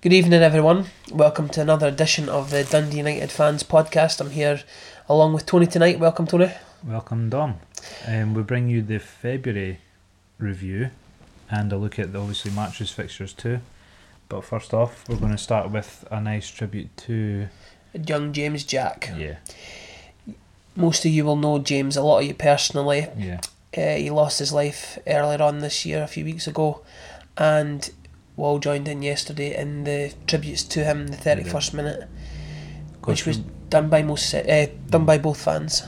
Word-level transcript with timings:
Good 0.00 0.12
evening, 0.14 0.42
everyone. 0.42 0.86
Welcome 1.12 1.48
to 1.50 1.60
another 1.60 1.88
edition 1.88 2.28
of 2.28 2.50
the 2.50 2.64
Dundee 2.64 2.98
United 2.98 3.30
Fans 3.30 3.62
Podcast. 3.62 4.20
I'm 4.20 4.30
here 4.30 4.62
along 5.08 5.34
with 5.34 5.44
Tony 5.46 5.66
tonight. 5.66 5.98
Welcome, 6.00 6.26
Tony. 6.26 6.50
Welcome, 6.84 7.28
Dom. 7.28 7.56
Um, 8.06 8.32
we 8.34 8.42
bring 8.42 8.68
you 8.70 8.80
the 8.82 8.98
February 8.98 9.80
review 10.38 10.90
and 11.50 11.72
a 11.72 11.76
look 11.76 11.98
at 11.98 12.12
the 12.12 12.18
obviously 12.20 12.50
matches 12.52 12.90
fixtures 12.90 13.32
too. 13.34 13.60
But 14.28 14.44
first 14.44 14.72
off, 14.72 15.06
we're 15.08 15.16
going 15.16 15.32
to 15.32 15.38
start 15.38 15.70
with 15.70 16.04
a 16.10 16.20
nice 16.20 16.48
tribute 16.48 16.96
to 16.98 17.48
Young 17.92 18.32
James 18.32 18.64
Jack. 18.64 19.10
yeah, 19.16 19.36
Most 20.76 21.04
of 21.04 21.10
you 21.10 21.24
will 21.24 21.36
know 21.36 21.58
James, 21.58 21.96
a 21.96 22.02
lot 22.02 22.20
of 22.20 22.24
you 22.26 22.34
personally. 22.34 23.08
yeah, 23.18 23.40
Uh, 23.76 23.96
he 23.96 24.08
lost 24.08 24.38
his 24.38 24.52
life 24.52 24.98
earlier 25.06 25.42
on 25.42 25.58
this 25.58 25.84
year, 25.84 26.02
a 26.02 26.06
few 26.06 26.24
weeks 26.24 26.46
ago, 26.46 26.80
and 27.36 27.90
we 28.36 28.44
all 28.44 28.58
joined 28.58 28.88
in 28.88 29.02
yesterday 29.02 29.56
in 29.56 29.84
the 29.84 30.12
tributes 30.26 30.62
to 30.64 30.84
him, 30.84 31.08
the 31.08 31.16
31st 31.16 31.74
minute, 31.74 32.08
which 33.04 33.26
was 33.26 33.38
done 33.38 33.88
by 33.88 34.02
most, 34.02 34.32
uh, 34.34 34.66
done 34.88 35.04
by 35.04 35.18
both 35.18 35.40
fans. 35.42 35.82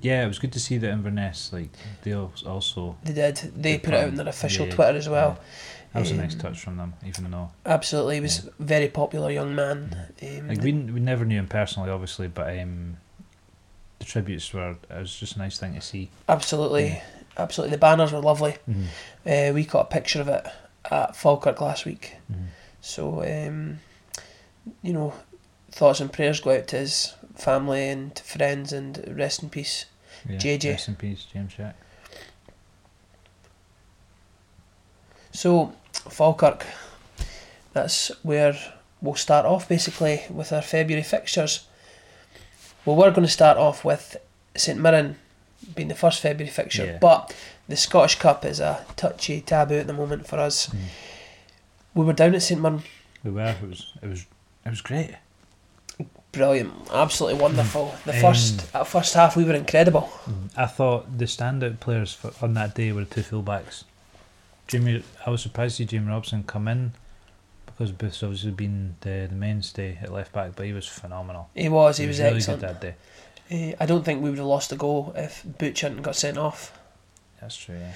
yeah. 0.00 0.24
It 0.24 0.28
was 0.28 0.38
good 0.38 0.52
to 0.52 0.60
see 0.60 0.78
that 0.78 0.90
Inverness 0.90 1.52
like 1.52 1.70
they 2.02 2.12
also 2.14 2.96
They 3.04 3.12
did. 3.12 3.36
They 3.56 3.78
put 3.78 3.94
it 3.94 4.00
out 4.00 4.08
on 4.08 4.14
their 4.16 4.28
official 4.28 4.66
Yeah, 4.66 4.74
Twitter 4.74 4.96
as 4.98 5.08
well. 5.08 5.38
that 5.92 6.00
was 6.00 6.10
a 6.10 6.14
nice 6.16 6.34
Um, 6.34 6.40
touch 6.40 6.60
from 6.60 6.76
them, 6.76 6.94
even 7.06 7.30
though 7.30 7.50
Absolutely, 7.66 8.16
he 8.16 8.20
was 8.20 8.46
a 8.46 8.50
very 8.62 8.88
popular 8.88 9.30
young 9.30 9.54
man. 9.54 9.96
Um, 10.22 10.48
like 10.48 10.60
we 10.60 10.72
we 10.72 11.00
never 11.00 11.24
knew 11.24 11.38
him 11.38 11.46
personally, 11.48 11.90
obviously, 11.90 12.28
but 12.28 12.58
um, 12.58 12.96
the 13.98 14.04
tributes 14.04 14.52
were 14.52 14.72
it 14.90 14.98
was 14.98 15.14
just 15.16 15.36
a 15.36 15.38
nice 15.38 15.58
thing 15.58 15.74
to 15.74 15.80
see. 15.80 16.10
absolutely, 16.28 16.86
Yeah. 16.88 17.02
absolutely. 17.38 17.76
The 17.76 17.80
banners 17.80 18.12
were 18.12 18.20
lovely. 18.20 18.56
Mm-hmm. 18.68 18.84
Uh, 19.26 19.52
we 19.54 19.64
got 19.64 19.80
a 19.80 19.84
picture 19.88 20.20
of 20.20 20.28
it 20.28 20.46
at 20.90 21.16
Falkirk 21.16 21.60
last 21.60 21.84
week. 21.84 22.16
Mm-hmm. 22.30 22.44
So, 22.80 23.22
um, 23.22 23.80
you 24.82 24.92
know, 24.92 25.14
thoughts 25.70 26.00
and 26.00 26.12
prayers 26.12 26.40
go 26.40 26.56
out 26.56 26.68
to 26.68 26.78
his 26.78 27.14
family 27.34 27.88
and 27.88 28.16
friends, 28.18 28.72
and 28.72 29.14
rest 29.16 29.42
in 29.42 29.50
peace. 29.50 29.86
Yeah, 30.28 30.36
JJ. 30.36 30.70
Rest 30.70 30.88
in 30.88 30.96
peace, 30.96 31.26
James 31.32 31.54
Jack. 31.54 31.76
So, 35.32 35.72
Falkirk, 35.92 36.64
that's 37.72 38.10
where 38.22 38.56
we'll 39.00 39.16
start 39.16 39.44
off 39.44 39.68
basically 39.68 40.22
with 40.30 40.52
our 40.52 40.62
February 40.62 41.02
fixtures. 41.02 41.66
Well, 42.84 42.96
we're 42.96 43.10
going 43.10 43.26
to 43.26 43.32
start 43.32 43.58
off 43.58 43.84
with 43.84 44.16
St 44.56 44.78
Mirren 44.78 45.16
being 45.74 45.88
the 45.88 45.94
first 45.94 46.20
February 46.20 46.50
fixture, 46.52 46.86
Yeah. 46.86 46.98
but 46.98 47.34
the 47.68 47.76
Scottish 47.76 48.18
Cup 48.18 48.44
is 48.44 48.60
a 48.60 48.84
touchy 48.96 49.40
taboo 49.40 49.78
at 49.78 49.86
the 49.86 49.92
moment 49.92 50.26
for 50.26 50.38
us. 50.38 50.68
Mhm. 50.68 50.76
We 51.94 52.04
were 52.04 52.12
down 52.12 52.34
at 52.34 52.42
St 52.42 52.60
Mirren, 52.60 52.82
We 53.22 53.30
were. 53.30 53.56
It 53.62 53.68
was. 53.68 53.92
It 54.02 54.08
was. 54.08 54.26
It 54.66 54.70
was 54.70 54.80
great. 54.80 55.14
brilliant, 56.32 56.72
absolutely 56.92 57.40
wonderful. 57.40 57.94
The 58.04 58.12
Um, 58.14 58.20
first 58.20 58.66
uh, 58.74 58.82
first 58.82 59.14
half, 59.14 59.36
we 59.36 59.44
were 59.44 59.54
incredible. 59.54 60.10
I 60.56 60.66
thought 60.66 61.16
the 61.18 61.26
standout 61.26 61.78
players 61.78 62.12
for, 62.12 62.32
on 62.42 62.54
that 62.54 62.74
day 62.74 62.90
were 62.92 63.04
the 63.04 63.14
two 63.14 63.22
fullbacks. 63.22 63.84
Jamie, 64.66 65.04
I 65.24 65.30
was 65.30 65.42
surprised 65.42 65.76
to 65.76 65.82
see 65.84 65.86
Jamie 65.86 66.10
Robson 66.10 66.42
come 66.42 66.66
in 66.66 66.92
because 67.66 67.92
Booth's 67.92 68.22
obviously 68.22 68.50
been 68.50 68.96
the, 69.02 69.26
the 69.30 69.34
mainstay 69.36 69.96
at 70.02 70.12
left 70.12 70.32
back, 70.32 70.56
but 70.56 70.66
he 70.66 70.72
was 70.72 70.88
phenomenal. 70.88 71.50
He 71.54 71.68
was, 71.68 71.98
he, 71.98 72.06
was, 72.06 72.18
really 72.18 72.36
excellent. 72.36 72.60
good 72.62 72.68
that 72.70 72.80
day. 72.80 72.94
Uh, 73.52 73.72
I 73.78 73.86
don't 73.86 74.04
think 74.04 74.22
we 74.22 74.30
would 74.30 74.38
have 74.38 74.46
lost 74.46 74.72
a 74.72 74.76
goal 74.76 75.12
if 75.16 75.44
Butch 75.58 75.80
hadn't 75.82 76.02
got 76.02 76.16
sent 76.16 76.38
off. 76.38 76.78
That's 77.40 77.56
true. 77.56 77.76
Yeah. 77.76 77.92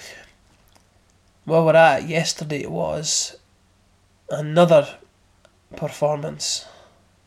Where 1.45 1.63
we're 1.63 1.75
at 1.77 2.07
yesterday 2.09 2.63
it 2.63 2.71
was 2.71 3.37
another 4.31 4.99
performance 5.77 6.67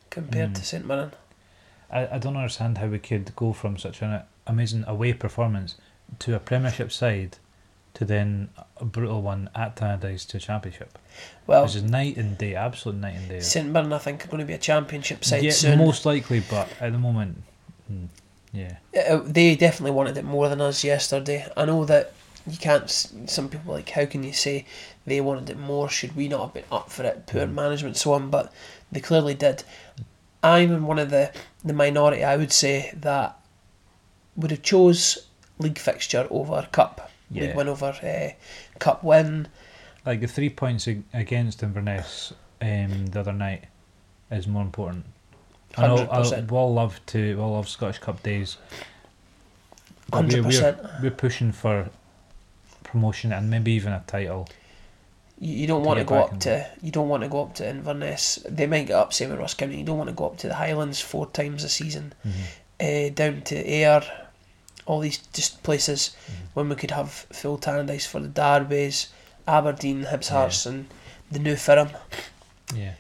compared 0.10 0.52
Mm. 0.52 0.56
to 0.56 0.66
St 0.66 0.86
Mirren. 0.86 1.12
I, 1.90 2.08
I 2.16 2.18
don't 2.20 2.36
understand 2.38 2.78
how 2.78 2.88
we 2.88 3.00
could 3.00 3.36
go 3.36 3.54
from 3.54 3.78
such 3.78 4.02
an 4.02 4.22
amazing 4.48 4.84
away 4.88 5.14
performance 5.14 5.76
to 6.20 6.36
a 6.36 6.40
Premiership 6.40 6.92
side 6.92 7.38
to 7.94 8.06
then 8.06 8.50
a 8.78 8.86
brutal 8.86 9.22
one 9.22 9.50
at 9.56 9.76
Tannadice 9.76 10.26
to 10.28 10.38
a 10.38 10.40
Championship. 10.40 10.98
Well, 11.48 11.64
Which 11.64 11.76
is 11.76 11.84
night 11.84 12.16
and 12.18 12.38
day, 12.38 12.56
absolute 12.56 12.98
night 13.00 13.16
and 13.16 13.28
day. 13.30 13.40
St 13.42 13.68
Mirren, 13.70 13.92
I 13.92 13.98
think, 13.98 14.24
are 14.24 14.28
going 14.30 14.40
to 14.40 14.46
be 14.46 14.54
a 14.54 14.58
championship 14.58 15.26
side 15.26 15.44
yeah, 15.44 15.52
soon. 15.52 15.80
most 15.80 16.06
likely, 16.06 16.40
but 16.50 16.70
at 16.80 16.92
the 16.94 17.00
moment, 17.00 17.44
yeah. 18.54 18.78
Uh, 19.10 19.22
they 19.26 19.56
definitely 19.56 19.92
wanted 19.92 20.18
it 20.18 20.26
more 20.26 20.50
than 20.50 20.62
us 20.62 20.84
yesterday. 20.84 21.46
I 21.56 21.66
know 21.66 21.86
that 21.86 22.14
you 22.50 22.58
can't. 22.58 22.90
Some 22.90 23.50
people 23.50 23.74
like, 23.74 23.90
how 23.90 24.06
can 24.06 24.24
you 24.24 24.34
say 24.34 24.66
they 25.06 25.22
wanted 25.22 25.50
it 25.50 25.58
more? 25.60 25.90
Should 25.90 26.16
we 26.16 26.28
not 26.28 26.42
have 26.42 26.54
been 26.54 26.64
up 26.72 26.92
for 26.92 27.04
it? 27.04 27.28
Poor 27.28 27.46
Mm. 27.46 27.54
management, 27.54 27.98
so 27.98 28.14
on. 28.14 28.30
But 28.30 28.52
they 28.92 29.00
clearly 29.00 29.34
did. 29.36 29.64
I'm 30.44 30.72
in 30.72 30.86
one 30.86 31.00
of 31.00 31.10
the 31.12 31.32
the 31.64 31.74
minority. 31.74 32.24
I 32.24 32.36
would 32.38 32.52
say 32.52 32.92
that 32.96 33.38
would 34.36 34.52
have 34.52 34.64
chose 34.64 35.28
league 35.60 35.78
fixture 35.78 36.28
over 36.30 36.68
cup. 36.72 37.12
League 37.32 37.44
Yeah. 37.50 37.56
win 37.56 37.68
over 37.70 37.88
uh, 38.04 38.32
cup 38.80 39.04
win. 39.04 39.48
Like 40.06 40.20
the 40.22 40.28
three 40.28 40.50
points 40.50 40.88
against 41.14 41.62
Inverness 41.62 42.34
um, 42.60 43.06
the 43.08 43.20
other 43.20 43.34
night 43.34 43.66
is 44.32 44.48
more 44.48 44.64
important. 44.64 45.06
I 45.78 45.88
know 45.88 45.98
I, 46.10 46.42
we 46.42 46.58
all 46.58 46.74
love 46.74 47.00
to 47.08 47.36
we 47.36 47.42
all 47.42 47.54
love 47.54 47.68
Scottish 47.70 48.00
Cup 48.00 48.22
days. 48.24 48.58
Hundred 50.14 50.40
we're, 50.44 50.52
percent. 50.52 50.78
we're, 50.84 51.04
we're 51.04 51.12
pushing 51.12 51.52
for 51.52 51.90
promotion 52.84 53.32
and 53.32 53.50
maybe 53.50 53.72
even 53.72 53.94
a 53.94 54.04
title. 54.06 54.50
You, 55.40 55.54
you 55.54 55.68
don't 55.68 55.82
to 55.84 55.88
want 55.88 56.00
to 56.00 56.06
go 56.06 56.16
up 56.16 56.40
to 56.42 56.68
you 56.82 56.92
don't 56.92 57.08
want 57.10 57.24
to 57.24 57.30
go 57.30 57.44
up 57.44 57.56
to 57.56 57.68
Inverness. 57.70 58.40
They 58.48 58.68
might 58.68 58.88
get 58.88 58.96
up 58.96 59.14
same 59.14 59.30
with 59.30 59.40
Ross 59.40 59.54
County. 59.54 59.78
You 59.78 59.86
don't 59.86 59.98
want 59.98 60.10
to 60.10 60.16
go 60.16 60.26
up 60.28 60.38
to 60.40 60.48
the 60.48 60.56
Highlands 60.56 61.00
four 61.00 61.28
times 61.28 61.64
a 61.64 61.70
season. 61.70 62.14
uh, 62.80 63.10
down 63.14 63.42
to 63.44 63.56
Ayr, 63.56 64.02
all 64.88 65.00
these 65.00 65.18
just 65.34 65.62
places 65.64 66.16
Mhm. 66.28 66.34
when 66.56 66.70
we 66.70 66.76
could 66.76 66.92
have 66.92 67.12
full 67.12 67.58
Tannadice 67.60 68.08
for 68.08 68.20
the 68.20 68.28
Derbies, 68.28 69.08
Aberdeen, 69.48 70.06
Hibs 70.06 70.30
Yeah. 70.30 70.34
Hearts, 70.38 70.66
and 70.66 70.88
the 71.32 71.40
new 71.40 71.56
Firm. 71.56 71.90
Yeah, 72.76 72.94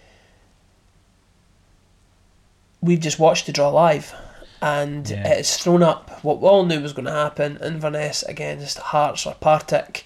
We've 2.81 2.99
just 2.99 3.19
watched 3.19 3.45
the 3.45 3.51
draw 3.51 3.69
live, 3.69 4.13
and 4.61 5.07
Yeah. 5.09 5.27
it's 5.27 5.57
thrown 5.57 5.83
up 5.83 6.23
what 6.23 6.39
we 6.41 6.47
all 6.47 6.65
knew 6.65 6.81
was 6.81 6.93
going 6.93 7.05
to 7.05 7.11
happen: 7.11 7.57
Inverness 7.63 8.23
against 8.23 8.77
Hearts 8.79 9.25
or 9.25 9.35
Partick, 9.35 10.05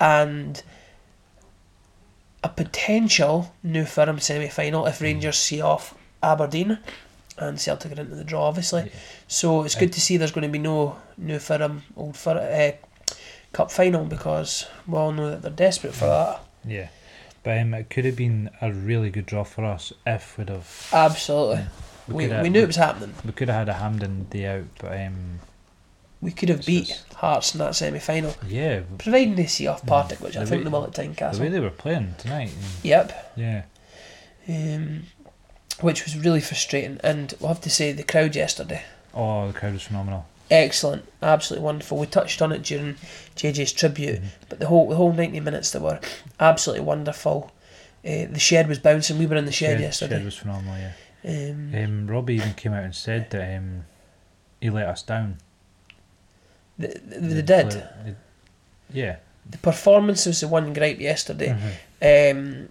and 0.00 0.62
a 2.42 2.48
potential 2.48 3.52
new 3.62 3.84
Firm 3.84 4.18
semi-final 4.20 4.86
if 4.86 4.98
Mhm. 4.98 5.02
Rangers 5.02 5.38
see 5.38 5.60
off 5.60 5.94
Aberdeen. 6.22 6.78
And 7.38 7.58
Celtic 7.58 7.92
are 7.96 8.00
into 8.00 8.16
the 8.16 8.24
draw, 8.24 8.48
obviously. 8.48 8.82
Yeah. 8.84 9.00
So 9.26 9.62
it's 9.64 9.74
good 9.74 9.92
to 9.94 10.00
see 10.00 10.18
there's 10.18 10.30
going 10.32 10.42
to 10.46 10.52
be 10.52 10.58
no 10.58 10.96
new 11.16 11.38
Firm 11.38 11.84
Old 11.96 12.16
Firm 12.18 12.36
uh, 12.38 12.72
Cup 13.52 13.70
final 13.70 14.04
because 14.04 14.66
we 14.86 14.98
all 14.98 15.10
know 15.12 15.30
that 15.30 15.40
they're 15.42 15.50
desperate 15.50 15.94
for 15.94 16.06
that. 16.06 16.40
yeah. 16.66 16.88
But 17.42 17.58
um, 17.58 17.72
it 17.72 17.88
could 17.88 18.04
have 18.04 18.16
been 18.16 18.50
a 18.60 18.70
really 18.70 19.08
good 19.08 19.24
draw 19.24 19.44
for 19.44 19.64
us 19.64 19.94
if 20.06 20.36
we'd 20.36 20.50
have. 20.50 20.88
Absolutely, 20.92 21.64
we, 22.08 22.24
could 22.24 22.32
have- 22.32 22.42
we 22.42 22.48
knew 22.50 22.62
it 22.62 22.66
was 22.66 22.76
happening. 22.76 23.14
We 23.24 23.32
could 23.32 23.48
have 23.48 23.58
had 23.58 23.68
a 23.68 23.74
Hampden 23.74 24.24
day 24.30 24.46
out, 24.46 24.64
but 24.78 24.92
um, 25.00 25.40
We 26.20 26.32
could 26.32 26.48
have 26.48 26.64
beat 26.66 26.88
just- 26.88 27.12
Hearts 27.14 27.54
in 27.54 27.58
that 27.58 27.74
semi 27.76 27.98
final, 27.98 28.34
yeah, 28.48 28.80
providing 28.98 29.34
they 29.36 29.46
see 29.46 29.66
off 29.66 29.84
Partick, 29.84 30.20
which 30.20 30.36
I 30.36 30.44
think 30.44 30.60
way- 30.60 30.64
they 30.64 30.70
will 30.70 30.84
at 30.84 30.94
the 30.94 31.38
way 31.40 31.48
they 31.48 31.60
were 31.60 31.70
playing 31.70 32.14
tonight. 32.18 32.50
Yep, 32.82 33.32
Yeah, 33.36 33.62
um, 34.48 35.04
which 35.80 36.04
was 36.04 36.16
really 36.16 36.40
frustrating. 36.40 36.98
And 37.02 37.34
we'll 37.40 37.48
have 37.48 37.60
to 37.62 37.70
say 37.70 37.92
the 37.92 38.02
crowd 38.02 38.34
yesterday, 38.36 38.82
oh, 39.14 39.48
the 39.48 39.52
crowd 39.58 39.74
was 39.74 39.82
phenomenal. 39.82 40.26
excellent, 40.50 41.04
absolutely 41.22 41.64
wonderful. 41.64 41.98
We 41.98 42.06
touched 42.06 42.40
on 42.42 42.52
it 42.52 42.62
during 42.62 42.96
JJ's 43.36 43.72
tribute, 43.72 44.20
Mhm. 44.22 44.28
but 44.48 44.58
the 44.60 44.66
whole 44.66 44.88
the 44.88 44.96
whole 44.96 45.12
ninety 45.12 45.40
minutes 45.40 45.70
they 45.70 45.78
were 45.78 46.00
absolutely 46.38 46.84
wonderful. 46.84 47.52
Uh, 48.04 48.24
the 48.30 48.38
shed 48.38 48.66
was 48.66 48.78
bouncing. 48.78 49.18
We 49.18 49.26
were 49.26 49.36
in 49.36 49.44
the 49.44 49.52
shed, 49.52 49.78
yesterday. 49.78 50.16
Shed 50.16 50.24
was 50.24 50.36
phenomenal. 50.36 50.78
Yeah. 50.78 50.92
Um, 51.24 51.74
Um, 51.74 52.06
Robbie 52.06 52.36
even 52.36 52.54
came 52.54 52.72
out 52.72 52.84
and 52.84 52.94
said 52.94 53.30
that 53.30 53.56
um, 53.58 53.84
he 54.60 54.70
let 54.70 54.86
us 54.88 55.02
down. 55.02 55.38
they, 56.78 56.86
they, 56.88 57.18
The 57.18 57.34
they 57.34 57.42
did. 57.42 58.16
yeah. 58.92 59.16
The 59.48 59.58
performance 59.58 60.26
was 60.26 60.40
the 60.40 60.48
one 60.48 60.72
gripe 60.72 61.00
yesterday. 61.00 61.56
Mhm. 62.02 62.30
Um, 62.36 62.68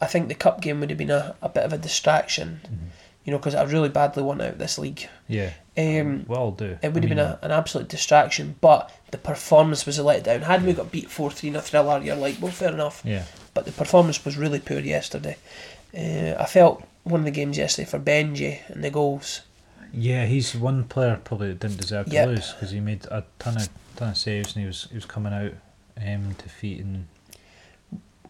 I 0.00 0.06
think 0.06 0.28
the 0.28 0.34
cup 0.34 0.60
game 0.60 0.80
would 0.80 0.90
have 0.90 0.98
been 0.98 1.10
a, 1.10 1.34
a 1.40 1.48
bit 1.48 1.64
of 1.64 1.72
a 1.72 1.78
distraction, 1.78 2.60
Mhm. 2.64 2.88
you 3.24 3.30
know, 3.32 3.38
because 3.38 3.54
I 3.54 3.62
really 3.62 3.88
badly 3.88 4.22
want 4.22 4.42
out 4.42 4.58
this 4.58 4.76
league. 4.78 5.08
Yeah. 5.28 5.50
Um, 5.76 6.24
we 6.28 6.36
all 6.36 6.50
do. 6.52 6.78
it 6.82 6.92
would 6.92 7.04
I 7.04 7.08
have 7.08 7.16
been 7.16 7.18
a, 7.18 7.38
an 7.42 7.50
absolute 7.50 7.88
distraction, 7.88 8.56
but 8.60 8.90
the 9.10 9.18
performance 9.18 9.86
was 9.86 9.98
a 9.98 10.02
letdown. 10.02 10.42
Had 10.42 10.64
we 10.64 10.72
got 10.72 10.92
beat 10.92 11.10
4 11.10 11.30
3 11.30 11.48
in 11.50 11.56
a 11.56 11.62
thriller, 11.62 12.00
you're 12.02 12.16
like, 12.16 12.36
well, 12.40 12.52
fair 12.52 12.72
enough. 12.72 13.00
Yeah. 13.04 13.24
But 13.54 13.64
the 13.66 13.72
performance 13.72 14.24
was 14.24 14.36
really 14.36 14.58
poor 14.60 14.80
yesterday. 14.80 15.36
Uh, 15.96 16.34
I 16.40 16.46
felt 16.46 16.82
one 17.04 17.20
of 17.20 17.24
the 17.24 17.30
games 17.30 17.58
yesterday 17.58 17.88
for 17.88 17.98
Benji 17.98 18.60
and 18.68 18.82
the 18.82 18.90
goals. 18.90 19.42
Yeah, 19.92 20.26
he's 20.26 20.54
one 20.56 20.84
player 20.84 21.20
probably 21.22 21.48
that 21.48 21.60
didn't 21.60 21.80
deserve 21.80 22.10
to 22.10 22.26
lose 22.26 22.52
because 22.52 22.72
he 22.72 22.80
made 22.80 23.04
a 23.06 23.24
ton 23.38 23.56
of 23.56 23.68
ton 23.96 24.08
of 24.08 24.16
saves 24.16 24.54
and 24.56 24.62
he 24.62 24.66
was 24.66 24.88
he 24.90 24.96
was 24.96 25.04
coming 25.04 25.32
out 25.32 25.52
um, 25.96 26.34
and 26.62 27.06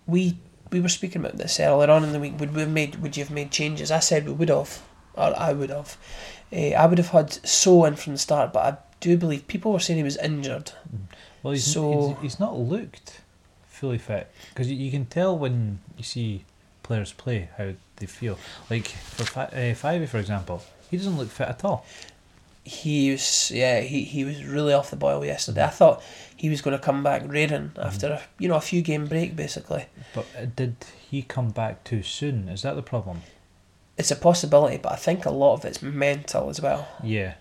We 0.07 0.37
we 0.71 0.81
were 0.81 0.89
speaking 0.89 1.25
about 1.25 1.39
this 1.39 1.59
earlier 1.59 1.91
on 1.91 2.05
in 2.05 2.13
the 2.13 2.21
week. 2.21 2.39
Would 2.39 2.55
we 2.55 2.61
have 2.61 2.71
made? 2.71 2.97
Would 2.97 3.17
you 3.17 3.25
have 3.25 3.33
made 3.33 3.51
changes? 3.51 3.91
I 3.91 4.01
said 4.01 4.27
we 4.27 4.33
would 4.33 4.51
have, 4.51 4.83
or 5.15 5.35
I 5.39 5.53
would 5.53 5.71
have. 5.71 5.97
Uh, 6.53 6.73
I 6.77 6.87
would 6.87 6.99
have 6.99 7.09
had 7.09 7.33
So 7.47 7.85
in 7.85 7.97
from 7.97 8.13
the 8.13 8.19
start, 8.19 8.53
but 8.53 8.75
I 8.75 8.77
do 9.01 9.17
believe 9.17 9.47
people 9.47 9.73
were 9.73 9.81
saying 9.81 9.97
he 9.97 10.03
was 10.03 10.19
injured. 10.19 10.73
Well, 11.43 11.53
he's, 11.53 11.65
Sow- 11.65 12.17
he's, 12.21 12.33
he's 12.33 12.41
not 12.41 12.59
looked 12.59 13.21
fully 13.67 13.99
fit 13.99 14.31
because 14.51 14.71
you, 14.71 14.77
you 14.77 14.91
can 14.91 15.07
tell 15.07 15.37
when 15.37 15.81
you 15.97 16.05
see 16.05 16.45
players 16.85 17.13
play 17.13 17.49
how 17.59 17.73
they 17.97 18.07
feel. 18.07 18.39
Like 18.71 18.87
for 18.87 19.25
fi- 19.25 19.43
uh, 19.47 19.75
Fyvie, 19.75 20.09
for 20.09 20.19
example, 20.19 20.63
he 20.89 20.97
doesn't 20.97 21.19
look 21.19 21.29
fit 21.31 21.49
at 21.49 21.65
all. 21.65 21.85
He 22.63 23.11
was, 23.11 23.51
yeah, 23.53 23.81
he, 23.81 24.05
he 24.05 24.25
was 24.25 24.43
really 24.45 24.73
off 24.73 24.91
the 24.91 24.97
boil 24.97 25.25
yesterday. 25.25 25.65
I 25.65 25.69
thought 25.69 26.03
he 26.37 26.49
was 26.49 26.63
going 26.63 26.77
to 26.79 26.83
come 26.83 27.03
back 27.03 27.23
raiding 27.27 27.73
after 27.79 28.07
a, 28.13 28.23
you 28.39 28.49
know 28.49 28.55
a 28.55 28.61
few 28.61 28.81
game 28.81 29.07
break. 29.07 29.35
Basically, 29.37 29.87
But 30.15 30.27
uh, 30.39 30.47
did 30.57 30.77
he 31.11 31.23
come 31.23 31.51
back 31.51 31.83
too 31.85 32.03
soon? 32.03 32.49
Is 32.49 32.63
that 32.63 32.77
the 32.77 32.83
problem? 32.83 33.23
it's 33.97 34.11
a 34.11 34.17
possibility, 34.17 34.77
but 34.77 34.91
I 34.91 34.97
think 34.97 35.25
a 35.25 35.31
lot 35.31 35.55
of 35.55 35.65
it's 35.65 35.81
mental 35.81 36.51
as 36.51 36.61
well. 36.61 36.89
Yeah. 37.05 37.35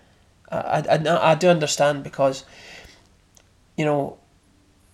I, 0.52 0.84
I, 0.88 1.32
I, 1.32 1.34
do 1.34 1.48
understand 1.48 2.04
because, 2.04 2.44
you 3.76 3.84
know, 3.84 4.18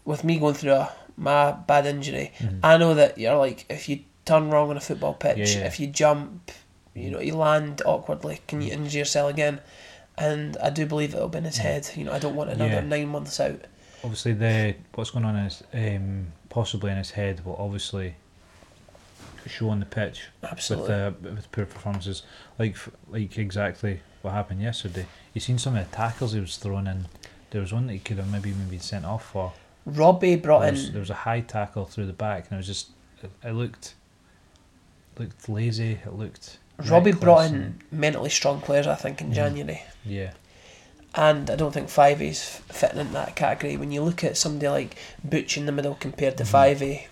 with 0.07 0.25
me 0.25 0.39
going 0.39 0.55
through 0.55 0.73
a, 0.73 0.93
my 1.19 1.53
bad 1.53 1.85
injury, 1.85 2.33
Mhm. 2.39 2.61
I 2.63 2.79
know 2.79 2.95
that 2.95 3.19
you're 3.19 3.37
like, 3.37 3.67
if 3.69 3.91
you 3.91 4.01
turn 4.31 4.51
wrong 4.51 4.71
on 4.71 4.77
a 4.77 4.81
football 4.81 5.15
pitch, 5.15 5.39
Yeah, 5.39 5.61
yeah. 5.61 5.67
if 5.67 5.81
you 5.81 5.87
jump, 5.89 6.51
you 6.95 7.11
know, 7.11 7.21
you 7.21 7.35
land 7.37 7.83
awkwardly, 7.85 8.41
can 8.47 8.61
Mm. 8.61 8.65
you 8.67 8.73
injure 8.73 8.99
yourself 8.99 9.31
again? 9.31 9.61
And 10.19 10.57
I 10.63 10.71
do 10.71 10.87
believe 10.87 11.15
it'll 11.15 11.29
be 11.29 11.39
in 11.39 11.45
his 11.45 11.59
head. 11.59 11.89
You 11.97 12.05
know, 12.05 12.13
I 12.13 12.19
don't 12.19 12.35
want 12.37 12.51
another 12.51 12.75
Yeah. 12.75 12.81
nine 12.81 13.09
months 13.09 13.41
out. 13.41 13.61
Obviously, 14.05 14.33
the 14.35 14.75
what's 14.95 15.11
going 15.11 15.25
on 15.25 15.37
is 15.37 15.63
um, 15.75 16.33
possibly 16.49 16.91
in 16.91 16.97
his 16.99 17.11
head 17.13 17.45
will 17.45 17.57
obviously 17.57 18.15
show 19.47 19.71
on 19.71 19.81
the 19.81 19.87
pitch 19.87 20.29
Absolutely. 20.43 20.89
with 20.91 21.01
uh, 21.01 21.13
with 21.35 21.53
poor 21.53 21.65
performances, 21.67 22.23
like 22.59 22.77
like 23.09 23.37
exactly 23.39 24.01
what 24.23 24.33
happened 24.33 24.61
yesterday. 24.63 25.07
You 25.35 25.41
seen 25.41 25.59
some 25.59 25.77
of 25.77 25.89
the 25.91 25.97
tackles 25.97 26.33
he 26.35 26.41
was 26.41 26.57
thrown 26.57 26.87
in. 26.87 27.07
There 27.51 27.61
was 27.61 27.73
one 27.73 27.87
that 27.87 27.95
he 27.95 27.99
could 27.99 28.19
have 28.19 28.31
maybe 28.31 28.51
even 28.51 28.69
been 28.69 28.81
sent 28.81 29.05
off 29.05 29.25
for. 29.33 29.53
Robbie 29.87 30.37
brought 30.37 30.61
There 30.61 30.73
was, 30.73 30.87
in. 30.87 30.93
there 30.93 31.01
was 31.01 31.11
a 31.11 31.15
high 31.15 31.41
tackle 31.41 31.85
through 31.87 32.07
the 32.07 32.13
back, 32.13 32.45
and 32.45 32.53
it 32.55 32.57
was 32.59 32.67
just 32.67 32.89
it, 33.23 33.31
it 33.43 33.53
looked 33.53 33.95
looked 35.19 35.49
lazy. 35.49 35.93
It 36.05 36.13
looked. 36.13 36.59
Robbie 36.87 37.13
brought 37.13 37.47
in 37.47 37.55
and- 37.55 37.81
mentally 37.93 38.31
strong 38.31 38.61
players, 38.61 38.87
I 38.87 38.95
think, 38.95 39.21
in. 39.21 39.33
January. 39.35 39.83
yeah, 40.05 40.33
And 41.15 41.51
I 41.51 41.57
don't 41.57 41.73
think 41.73 41.89
Fyvie's 41.89 42.43
fitting 42.71 42.99
in 43.01 43.13
that 43.13 43.37
category. 43.37 43.77
When 43.77 43.91
you 43.93 44.03
look 44.03 44.25
at 44.25 44.37
somebody 44.39 44.69
like 44.69 44.97
Butch 45.23 45.57
in 45.59 45.67
the 45.67 45.73
middle 45.73 45.95
compared 45.97 46.37
to 46.39 46.45
Mhm. 46.45 46.49
Five 46.49 46.83
A, 46.83 47.07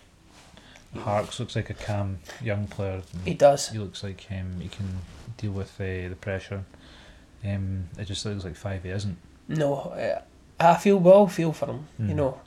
Harkes 0.97 1.39
looks 1.39 1.55
like 1.55 1.69
a 1.69 1.75
calm 1.75 2.19
young 2.41 2.67
player. 2.67 3.03
he 3.27 3.35
does. 3.35 3.69
He 3.69 3.79
looks 3.79 4.03
like 4.03 4.27
um, 4.31 4.59
he 4.61 4.69
can 4.69 5.01
deal 5.37 5.53
with 5.53 5.73
uh, 5.79 6.09
the 6.09 6.17
pressure. 6.19 6.65
Um, 7.45 7.89
it 7.99 8.07
just 8.07 8.25
looks 8.25 8.43
like 8.45 8.57
five 8.57 8.87
isn't. 8.87 9.19
No, 9.49 9.75
uh, 9.75 10.23
I 10.59 10.77
feel 10.77 10.97
well 10.99 11.27
feel 11.27 11.53
for 11.53 11.67
him. 11.67 11.89
You 11.99 12.15
Mm. 12.15 12.17
know, 12.17 12.41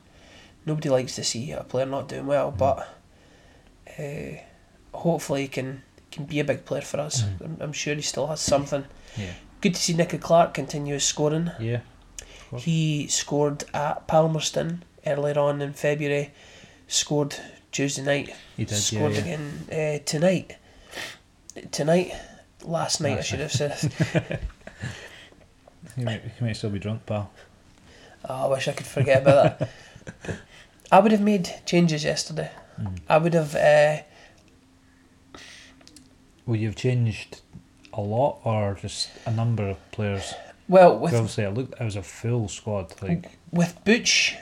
nobody 0.65 0.89
likes 0.89 1.15
to 1.15 1.24
see 1.24 1.51
a 1.51 1.63
player 1.63 1.86
not 1.86 2.07
doing 2.09 2.25
well, 2.25 2.51
Mm. 2.51 2.57
but 2.57 2.88
uh, 4.00 4.42
hopefully 4.94 5.44
he 5.44 5.48
can 5.48 5.84
can 6.12 6.26
be 6.26 6.40
a 6.40 6.44
big 6.44 6.66
player 6.66 6.82
for 6.82 7.00
us. 7.00 7.22
Mm. 7.22 7.42
I'm, 7.46 7.58
I'm 7.62 7.74
sure 7.74 7.96
he 7.96 8.02
still 8.02 8.28
has 8.28 8.42
something. 8.42 8.84
Yeah, 9.18 9.34
Good 9.62 9.76
to 9.76 9.82
see 9.82 9.94
Nicky 9.94 10.18
Clark 10.18 10.54
continue 10.54 10.94
his 10.96 11.04
scoring. 11.06 11.52
yeah. 11.60 11.82
He 12.58 13.08
scored 13.08 13.64
at 13.74 14.08
Palmerston 14.08 14.84
earlier 15.08 15.40
on 15.40 15.62
in 15.62 15.72
February. 15.72 16.32
Scored 16.90 17.38
Tuesday 17.72 18.02
night. 18.04 18.36
he 18.58 18.66
did. 18.66 18.76
scored 18.76 19.14
yeah, 19.14 19.18
yeah. 19.20 19.24
again 19.24 20.00
uh, 20.02 20.04
tonight. 20.06 20.58
Tonight, 21.72 22.14
last 22.64 23.00
night 23.00 23.20
I 23.20 23.22
should 23.22 23.40
night. 23.40 23.52
have 23.52 23.72
said. 23.80 24.40
He 25.96 26.04
might, 26.04 26.22
he 26.24 26.46
might 26.46 26.54
still 26.56 26.70
be 26.70 26.80
drunk, 26.80 27.06
pal. 27.06 27.32
Oh, 28.28 28.46
I 28.46 28.48
wish 28.48 28.68
I 28.68 28.72
could 28.74 28.86
forget 28.86 29.22
about 29.24 29.60
that. 29.60 29.70
I 30.92 31.00
would 31.00 31.12
have 31.12 31.22
made 31.22 31.50
changes 31.66 32.04
yesterday. 32.04 32.52
Mm. 32.80 33.00
I 33.10 33.18
would 33.18 33.34
have. 33.34 33.56
Uh, 33.56 33.98
Well, 36.46 36.56
you've 36.58 36.76
changed 36.76 37.42
a 37.94 38.02
lot, 38.02 38.40
or 38.44 38.78
just 38.82 39.10
a 39.26 39.32
number 39.32 39.68
of 39.68 39.92
players. 39.92 40.34
Well, 40.68 40.98
with 40.98 41.14
obviously, 41.14 41.46
I 41.46 41.50
looked 41.50 41.80
it 41.80 41.84
was 41.84 41.96
a 41.96 42.04
full 42.04 42.48
squad. 42.48 42.94
Like 43.02 43.32
with 43.52 43.78
Butch 43.84 44.36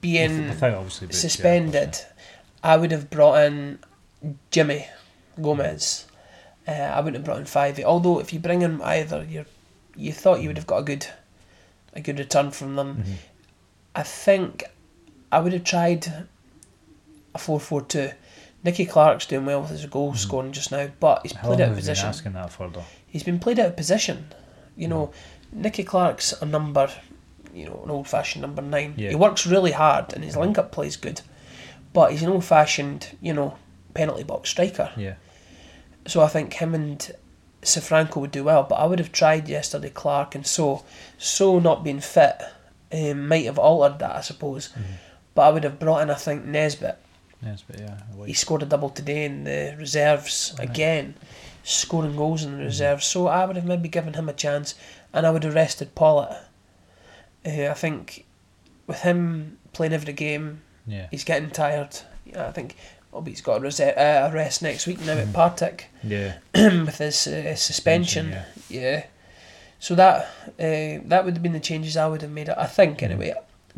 being 0.00 0.48
with- 0.48 0.62
obviously 0.62 1.08
Butch, 1.08 1.16
yeah, 1.16 1.20
suspended, 1.20 1.98
I 2.62 2.76
would 2.76 2.92
have 2.92 3.10
brought 3.10 3.42
in 3.44 3.78
Jimmy 4.50 4.86
Gomez. 5.40 6.06
Uh, 6.66 6.70
I 6.72 7.00
wouldn't 7.00 7.16
have 7.16 7.24
brought 7.24 7.38
in 7.38 7.44
Fyvie. 7.44 7.82
Although 7.82 8.20
if 8.20 8.32
you 8.32 8.38
bring 8.38 8.62
in 8.62 8.80
either, 8.82 9.24
you 9.28 9.44
you 9.96 10.12
thought 10.12 10.40
you 10.40 10.48
would 10.48 10.56
have 10.56 10.66
got 10.66 10.78
a 10.78 10.82
good 10.84 11.06
a 11.94 12.00
good 12.00 12.18
return 12.18 12.50
from 12.52 12.76
them. 12.76 13.02
Mhm. 13.04 13.14
I 13.96 14.02
think 14.04 14.64
I 15.30 15.40
would 15.40 15.52
have 15.52 15.64
tried 15.64 16.26
a 17.34 17.38
4 17.38 17.58
4 17.60 17.82
2. 17.82 18.12
Nicky 18.64 18.86
Clark's 18.86 19.26
doing 19.26 19.44
well 19.46 19.62
with 19.62 19.70
his 19.70 19.86
goal 19.86 20.12
Mhm. 20.12 20.16
scoring 20.18 20.52
just 20.52 20.70
now, 20.70 20.88
but 21.00 21.20
he's 21.22 21.32
How 21.32 21.48
played 21.48 21.60
out 21.60 21.64
of 21.64 21.68
you 21.70 21.74
been 21.74 21.76
position. 21.80 22.08
asking 22.08 22.32
that 22.34 22.50
for 22.52 22.68
though? 22.68 22.84
He's 23.06 23.22
been 23.24 23.38
played 23.40 23.58
out 23.58 23.66
of 23.66 23.76
position. 23.76 24.32
You 24.76 24.88
know, 24.88 25.10
Nicky 25.52 25.82
Clark's 25.84 26.32
a 26.40 26.44
number, 26.46 26.88
you 27.52 27.66
know, 27.66 27.80
an 27.84 27.90
old 27.90 28.08
fashioned 28.08 28.42
number 28.42 28.62
nine. 28.62 28.94
Yeah. 28.96 29.10
He 29.10 29.16
works 29.16 29.46
really 29.46 29.72
hard 29.72 30.12
and 30.14 30.22
his 30.24 30.36
link 30.36 30.58
up 30.58 30.70
plays 30.72 30.96
good, 30.96 31.20
but 31.92 32.12
he's 32.12 32.22
an 32.22 32.28
old 32.30 32.44
fashioned, 32.44 33.08
you 33.20 33.32
know, 33.34 33.56
penalty 33.94 34.22
box 34.22 34.48
striker. 34.50 34.90
Yeah, 34.96 35.14
So 36.06 36.22
I 36.22 36.28
think 36.28 36.54
him 36.54 36.74
and 36.74 37.10
Safranko 37.62 38.16
would 38.16 38.30
do 38.32 38.42
well, 38.44 38.62
but 38.64 38.76
I 38.76 38.86
would 38.86 38.98
have 38.98 39.12
tried 39.12 39.48
yesterday 39.48 39.90
Clark 39.90 40.34
and 40.34 40.46
so 40.46 40.82
so 41.18 41.58
not 41.58 41.84
being 41.84 42.00
fit 42.00 42.40
um, 42.92 43.28
might 43.28 43.44
have 43.46 43.58
altered 43.58 43.98
that 44.00 44.16
I 44.16 44.20
suppose. 44.20 44.68
Mhm. 44.70 44.82
But 45.34 45.42
I 45.42 45.50
would 45.50 45.64
have 45.64 45.78
brought 45.78 46.02
in 46.02 46.10
I 46.10 46.14
think 46.14 46.44
Nesbitt. 46.44 46.98
Yes, 47.44 47.62
but 47.66 47.80
yeah, 47.80 47.96
He 48.26 48.34
scored 48.34 48.62
a 48.62 48.66
double 48.66 48.90
today 48.90 49.24
in 49.24 49.44
the 49.44 49.74
reserves 49.78 50.54
Right. 50.58 50.68
again, 50.70 51.14
scoring 51.64 52.16
goals 52.16 52.44
in 52.44 52.52
the 52.52 52.58
Mhm. 52.62 52.66
reserves. 52.66 53.06
So 53.06 53.26
I 53.26 53.44
would 53.44 53.56
have 53.56 53.64
maybe 53.64 53.88
given 53.88 54.14
him 54.14 54.28
a 54.28 54.32
chance, 54.32 54.74
and 55.12 55.26
I 55.26 55.30
would 55.30 55.42
have 55.44 55.54
rested 55.54 55.94
Pawlett. 55.94 56.36
Uh, 57.44 57.68
I 57.70 57.74
think 57.74 58.24
with 58.86 59.00
him 59.02 59.58
playing 59.72 59.92
every 59.92 60.12
game, 60.12 60.62
yeah, 60.86 61.06
he's 61.10 61.24
getting 61.24 61.50
tired. 61.50 61.96
Yeah, 62.24 62.46
I 62.48 62.52
think. 62.52 62.76
Well, 63.10 63.22
he's 63.24 63.42
got 63.42 63.58
a, 63.58 63.60
reser- 63.60 63.96
uh, 63.98 64.28
a 64.28 64.32
rest 64.32 64.62
next 64.62 64.86
week 64.86 64.98
now 65.04 65.12
at 65.18 65.32
Partick 65.34 65.88
yeah. 66.02 66.36
with 66.54 66.96
his 66.98 67.26
uh, 67.26 67.54
suspension. 67.56 68.30
Yeah. 68.30 68.44
Yeah. 68.70 69.04
So 69.80 69.94
that 69.96 70.28
uh, 70.58 71.02
that 71.08 71.24
would 71.24 71.34
have 71.34 71.42
been 71.42 71.52
the 71.52 71.60
changes 71.60 71.96
I 71.96 72.06
would 72.06 72.22
have 72.22 72.30
made. 72.30 72.48
I 72.48 72.66
think 72.66 73.02
anyway. 73.02 73.34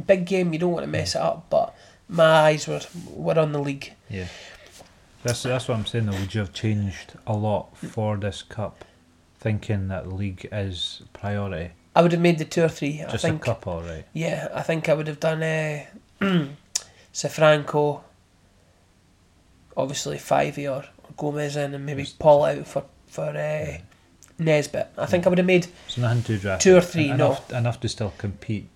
Big 0.06 0.24
game, 0.26 0.52
you 0.52 0.58
don't 0.58 0.72
want 0.72 0.84
to 0.84 0.90
mess 0.90 1.14
it 1.14 1.20
up, 1.20 1.46
but 1.50 1.74
my 2.08 2.24
eyes 2.24 2.66
were 2.68 2.80
were 3.10 3.38
on 3.38 3.52
the 3.52 3.60
league. 3.60 3.92
Yeah. 4.10 4.28
That's 5.22 5.42
that's 5.42 5.68
what 5.68 5.78
I'm 5.78 5.86
saying 5.86 6.06
though. 6.06 6.18
Would 6.18 6.34
you 6.34 6.40
have 6.40 6.52
changed 6.52 7.14
a 7.26 7.32
lot 7.34 7.76
for 7.78 8.16
this 8.16 8.42
cup, 8.42 8.84
thinking 9.38 9.88
that 9.88 10.04
the 10.04 10.14
league 10.14 10.46
is 10.52 11.02
priority? 11.12 11.72
I 11.96 12.02
would 12.02 12.12
have 12.12 12.20
made 12.20 12.38
the 12.38 12.44
two 12.44 12.62
or 12.64 12.68
three. 12.68 13.02
I 13.02 13.10
Just 13.10 13.24
a 13.24 13.38
couple, 13.38 13.80
right? 13.82 14.04
Yeah, 14.12 14.48
I 14.52 14.62
think 14.62 14.88
I 14.88 14.94
would 14.94 15.06
have 15.06 15.20
done 15.20 15.42
uh, 16.20 16.46
Safranko, 17.12 18.00
obviously 19.76 20.18
Fyvie 20.18 20.70
or, 20.70 20.84
or 20.84 21.10
Gomez 21.16 21.56
in, 21.56 21.74
and 21.74 21.86
maybe 21.86 22.02
Just- 22.02 22.18
Paul 22.18 22.44
out 22.44 22.66
for 22.66 22.84
for 23.06 23.28
uh, 23.28 23.78
Nesbitt. 24.38 24.88
I 24.98 25.06
think 25.06 25.24
I 25.24 25.28
would 25.28 25.38
have 25.38 25.46
made 25.46 25.68
So 25.88 26.02
nothing 26.02 26.22
too 26.24 26.38
drastic. 26.38 26.64
Two 26.70 26.76
or 26.76 26.80
three, 26.80 27.10
enough, 27.10 27.50
Enough 27.52 27.80
to 27.80 27.88
still 27.88 28.12
compete. 28.18 28.68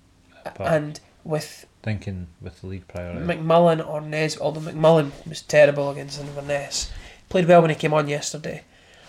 But- 0.44 0.60
and 0.60 1.00
with 1.24 1.66
Thinking 1.82 2.26
with 2.40 2.60
the 2.60 2.66
league 2.66 2.88
priority. 2.88 3.20
McMullen 3.24 3.86
or 3.86 4.00
Nes. 4.00 4.38
Although 4.40 4.60
McMullen 4.60 5.12
was 5.26 5.42
terrible 5.42 5.90
against 5.90 6.20
Inverness, 6.20 6.90
played 7.28 7.46
well 7.46 7.60
when 7.62 7.70
he 7.70 7.76
came 7.76 7.94
on 7.94 8.08
yesterday. 8.08 8.64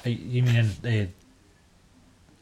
Uh, 0.05 0.09
You 0.09 0.43
mean 0.43 0.55
in 0.55 0.67
uh, 0.85 1.07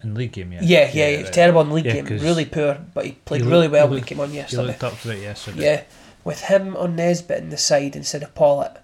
in 0.03 0.13
league 0.15 0.34
game? 0.34 0.51
Yeah. 0.51 0.60
Yeah, 0.62 0.91
yeah, 0.93 1.10
he 1.12 1.17
was 1.17 1.24
right. 1.25 1.34
terrible 1.34 1.62
in 1.62 1.72
league 1.72 1.86
Yeah, 1.86 2.01
game, 2.01 2.05
really 2.19 2.46
poor, 2.46 2.77
but 2.93 3.05
he 3.05 3.12
played 3.13 3.41
he 3.41 3.48
really 3.48 3.62
looked- 3.63 3.72
well 3.74 3.88
he 3.88 3.93
when 3.93 4.00
he 4.03 4.05
came 4.05 4.19
on 4.19 4.34
yesterday. 4.34 4.63
looked 4.63 4.84
up 4.84 5.00
to 5.01 5.12
it 5.12 5.22
yesterday. 5.22 5.63
Yeah, 5.63 5.84
with 6.24 6.41
him 6.41 6.75
on 6.75 6.96
Nesbitt 6.96 7.39
in 7.39 7.50
the 7.50 7.57
side 7.57 7.96
instead 7.96 8.22
of 8.22 8.36
Pawlett, 8.36 8.77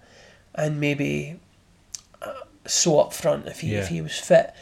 and 0.55 0.79
maybe 0.79 1.39
uh, 2.21 2.31
so 2.65 2.99
up 3.01 3.13
front 3.13 3.47
if 3.47 3.59
he 3.59 3.75
if 3.75 3.89
he 3.89 4.01
was 4.01 4.17
fit, 4.17 4.53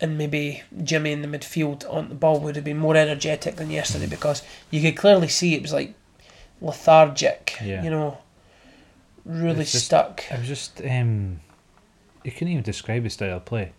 and 0.00 0.16
maybe 0.18 0.62
Jimmy 0.82 1.12
in 1.12 1.22
the 1.22 1.28
midfield 1.28 1.84
on 1.92 2.08
the 2.08 2.14
ball 2.14 2.40
would 2.40 2.56
have 2.56 2.64
been 2.64 2.78
more 2.78 2.96
energetic 2.96 3.56
than 3.56 3.70
yesterday 3.70 4.06
Mm. 4.06 4.10
because 4.10 4.42
you 4.70 4.80
could 4.80 4.96
clearly 4.96 5.28
see 5.28 5.54
it 5.54 5.62
was 5.62 5.72
like 5.72 5.94
lethargic. 6.60 7.56
Yeah. 7.62 7.82
You 7.82 7.90
know, 7.90 8.18
really 9.24 9.60
It's 9.62 9.72
just- 9.72 9.86
stuck. 9.86 10.24
It 10.30 10.38
was 10.38 10.48
just 10.48 10.80
um, 10.82 11.40
you 12.24 12.30
couldn't 12.32 12.48
even 12.48 12.62
describe 12.62 13.04
his 13.04 13.14
style 13.14 13.36
of 13.38 13.44
play. 13.44 13.72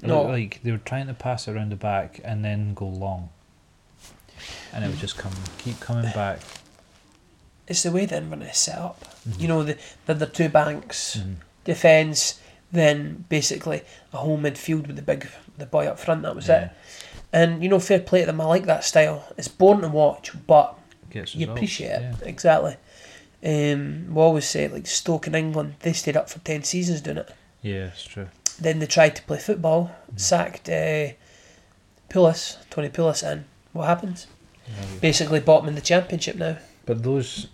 No. 0.00 0.22
like 0.22 0.60
they 0.62 0.70
were 0.70 0.78
trying 0.78 1.08
to 1.08 1.14
pass 1.14 1.48
around 1.48 1.70
the 1.72 1.76
back 1.76 2.20
and 2.22 2.44
then 2.44 2.72
go 2.72 2.86
long, 2.86 3.30
and 4.72 4.84
it 4.84 4.88
would 4.88 5.00
just 5.00 5.18
come, 5.18 5.32
keep 5.58 5.80
coming 5.80 6.04
back. 6.12 6.38
it's 7.66 7.82
the 7.82 7.90
way 7.90 8.06
that 8.06 8.22
Inverness 8.22 8.58
set 8.58 8.78
up. 8.78 9.04
Mhm. 9.28 9.40
You 9.40 9.48
know, 9.48 9.62
the 9.64 9.76
the, 10.06 10.14
the 10.14 10.26
two 10.26 10.48
banks, 10.48 11.16
Mhm. 11.18 11.34
defence, 11.64 12.38
then 12.72 13.24
basically 13.28 13.82
a 14.12 14.18
whole 14.18 14.38
midfield 14.38 14.86
with 14.86 14.96
the 14.96 15.02
big 15.02 15.28
the 15.56 15.66
boy 15.66 15.86
up 15.86 15.98
front. 15.98 16.22
That 16.22 16.34
was 16.36 16.48
Yeah. 16.48 16.66
it. 16.66 16.70
And 17.32 17.62
you 17.62 17.68
know, 17.68 17.78
fair 17.78 18.00
play 18.00 18.20
to 18.20 18.26
them. 18.26 18.40
I 18.40 18.44
like 18.44 18.66
that 18.66 18.84
style. 18.84 19.24
It's 19.36 19.48
boring 19.48 19.82
to 19.82 19.88
watch, 19.88 20.32
but 20.46 20.74
Gets 21.10 21.34
you 21.34 21.40
results, 21.40 21.58
appreciate 21.58 21.90
it 21.90 22.00
yeah. 22.20 22.28
exactly. 22.28 22.76
Um, 23.44 24.12
we 24.14 24.20
always 24.20 24.46
say 24.48 24.68
like 24.68 24.86
Stoke 24.86 25.26
in 25.26 25.34
England, 25.34 25.74
they 25.80 25.92
stayed 25.92 26.16
up 26.16 26.28
for 26.28 26.38
ten 26.40 26.62
seasons 26.64 27.00
doing 27.00 27.18
it. 27.18 27.30
Yeah, 27.62 27.86
it's 27.86 28.04
true. 28.04 28.28
Then 28.60 28.78
they 28.80 28.86
tried 28.86 29.14
to 29.16 29.22
play 29.22 29.38
football, 29.38 29.90
Mhm. 30.12 30.20
sacked 30.20 30.68
uh, 30.68 31.12
Pulis, 32.10 32.56
Tony 32.70 32.88
Pulis, 32.88 33.22
and 33.22 33.44
what 33.72 33.86
happens? 33.86 34.26
Yeah. 34.66 34.74
Basically, 35.00 35.40
bottom 35.40 35.68
in 35.68 35.74
the 35.74 35.80
championship 35.80 36.36
now. 36.36 36.58
But 36.86 37.02
those, 37.02 37.48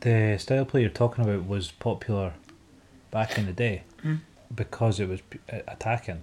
the 0.00 0.36
style 0.38 0.64
play 0.64 0.82
you're 0.82 0.90
talking 0.90 1.24
about 1.24 1.46
was 1.46 1.70
popular 1.72 2.34
back 3.10 3.38
in 3.38 3.46
the 3.46 3.52
day 3.52 3.82
Mm. 4.04 4.20
because 4.54 5.00
it 5.00 5.08
was 5.08 5.20
uh, 5.52 5.58
attacking. 5.68 6.22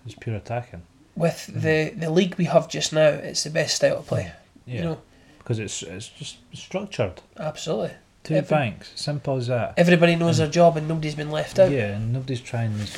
It 0.00 0.04
was 0.04 0.14
pure 0.14 0.36
attacking. 0.36 0.82
With 1.14 1.50
Mhm. 1.52 1.62
the 1.62 1.90
the 2.06 2.10
league 2.10 2.34
we 2.36 2.44
have 2.44 2.68
just 2.68 2.92
now, 2.92 3.08
it's 3.08 3.42
the 3.44 3.50
best 3.50 3.76
style 3.76 3.98
of 3.98 4.06
play. 4.06 4.32
Yeah, 4.66 4.74
You 4.76 4.82
know, 4.82 4.98
because 5.38 5.58
it's 5.58 5.82
it's 5.82 6.08
just 6.08 6.36
structured. 6.54 7.22
absolutely. 7.38 7.92
Two 8.24 8.34
Every- 8.34 8.56
banks, 8.56 8.90
simple 8.96 9.36
as 9.36 9.46
that. 9.46 9.74
Everybody 9.76 10.16
knows 10.16 10.34
Mm. 10.34 10.38
their 10.38 10.48
job, 10.50 10.76
and 10.76 10.88
nobody's 10.88 11.14
been 11.14 11.30
left 11.30 11.58
out. 11.58 11.70
Yeah, 11.70 11.94
and 11.96 12.12
nobody's 12.12 12.40
trying 12.40 12.76
these 12.76 12.90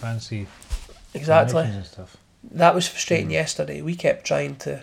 fancy 0.00 0.46
exactly. 1.14 1.62
and 1.64 1.84
stuff. 1.86 2.16
That 2.42 2.74
was 2.74 2.86
frustrating 2.88 3.28
Mm. 3.28 3.32
yesterday. 3.32 3.80
We 3.80 3.94
kept 3.94 4.24
trying 4.26 4.56
to 4.56 4.82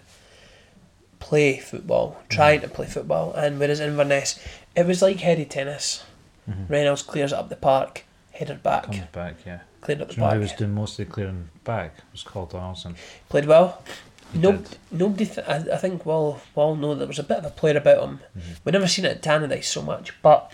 play 1.19 1.57
football, 1.59 2.21
trying 2.29 2.61
to 2.61 2.67
play 2.67 2.85
football, 2.87 3.33
and 3.33 3.59
whereas 3.59 3.79
Inverness, 3.79 4.39
it 4.75 4.85
was 4.85 5.01
like 5.01 5.19
heady 5.19 5.45
tennis. 5.45 6.03
Mhm. 6.49 6.69
Reynolds 6.69 7.01
clears 7.03 7.31
up 7.33 7.49
the 7.49 7.55
park, 7.55 8.03
headed 8.31 8.61
back, 8.63 8.83
Comes 8.85 8.99
back, 9.11 9.35
yeah. 9.45 9.59
cleared 9.81 10.01
up 10.01 10.09
the 10.09 10.15
park. 10.15 10.33
who 10.33 10.39
was 10.41 10.51
doing 10.53 10.73
most 10.73 10.99
of 10.99 11.05
the 11.07 11.11
clearing 11.13 11.49
back? 11.63 11.93
It 11.97 12.03
was 12.11 12.23
called 12.23 12.51
Donaldson. 12.51 12.95
Played 13.29 13.45
well. 13.45 13.81
He 14.33 14.39
No, 14.39 14.53
did. 14.53 14.77
nobody. 14.91 15.25
Th- 15.25 15.47
I, 15.47 15.57
I 15.73 15.77
think 15.77 16.05
we'll, 16.05 16.41
we'll 16.55 16.75
know 16.75 16.95
there 16.95 17.07
was 17.07 17.19
a 17.19 17.23
bit 17.23 17.37
of 17.37 17.45
a 17.45 17.49
player 17.51 17.77
about 17.77 18.03
him. 18.03 18.19
Mhm. 18.37 18.41
We've 18.63 18.73
never 18.73 18.87
seen 18.87 19.05
it 19.05 19.11
at 19.17 19.21
Tannadice 19.21 19.65
so 19.65 19.81
much, 19.81 20.13
but 20.21 20.51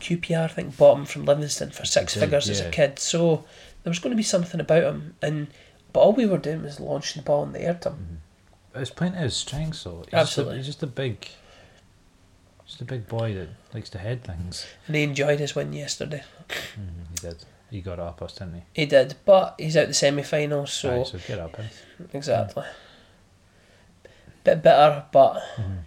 QPR 0.00 0.44
I 0.44 0.48
think 0.48 0.76
bought 0.76 0.98
him 0.98 1.04
from 1.04 1.24
Livingston 1.24 1.70
for 1.70 1.84
six 1.84 2.14
did, 2.14 2.20
figures 2.20 2.48
as 2.48 2.60
a 2.60 2.70
kid. 2.70 2.98
So 2.98 3.44
there 3.82 3.90
was 3.90 3.98
going 3.98 4.10
to 4.12 4.16
be 4.16 4.22
something 4.22 4.60
about 4.60 4.84
him, 4.84 5.16
and 5.22 5.48
but 5.92 6.00
all 6.00 6.12
we 6.12 6.26
were 6.26 6.38
doing 6.38 6.62
was 6.62 6.80
launching 6.80 7.22
the 7.22 7.26
ball 7.26 7.42
in 7.44 7.52
the 7.52 7.60
air 7.62 7.74
to 7.82 7.90
him. 7.90 8.20
It's 8.74 8.90
playing 8.90 9.12
to 9.14 9.20
his 9.20 9.36
strengths 9.36 9.84
though. 9.84 10.02
He's 10.04 10.14
Absolutely. 10.14 10.56
Just 10.56 10.56
a, 10.56 10.56
he's 10.56 10.66
just 10.66 10.82
a 10.82 10.86
big, 10.88 11.28
just 12.66 12.80
a 12.80 12.84
big 12.84 13.06
boy 13.08 13.34
that 13.34 13.48
likes 13.72 13.90
to 13.90 13.98
head 13.98 14.24
things. 14.24 14.66
And 14.86 14.96
he 14.96 15.02
enjoyed 15.02 15.38
his 15.40 15.54
win 15.54 15.72
yesterday. 15.72 16.22
Mhm, 16.48 17.10
he 17.10 17.28
did. 17.28 17.36
He 17.70 17.80
got 17.80 17.98
up 17.98 18.22
us, 18.22 18.34
didn't 18.34 18.54
he? 18.54 18.62
He 18.82 18.86
did, 18.86 19.14
but 19.24 19.54
he's 19.58 19.76
out 19.76 19.88
the 19.88 19.94
semi-finals, 19.94 20.72
so 20.72 21.00
Aye, 21.00 21.04
so 21.04 21.18
get 21.26 21.38
up, 21.38 21.58
eh? 21.58 21.64
exactly. 22.12 22.64
Bit 24.44 24.62
bitter, 24.62 25.04
but 25.10 25.42
Mhm. 25.56 25.78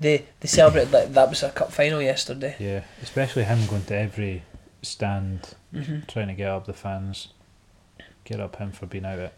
they 0.00 0.24
they 0.40 0.48
celebrated 0.48 0.92
like 0.92 1.12
that 1.12 1.28
was 1.28 1.42
a 1.42 1.50
cup 1.50 1.70
final 1.72 2.00
yesterday. 2.02 2.56
Yeah, 2.58 2.84
especially 3.02 3.44
him 3.44 3.66
going 3.66 3.84
to 3.84 3.94
every 3.96 4.42
stand, 4.82 5.54
hmm 5.72 6.00
trying 6.08 6.28
to 6.28 6.34
get 6.34 6.48
up 6.48 6.66
the 6.66 6.72
fans. 6.72 7.28
Get 8.24 8.40
up 8.40 8.56
him 8.56 8.72
for 8.72 8.86
being 8.86 9.04
out 9.04 9.18
it. 9.18 9.34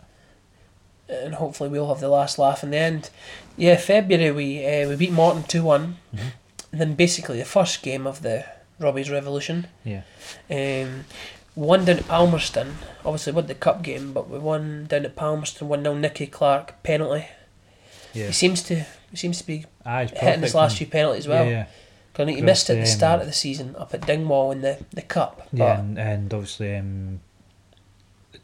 And 1.12 1.34
hopefully 1.34 1.68
we'll 1.68 1.88
have 1.88 2.00
the 2.00 2.08
last 2.08 2.38
laugh 2.38 2.62
in 2.62 2.70
the 2.70 2.78
end. 2.78 3.10
Yeah, 3.56 3.76
February 3.76 4.30
we 4.30 4.66
uh, 4.66 4.88
we 4.88 4.96
beat 4.96 5.12
Morton 5.12 5.42
two 5.44 5.62
one. 5.62 5.96
Mhm. 6.14 6.32
Then 6.70 6.94
basically 6.94 7.38
the 7.38 7.44
first 7.44 7.82
game 7.82 8.06
of 8.06 8.22
the 8.22 8.44
Robbie's 8.78 9.10
Revolution. 9.10 9.66
Yeah. 9.84 10.02
Um, 10.50 11.04
won 11.54 11.84
down 11.84 11.98
at 11.98 12.08
Palmerston. 12.08 12.76
Obviously 13.04 13.32
won 13.34 13.46
the 13.46 13.54
cup 13.54 13.82
game, 13.82 14.12
but 14.12 14.28
we 14.30 14.38
won 14.38 14.86
down 14.86 15.04
at 15.04 15.14
Palmerston. 15.16 15.68
One 15.68 15.82
0 15.82 15.94
Nicky 15.96 16.26
Clark 16.26 16.82
penalty. 16.82 17.26
Yeah. 18.14 18.26
He 18.28 18.32
seems 18.32 18.62
to 18.64 18.86
he 19.10 19.16
seems 19.16 19.38
to 19.38 19.46
be 19.46 19.66
Ah, 19.84 20.04
hitting 20.06 20.42
his 20.42 20.54
last 20.54 20.78
few 20.78 20.86
penalties 20.86 21.28
well. 21.28 21.44
Yeah, 21.44 21.50
yeah. 21.50 21.66
Because 22.12 22.28
he 22.28 22.34
Across 22.34 22.46
missed 22.46 22.70
it 22.70 22.78
at 22.78 22.80
the 22.84 22.86
start 22.90 23.20
of 23.20 23.26
the 23.26 23.32
season 23.32 23.74
up 23.78 23.94
at 23.94 24.06
Dingwall 24.06 24.52
in 24.52 24.60
the, 24.60 24.78
the 24.92 25.00
cup. 25.02 25.48
Yeah, 25.52 25.80
and, 25.80 25.98
and 25.98 26.32
obviously 26.34 26.76
um, 26.76 27.20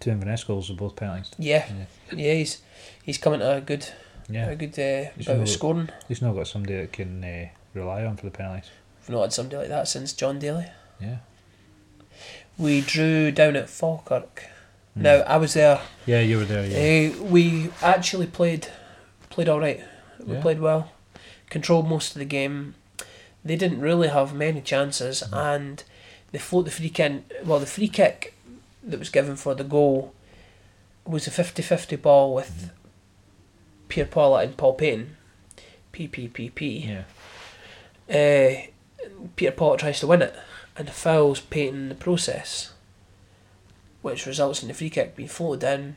two 0.00 0.10
Inverness 0.10 0.44
goals 0.44 0.70
were 0.70 0.76
both 0.76 0.96
penalties. 0.96 1.30
yeah, 1.38 1.66
Yeah. 2.12 2.16
yeah, 2.18 2.34
he's 2.34 2.62
he's 3.02 3.18
coming 3.18 3.40
to 3.40 3.56
a 3.56 3.60
good 3.60 3.86
Yeah, 4.28 4.50
a 4.50 4.56
good 4.56 4.78
uh, 4.78 5.10
He's 5.16 5.26
bout 5.26 5.36
of 5.40 5.48
scoring. 5.48 5.88
he's 6.08 6.20
not 6.22 6.34
got 6.34 6.46
somebody 6.46 6.76
that 6.76 6.92
can 6.92 7.24
uh, 7.24 7.48
rely 7.74 8.04
on 8.04 8.16
for 8.16 8.26
the 8.26 8.30
penalties. 8.30 8.70
We've 9.02 9.16
not 9.16 9.22
had 9.22 9.32
somebody 9.32 9.56
like 9.56 9.68
that 9.68 9.88
since 9.88 10.12
Jon 10.12 10.38
Daly. 10.38 10.66
Yeah. 11.00 11.18
We 12.56 12.80
drew 12.80 13.30
down 13.30 13.56
at 13.56 13.70
Falkirk. 13.70 14.44
Mm. 14.96 15.02
Now 15.02 15.14
I 15.26 15.36
was 15.36 15.54
there. 15.54 15.80
Yeah, 16.06 16.20
you 16.20 16.38
were 16.38 16.44
there. 16.44 16.66
Yeah. 16.66 17.14
Uh, 17.18 17.22
we 17.24 17.70
actually 17.82 18.26
played 18.26 18.68
played 19.30 19.48
all 19.48 19.60
right. 19.60 19.82
We 20.24 20.34
Yeah. 20.34 20.42
played 20.42 20.60
well, 20.60 20.90
controlled 21.50 21.88
most 21.88 22.12
of 22.14 22.18
the 22.18 22.24
game. 22.24 22.74
They 23.44 23.56
didn't 23.56 23.80
really 23.80 24.08
have 24.08 24.34
many 24.34 24.60
chances, 24.60 25.22
Mhm. 25.22 25.54
and 25.54 25.84
they 26.32 26.38
float 26.38 26.64
the 26.64 26.70
free 26.72 26.90
kick. 26.90 27.22
Well, 27.44 27.60
the 27.60 27.66
free 27.66 27.88
kick 27.88 28.34
that 28.88 28.98
was 28.98 29.10
given 29.10 29.36
for 29.36 29.54
the 29.54 29.64
goal 29.64 30.12
was 31.04 31.26
a 31.26 31.30
50-50 31.30 32.00
ball 32.02 32.34
with. 32.34 32.70
Peter 33.88 34.06
Pawlett 34.06 34.46
and 34.48 34.56
Paul 34.56 34.74
Paton. 34.74 35.16
PPPP. 35.92 36.86
yeah. 36.86 37.04
Uh, 38.08 38.66
Peter 39.36 39.52
Potter 39.52 39.78
tries 39.80 40.00
to 40.00 40.06
win 40.06 40.22
it 40.22 40.34
and 40.76 40.90
fouls 40.90 41.40
Paton 41.40 41.74
in 41.74 41.88
the 41.88 41.94
process, 41.94 42.72
which 44.02 44.26
results 44.26 44.62
in 44.62 44.68
the 44.68 44.74
free 44.74 44.90
kick 44.90 45.16
being 45.16 45.28
floated 45.28 45.66
in. 45.66 45.96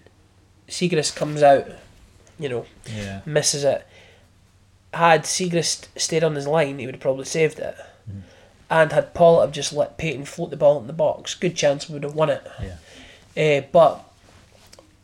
Siegrist 0.68 1.16
comes 1.16 1.44
out, 1.44 1.68
you 2.40 2.48
know, 2.50 2.66
Yeah. 2.86 3.22
misses 3.26 3.64
it. 3.64 3.86
Had 4.94 5.24
Siegrist 5.24 5.88
stayed 5.98 6.24
on 6.24 6.36
his 6.36 6.48
line, 6.48 6.80
he 6.80 6.86
would 6.86 6.96
have 6.96 7.02
probably 7.02 7.26
saved 7.26 7.60
it. 7.60 7.76
Mhm. 8.10 8.22
And 8.72 8.92
had 8.94 9.14
Pawlett 9.14 9.48
have 9.48 9.54
just 9.54 9.74
let 9.74 9.98
Paton 9.98 10.24
float 10.26 10.50
the 10.50 10.56
ball 10.58 10.80
in 10.80 10.88
the 10.88 10.94
box, 10.94 11.36
good 11.36 11.56
chance 11.58 11.88
we 11.90 11.94
would 11.94 12.04
have 12.04 12.16
won 12.16 12.30
it. 12.30 12.42
Yeah. 13.36 13.58
Uh, 13.60 13.62
but 13.72 14.04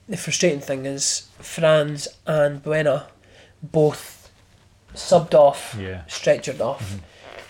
the 0.08 0.16
frustrating 0.16 0.62
thing 0.62 0.86
is 0.86 1.28
Frans 1.40 2.08
and 2.26 2.64
Buena 2.64 3.08
both 3.62 4.32
subbed 4.96 5.34
off 5.34 5.76
Yeah. 5.78 6.04
stretchered 6.08 6.62
off 6.62 6.82
Mhm. 6.94 7.00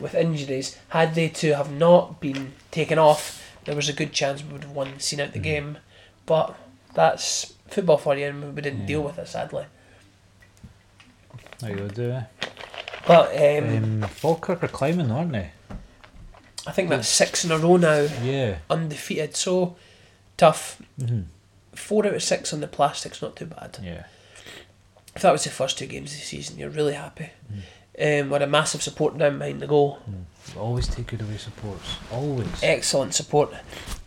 with 0.02 0.16
injuries. 0.16 0.76
Had 0.90 1.14
they 1.14 1.30
two 1.30 1.54
have 1.54 1.72
not 1.72 2.20
been 2.20 2.54
taken 2.72 2.98
off, 2.98 3.44
there 3.66 3.76
was 3.76 3.88
a 3.88 3.94
good 3.94 4.12
chance 4.12 4.44
we 4.44 4.54
would 4.54 4.64
have 4.64 4.72
won, 4.74 5.00
seen 5.00 5.20
out 5.22 5.34
the 5.34 5.40
Mhm. 5.40 5.44
game. 5.44 5.78
But 6.26 6.56
that's 6.96 7.54
football 7.70 7.98
for 7.98 8.16
you, 8.18 8.26
and 8.26 8.56
we 8.56 8.62
didn't 8.64 8.82
Yeah. 8.82 8.86
deal 8.88 9.02
with 9.02 9.20
it 9.20 9.28
sadly. 9.28 9.66
How 11.62 11.68
you 11.68 11.88
do? 11.90 12.22
But 13.06 13.36
um, 13.38 14.02
Um, 14.04 14.10
Falkirk 14.10 14.64
are 14.64 14.68
climbing, 14.68 15.12
aren't 15.12 15.32
they? 15.32 15.52
I 16.68 16.72
think 16.72 16.90
that's 16.90 17.08
six 17.08 17.44
in 17.46 17.52
a 17.52 17.58
row 17.58 17.78
now, 17.78 18.08
Yeah. 18.22 18.58
undefeated. 18.70 19.36
So 19.36 19.76
tough. 20.36 20.82
hmm 21.00 21.22
Four 21.74 22.08
out 22.08 22.16
of 22.16 22.24
six 22.24 22.52
on 22.54 22.60
the 22.62 22.68
plastic's 22.68 23.22
not 23.22 23.36
too 23.36 23.46
bad. 23.46 23.78
Yeah. 23.82 24.06
If 25.16 25.22
that 25.22 25.32
was 25.32 25.44
the 25.44 25.50
first 25.52 25.78
two 25.78 25.86
games 25.86 26.12
of 26.12 26.20
the 26.20 26.26
season, 26.26 26.58
you're 26.58 26.70
really 26.72 26.94
happy. 26.96 27.30
Um, 28.00 28.30
with 28.30 28.42
a 28.42 28.48
massive 28.48 28.82
support 28.84 29.18
down 29.18 29.38
behind 29.40 29.60
the 29.62 29.68
goal. 29.68 30.00
Mm. 30.10 30.58
Always 30.60 30.88
take 30.88 31.08
good 31.08 31.22
away 31.22 31.38
supports. 31.38 31.84
Always. 32.12 32.48
Excellent 32.64 33.14
support. 33.14 33.52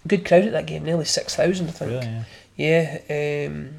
Good 0.06 0.24
crowd 0.26 0.44
at 0.46 0.52
that 0.52 0.66
game, 0.66 0.84
nearly 0.84 1.04
6,000 1.04 1.68
I 1.68 1.70
think. 1.70 1.90
Really, 1.90 2.24
yeah. 2.56 2.98
Yeah, 3.08 3.46
um, 3.48 3.70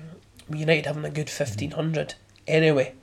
United 0.58 0.86
having 0.86 1.06
a 1.06 1.10
good 1.10 1.30
fifteen 1.30 1.72
hundred. 1.72 2.16
Anyway, 2.48 2.94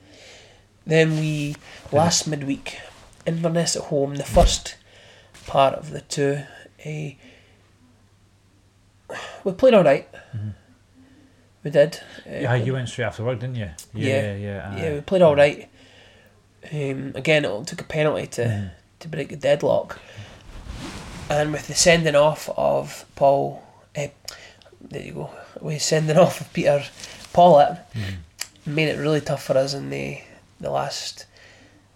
then 0.85 1.19
we 1.19 1.55
last 1.91 2.27
midweek 2.27 2.79
Inverness 3.25 3.75
at 3.75 3.83
home, 3.83 4.15
the 4.15 4.23
first 4.23 4.75
part 5.49 5.73
of 5.73 5.89
the 5.89 6.01
two. 6.01 6.41
Uh, 6.85 7.15
we 9.43 9.51
played 9.53 9.73
all 9.73 9.83
right. 9.83 10.07
Mhm. 10.35 10.53
We 11.63 11.71
did. 11.71 11.99
Uh, 12.27 12.31
Yeah, 12.45 12.55
you 12.55 12.73
went 12.73 12.87
straight 12.89 13.05
after 13.05 13.23
work, 13.23 13.39
didn't 13.39 13.55
you? 13.55 13.69
Yeah. 13.93 14.21
Yeah, 14.21 14.35
yeah. 14.35 14.77
yeah, 14.77 14.93
we 14.93 15.01
played 15.01 15.21
all 15.23 15.35
right. 15.35 15.67
Um, 16.71 17.13
again, 17.15 17.45
it 17.45 17.67
took 17.67 17.81
a 17.81 17.83
penalty 17.83 18.27
to 18.27 18.43
Mhm. 18.45 18.71
to 18.99 19.07
break 19.07 19.29
the 19.29 19.35
deadlock. 19.37 19.99
And 21.29 21.51
with 21.53 21.67
the 21.67 21.75
sending 21.75 22.15
off 22.15 22.49
of 22.57 23.05
Paul, 23.15 23.63
uh, 23.97 24.07
there 24.81 25.01
you 25.01 25.13
go, 25.13 25.29
with 25.61 25.81
sending 25.81 26.17
off 26.25 26.41
of 26.41 26.51
Peter 26.53 26.83
Pawlett, 27.33 27.77
Mhm. 27.95 28.17
made 28.65 28.89
it 28.89 28.97
really 28.99 29.21
tough 29.21 29.43
for 29.43 29.57
us 29.57 29.73
in 29.73 29.89
the 29.89 30.21
the 30.61 30.69
last 30.69 31.25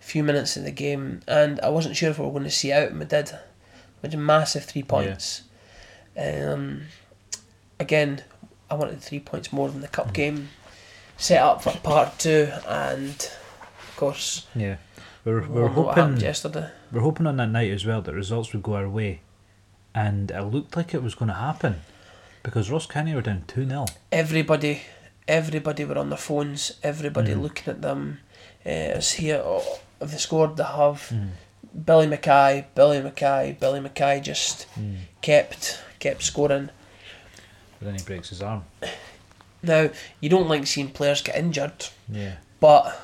few 0.04 0.24
minutes 0.24 0.58
of 0.58 0.64
the 0.64 0.72
game. 0.72 1.22
And 1.28 1.60
I 1.62 1.70
wasn't 1.70 1.96
sure 1.96 2.10
if 2.10 2.20
we 2.20 2.26
were 2.26 2.32
going 2.32 2.44
to 2.44 2.52
see 2.52 2.72
out, 2.72 2.90
and 2.90 3.00
we 3.00 3.06
did, 3.06 3.32
which 4.02 4.16
massive 4.16 4.66
three 4.66 4.84
points. 4.84 5.44
Um, 6.18 6.84
again, 7.80 8.22
I 8.70 8.76
wanted 8.76 9.02
three 9.02 9.20
points 9.20 9.52
more 9.52 9.70
than 9.70 9.82
the 9.82 9.88
cup 9.88 10.10
Mhm. 10.10 10.14
game. 10.14 10.50
Set 11.18 11.42
up 11.42 11.64
for 11.64 11.72
part 11.78 12.20
two, 12.20 12.52
and 12.68 13.12
of 13.12 13.94
course, 13.96 14.46
Yeah, 14.56 14.78
we're 15.24 15.42
we 15.42 15.48
we're 15.48 15.64
all 15.64 15.70
know 15.76 15.82
what 15.82 15.96
happened 15.96 16.14
hoping 16.16 16.26
yesterday. 16.26 16.70
we're 16.92 17.02
hoping 17.02 17.28
on 17.28 17.38
that 17.38 17.50
night 17.50 17.72
as 17.72 17.86
well 17.86 18.02
that 18.02 18.14
results 18.14 18.52
would 18.52 18.64
go 18.64 18.74
our 18.76 18.90
way, 18.90 19.22
and 19.94 20.32
it 20.32 20.42
looked 20.42 20.76
like 20.76 20.94
it 20.94 21.04
was 21.04 21.14
going 21.16 21.30
to 21.30 21.36
happen, 21.36 21.82
because 22.42 22.70
Ross 22.72 22.88
County 22.88 23.14
were 23.14 23.22
down 23.22 23.44
two 23.48 23.66
0 23.68 23.86
Everybody, 24.12 24.82
everybody 25.28 25.86
were 25.86 25.98
on 25.98 26.10
their 26.10 26.18
phones. 26.18 26.74
Everybody 26.84 27.34
Mhm. 27.34 27.42
looking 27.42 27.72
at 27.72 27.82
them. 27.82 28.20
Uh, 28.66 29.00
here. 29.02 29.42
Oh, 29.46 29.80
if 30.04 30.12
they 30.12 30.18
scored, 30.18 30.58
they 30.58 30.64
have 30.64 31.10
Mm. 31.10 31.30
Billy 31.86 32.08
Mackay, 32.08 32.66
Billy 32.76 33.02
Mackay, 33.02 33.58
Billy 33.60 33.80
Mackay 33.80 34.20
just 34.22 34.68
Mm. 34.78 34.98
kept 35.22 35.80
kept 36.00 36.22
scoring. 36.24 36.70
But 37.80 37.86
then 37.86 37.96
he 37.96 38.04
breaks 38.04 38.30
his 38.30 38.42
arm. 38.42 38.66
Now 39.62 39.90
you 40.20 40.30
don't 40.30 40.50
like 40.50 40.68
seeing 40.68 40.90
players 40.92 41.22
get 41.22 41.36
injured, 41.38 41.88
Yeah, 42.10 42.34
but 42.60 43.00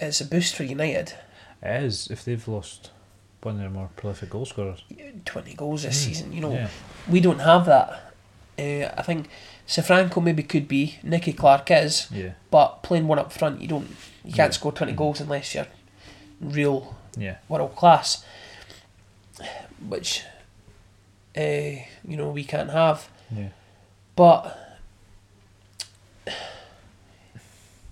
it's 0.00 0.20
a 0.20 0.24
boost 0.24 0.54
for 0.54 0.64
United. 0.64 1.14
it 1.62 1.82
is 1.84 2.08
if 2.10 2.24
they've 2.24 2.46
lost 2.48 2.90
one 3.42 3.54
of 3.56 3.60
their 3.60 3.70
more 3.70 3.90
prolific 3.96 4.30
goal 4.30 4.46
scorers. 4.46 4.84
Twenty 5.24 5.54
goals 5.54 5.82
this 5.82 6.00
Mm. 6.00 6.04
season, 6.06 6.32
you 6.32 6.40
know. 6.40 6.52
Yeah, 6.52 6.68
We 7.08 7.20
don't 7.20 7.40
have 7.40 7.66
that. 7.66 8.12
Uh, 8.58 8.92
I 8.96 9.02
think 9.02 9.28
Safranko 9.72 10.22
maybe 10.22 10.42
could 10.42 10.68
be. 10.68 10.98
Nicky 11.02 11.32
Clark 11.32 11.70
is, 11.70 12.06
yeah, 12.12 12.32
but 12.50 12.82
playing 12.82 13.08
one 13.08 13.18
up 13.18 13.32
front, 13.32 13.62
you 13.62 13.68
don't. 13.68 13.88
You 14.22 14.32
can't 14.34 14.50
Yeah. 14.52 14.58
score 14.58 14.72
twenty 14.72 14.92
goals 14.92 15.20
unless 15.20 15.54
you're 15.54 15.66
real 16.40 16.94
yeah. 17.16 17.36
world 17.48 17.74
class, 17.74 18.22
which 19.88 20.24
uh, 21.36 21.40
you 21.40 22.16
know 22.18 22.28
we 22.28 22.44
can't 22.44 22.70
have. 22.70 23.08
Yeah. 23.34 23.48
But 24.14 24.58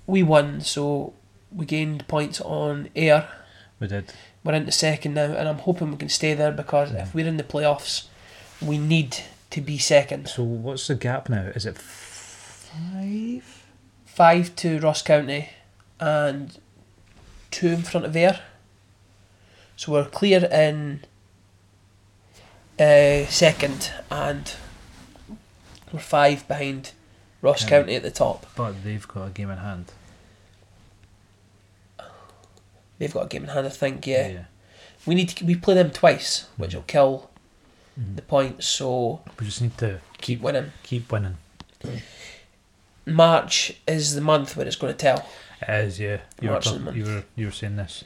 we 0.06 0.22
won, 0.22 0.60
so 0.60 1.12
we 1.54 1.64
gained 1.66 2.06
points 2.08 2.40
on 2.40 2.88
Ayr. 2.96 3.26
We 3.78 3.86
did. 3.86 4.12
We're 4.44 4.54
into 4.54 4.72
second 4.72 5.14
now, 5.14 5.32
and 5.32 5.48
I'm 5.48 5.58
hoping 5.58 5.90
we 5.90 5.96
can 5.96 6.08
stay 6.08 6.34
there 6.34 6.52
because 6.52 6.92
Yeah. 6.92 7.02
if 7.02 7.14
we're 7.14 7.26
in 7.26 7.36
the 7.36 7.42
playoffs, 7.44 8.06
we 8.60 8.76
need 8.78 9.16
to 9.50 9.60
be 9.60 9.78
second. 9.78 10.28
So 10.28 10.42
what's 10.42 10.86
the 10.86 10.94
gap 10.94 11.28
now? 11.28 11.42
Is 11.54 11.66
it 11.66 11.76
five? 11.78 13.64
Five 14.06 14.54
to 14.56 14.78
Ross 14.80 15.02
County, 15.02 15.50
and 15.98 16.58
two 17.50 17.68
in 17.68 17.82
front 17.82 18.06
of 18.06 18.16
Ayr. 18.16 18.40
So 19.76 19.92
we're 19.92 20.04
clear 20.04 20.44
in 20.44 21.04
uh, 22.78 23.24
second, 23.26 23.90
and 24.10 24.52
we're 25.92 26.00
five 26.00 26.46
behind 26.48 26.92
Ross. 27.42 27.64
County 27.64 27.94
at 27.94 28.02
the 28.02 28.10
top. 28.10 28.46
But 28.56 28.84
they've 28.84 29.06
got 29.08 29.26
a 29.28 29.30
game 29.30 29.50
in 29.50 29.58
hand. 29.58 29.92
They've 32.98 33.12
got 33.12 33.24
a 33.24 33.28
game 33.28 33.44
in 33.44 33.48
hand, 33.50 33.66
I 33.66 33.70
think. 33.70 34.06
Yeah, 34.06 34.44
we 35.06 35.14
need 35.14 35.30
to 35.30 35.44
we 35.44 35.54
play 35.54 35.74
them 35.74 35.90
twice, 35.90 36.46
which 36.58 36.72
Mhm. 36.72 36.74
will 36.74 36.82
kill 36.82 37.29
Mhm. 37.98 38.16
the 38.16 38.22
points. 38.22 38.66
So 38.66 39.20
We 39.38 39.46
just 39.46 39.60
need 39.62 39.76
to 39.78 40.00
keep 40.20 40.40
winning. 40.40 40.72
keep 40.82 41.10
winning. 41.12 41.36
March 43.06 43.72
is 43.86 44.14
the 44.14 44.20
month 44.20 44.56
where 44.56 44.66
it's 44.66 44.76
going 44.76 44.92
to 44.92 44.98
tell. 44.98 45.26
It 45.62 45.84
is, 45.86 46.00
yeah. 46.00 46.18
You 46.40 46.48
were, 46.48 46.52
March 46.54 46.66
is 46.66 46.72
talk- 46.72 46.94
you 46.94 47.04
were 47.04 47.24
you 47.36 47.46
were 47.46 47.52
saying 47.52 47.76
this. 47.76 48.04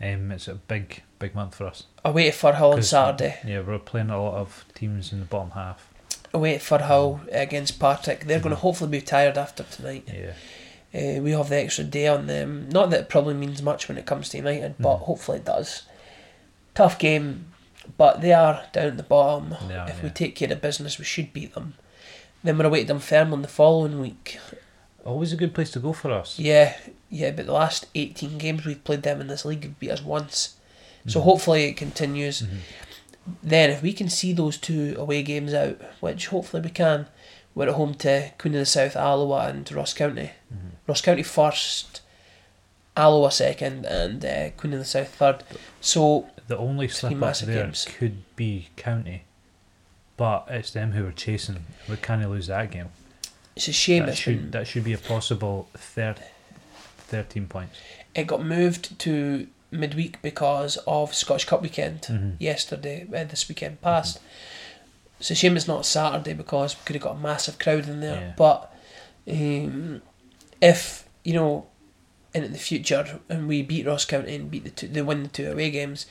Um, 0.00 0.30
it's 0.30 0.46
a 0.48 0.54
big 0.54 1.02
big 1.18 1.34
month 1.34 1.54
for 1.56 1.66
us. 1.66 1.84
Away 2.04 2.30
to 2.30 2.36
Firhill 2.36 2.74
on 2.74 2.82
Saturday. 2.82 3.38
Yeah, 3.46 3.60
we're 3.60 3.78
playing 3.78 4.10
a 4.10 4.22
lot 4.22 4.34
of 4.34 4.64
teams 4.74 5.12
in 5.12 5.20
the 5.20 5.24
bottom 5.26 5.52
half. 5.52 5.88
Away 6.34 6.54
at 6.54 6.60
Firhill 6.60 7.26
against 7.32 7.78
Partick. 7.78 8.24
They're 8.26 8.40
going 8.40 8.54
to 8.54 8.60
hopefully 8.60 8.90
be 8.90 9.00
tired 9.00 9.38
after 9.38 9.62
tonight. 9.64 10.06
Yeah, 10.12 10.32
Uh, 10.94 11.20
we 11.22 11.32
have 11.32 11.48
the 11.48 11.56
extra 11.56 11.84
day 11.84 12.06
on 12.08 12.26
them. 12.26 12.68
Not 12.70 12.90
that 12.90 13.00
it 13.00 13.08
probably 13.08 13.34
means 13.34 13.62
much 13.62 13.88
when 13.88 13.96
it 13.98 14.06
comes 14.06 14.28
to 14.30 14.36
United, 14.36 14.76
but 14.78 14.98
Mhm. 14.98 15.02
hopefully 15.04 15.38
it 15.38 15.44
does. 15.46 15.82
Tough 16.74 16.98
game, 16.98 17.46
but 17.96 18.20
they 18.20 18.32
are 18.32 18.64
down 18.72 18.86
at 18.86 18.96
the 18.96 19.02
bottom. 19.02 19.52
Are, 19.54 19.88
if 19.88 20.02
we 20.02 20.10
take 20.10 20.34
care 20.36 20.52
of 20.52 20.60
business, 20.60 20.98
we 20.98 21.04
should 21.04 21.32
beat 21.32 21.54
them. 21.54 21.74
Then 22.44 22.58
we're 22.58 22.66
away 22.66 22.84
to 22.84 22.92
Dunfermline 22.94 23.42
the 23.42 23.48
following 23.48 24.00
week. 24.00 24.38
always 25.04 25.32
a 25.32 25.36
good 25.36 25.54
place 25.54 25.70
to 25.70 25.78
go 25.78 25.92
for 25.92 26.10
us. 26.10 26.36
Yeah, 26.38 26.76
yeah, 27.10 27.30
but 27.30 27.46
the 27.46 27.52
last 27.52 27.86
18 27.94 28.38
games 28.38 28.64
we've 28.64 28.82
played 28.82 29.02
them 29.04 29.20
in 29.20 29.28
this 29.28 29.44
league 29.44 29.62
have 29.62 29.78
beat 29.78 29.90
us 29.90 30.02
once. 30.02 30.56
So 31.06 31.20
Mhm. 31.20 31.24
hopefully 31.24 31.64
it 31.66 31.76
continues. 31.76 32.42
Mhm. 32.42 32.58
Then, 33.42 33.70
if 33.70 33.82
we 33.82 33.92
can 33.92 34.08
see 34.08 34.32
those 34.32 34.56
two 34.56 34.96
away 34.98 35.22
games 35.22 35.54
out, 35.54 35.80
which 36.00 36.26
hopefully 36.28 36.62
we 36.62 36.70
can, 36.70 37.06
we're 37.54 37.68
at 37.68 37.74
home 37.74 37.94
to 37.94 38.30
Queen 38.38 38.54
of 38.54 38.60
the 38.60 38.66
South, 38.66 38.96
Alloa, 38.96 39.46
and 39.48 39.70
Ross 39.72 39.94
County. 39.94 40.30
Mhm. 40.52 40.70
Ross 40.88 41.00
County 41.00 41.22
first, 41.22 42.00
Alloa 42.96 43.30
second, 43.30 43.84
and 43.86 44.24
uh, 44.24 44.50
Queen 44.56 44.72
of 44.72 44.78
the 44.80 44.84
South 44.84 45.08
third. 45.14 45.44
So 45.80 46.26
The 46.48 46.56
only 46.56 46.88
slip 46.88 47.20
up 47.22 47.36
there 47.38 47.64
games. 47.64 47.86
could 47.98 48.22
be 48.36 48.68
County, 48.76 49.24
but 50.16 50.46
it's 50.48 50.70
them 50.70 50.92
who 50.92 51.06
are 51.06 51.12
chasing. 51.12 51.64
We 51.88 51.96
can't 51.96 52.28
lose 52.30 52.46
that 52.46 52.70
game. 52.70 52.88
it's 53.56 53.68
a 53.68 53.72
shame 53.72 54.04
that 54.06 54.16
should 54.16 54.52
that 54.52 54.66
should 54.66 54.84
be 54.84 54.92
a 54.92 54.98
possible 54.98 55.68
thir- 55.74 56.14
thirteen 56.98 57.46
points. 57.48 57.78
it 58.14 58.26
got 58.26 58.44
moved 58.44 58.98
to 59.00 59.46
midweek 59.70 60.22
because 60.22 60.78
of 60.86 61.12
Scottish 61.14 61.44
Cup 61.46 61.60
weekend 61.62 62.02
Mhm. 62.02 62.36
yesterday, 62.38 63.06
uh, 63.14 63.24
this 63.24 63.48
weekend 63.48 63.80
past. 63.82 64.20
It's 65.18 65.30
a 65.30 65.34
shame 65.34 65.56
it's 65.56 65.66
not 65.66 65.84
Saturday 65.86 66.32
because 66.34 66.76
we 66.76 66.82
could 66.84 66.96
have 66.96 67.02
got 67.02 67.16
a 67.16 67.18
massive 67.18 67.58
crowd 67.58 67.88
in 67.88 68.00
there. 68.00 68.20
Yeah. 68.20 68.32
But 68.36 68.72
um, 69.28 70.02
if 70.60 71.08
you 71.24 71.32
know, 71.34 71.66
in 72.34 72.52
the 72.52 72.58
future, 72.58 73.18
and 73.28 73.48
we 73.48 73.62
beat 73.62 73.86
Ross 73.86 74.04
County 74.04 74.34
and 74.36 74.50
beat 74.50 74.64
the 74.64 74.70
two, 74.70 74.88
they 74.88 75.02
win 75.02 75.22
the 75.24 75.28
two 75.28 75.50
away 75.50 75.70
games, 75.70 76.06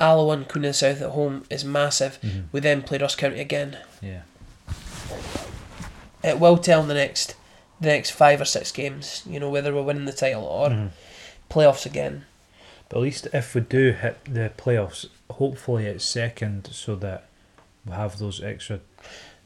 Alloa 0.00 0.32
and 0.34 0.48
the 0.64 0.72
South 0.72 1.00
at 1.02 1.10
home 1.10 1.44
is 1.50 1.64
massive. 1.64 2.18
Mhm. 2.22 2.44
We 2.52 2.60
then 2.60 2.82
play 2.82 2.98
Ross 2.98 3.14
County 3.14 3.40
again. 3.40 3.76
Yeah, 4.00 4.22
It 6.22 6.38
will 6.38 6.58
tell 6.58 6.82
in 6.82 6.88
the 6.88 6.94
next, 6.94 7.34
the 7.80 7.88
next 7.88 8.10
five 8.10 8.40
or 8.40 8.44
six 8.44 8.72
games. 8.72 9.22
You 9.26 9.40
know 9.40 9.48
whether 9.50 9.74
we're 9.74 9.82
winning 9.82 10.04
the 10.04 10.12
title 10.12 10.44
or 10.44 10.68
Mhm. 10.70 10.90
playoffs 11.50 11.86
again. 11.86 12.24
but 12.88 12.96
at 12.96 13.02
least 13.02 13.28
if 13.32 13.54
we 13.54 13.60
do 13.60 13.92
hit 13.92 14.18
the 14.24 14.50
playoffs, 14.58 15.06
hopefully 15.30 15.86
it's 15.86 16.04
second, 16.04 16.68
so 16.72 16.96
that 16.96 17.22
we 17.86 17.92
have 17.92 18.18
those 18.18 18.42
extra, 18.42 18.80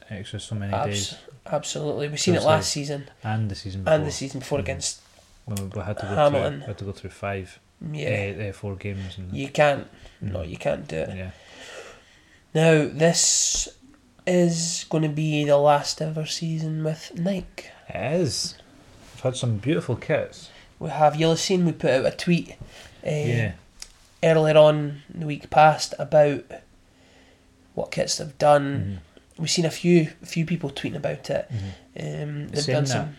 extra 0.09 0.39
so 0.39 0.55
many 0.55 0.73
Abs- 0.73 0.85
days 1.11 1.15
absolutely, 1.45 2.07
we've 2.07 2.19
seen 2.19 2.33
So 2.33 2.41
it 2.41 2.43
last 2.43 2.55
like 2.55 2.63
season 2.63 3.09
and 3.23 3.51
the 3.51 3.55
season 3.55 3.83
before. 3.83 3.93
and 3.95 4.07
the 4.07 4.11
season 4.11 4.39
before 4.39 4.57
Mhm. 4.57 4.61
against 4.63 4.99
when 5.45 5.69
we, 5.69 5.81
had 5.81 5.95
to 5.99 6.05
go 6.07 6.15
Hamilton. 6.15 6.53
through, 6.53 6.59
we 6.61 6.65
had 6.65 6.77
to 6.79 6.85
go 6.85 6.91
through 6.91 7.09
five, 7.11 7.59
yeah. 7.91 8.33
uh, 8.39 8.43
uh, 8.49 8.53
four 8.53 8.75
games. 8.75 9.17
And, 9.17 9.33
You 9.33 9.49
can't. 9.49 9.87
No, 10.21 10.41
you 10.41 10.57
can't 10.57 10.87
do 10.87 10.97
it. 10.97 11.15
yeah, 11.15 11.31
Now, 12.53 12.87
this 12.91 13.67
is 14.25 14.85
going 14.89 15.03
to 15.03 15.09
be 15.09 15.43
the 15.45 15.57
last 15.57 16.01
ever 16.01 16.25
season 16.25 16.83
with 16.83 17.11
Nike. 17.17 17.65
it 17.89 18.19
is. 18.21 18.55
We've 19.13 19.21
had 19.21 19.35
some 19.35 19.57
beautiful 19.57 19.95
kits. 19.95 20.49
We 20.79 20.89
have, 20.89 21.15
you'll 21.15 21.31
have 21.31 21.39
seen 21.39 21.65
we 21.65 21.71
put 21.73 21.91
out 21.91 22.05
a 22.05 22.11
tweet 22.11 22.51
uh, 23.05 23.09
yeah, 23.09 23.51
earlier 24.23 24.57
on 24.57 25.01
in 25.13 25.19
the 25.21 25.25
week 25.27 25.49
past 25.49 25.93
about 25.99 26.43
what 27.75 27.91
kits 27.91 28.17
they've 28.17 28.37
done. 28.37 28.99
Mhm. 29.37 29.41
We've 29.41 29.49
seen 29.51 29.65
a 29.65 29.71
few 29.71 30.11
a 30.23 30.25
few 30.25 30.45
people 30.45 30.69
tweeting 30.69 30.95
about 30.95 31.29
it. 31.29 31.49
Mhm. 31.51 32.23
Um, 32.23 32.47
they've 32.47 32.63
Saying 32.63 32.75
done 32.75 32.83
that, 32.85 32.89
some. 32.89 33.15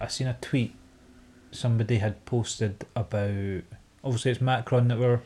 I 0.00 0.06
seen 0.08 0.26
a 0.28 0.36
tweet 0.40 0.74
somebody 1.52 1.98
had 1.98 2.24
posted 2.24 2.84
about 2.94 3.62
obviously 4.06 4.30
it's 4.30 4.40
Macron 4.40 4.88
that 4.88 4.98
we're 4.98 5.20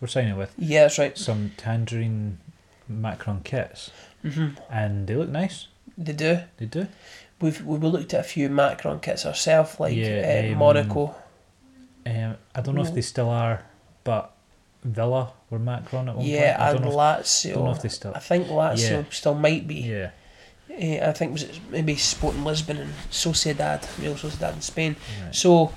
we're 0.00 0.08
signing 0.08 0.36
with 0.36 0.52
Yeah, 0.58 0.82
that's 0.82 0.98
right. 0.98 1.16
some 1.18 1.52
tangerine 1.56 2.38
Macron 2.88 3.40
kits 3.42 3.90
hmm 4.22 4.48
and 4.70 5.06
they 5.06 5.16
look 5.16 5.28
nice. 5.30 5.68
They 5.98 6.12
do. 6.12 6.40
They 6.58 6.66
do. 6.66 6.86
We've 7.40 7.60
we 7.64 7.78
we 7.78 7.88
looked 7.88 8.12
at 8.14 8.20
a 8.20 8.28
few 8.34 8.48
Macron 8.48 9.00
kits 9.00 9.24
ourselves, 9.26 9.80
like 9.80 9.94
Yeah, 9.96 10.44
uh, 10.48 10.52
um, 10.52 10.58
Monaco. 10.58 11.14
Um, 12.06 12.36
I 12.54 12.60
don't 12.60 12.74
know 12.76 12.82
if 12.82 12.94
they 12.94 13.00
still 13.02 13.30
are, 13.30 13.64
but 14.04 14.32
Villa 14.84 15.32
were 15.50 15.58
Macron 15.58 16.08
at 16.08 16.16
one 16.16 16.24
Yeah, 16.26 16.56
point. 16.56 16.60
I 16.60 16.70
and 16.70 16.78
don't 16.78 16.82
know, 16.82 17.00
if, 17.00 17.26
Lazio. 17.26 17.54
don't 17.54 17.64
know 17.64 17.70
if 17.72 17.82
they 17.82 17.88
still. 17.88 18.12
I 18.14 18.18
think 18.20 18.46
Lazio 18.48 18.90
Yeah. 18.90 19.04
still 19.10 19.34
might 19.34 19.66
be. 19.66 19.74
Yeah, 19.82 20.10
Uh, 20.70 21.08
I 21.10 21.12
think 21.12 21.32
was 21.32 21.42
it 21.44 21.58
maybe 21.70 21.96
Sporting 21.96 22.44
Lisbon 22.44 22.76
and 22.76 22.92
Sociedad, 23.10 23.80
Real 24.00 24.14
Sociedad 24.14 24.54
in 24.54 24.60
Spain. 24.60 24.96
right. 25.24 25.34
So 25.34 25.72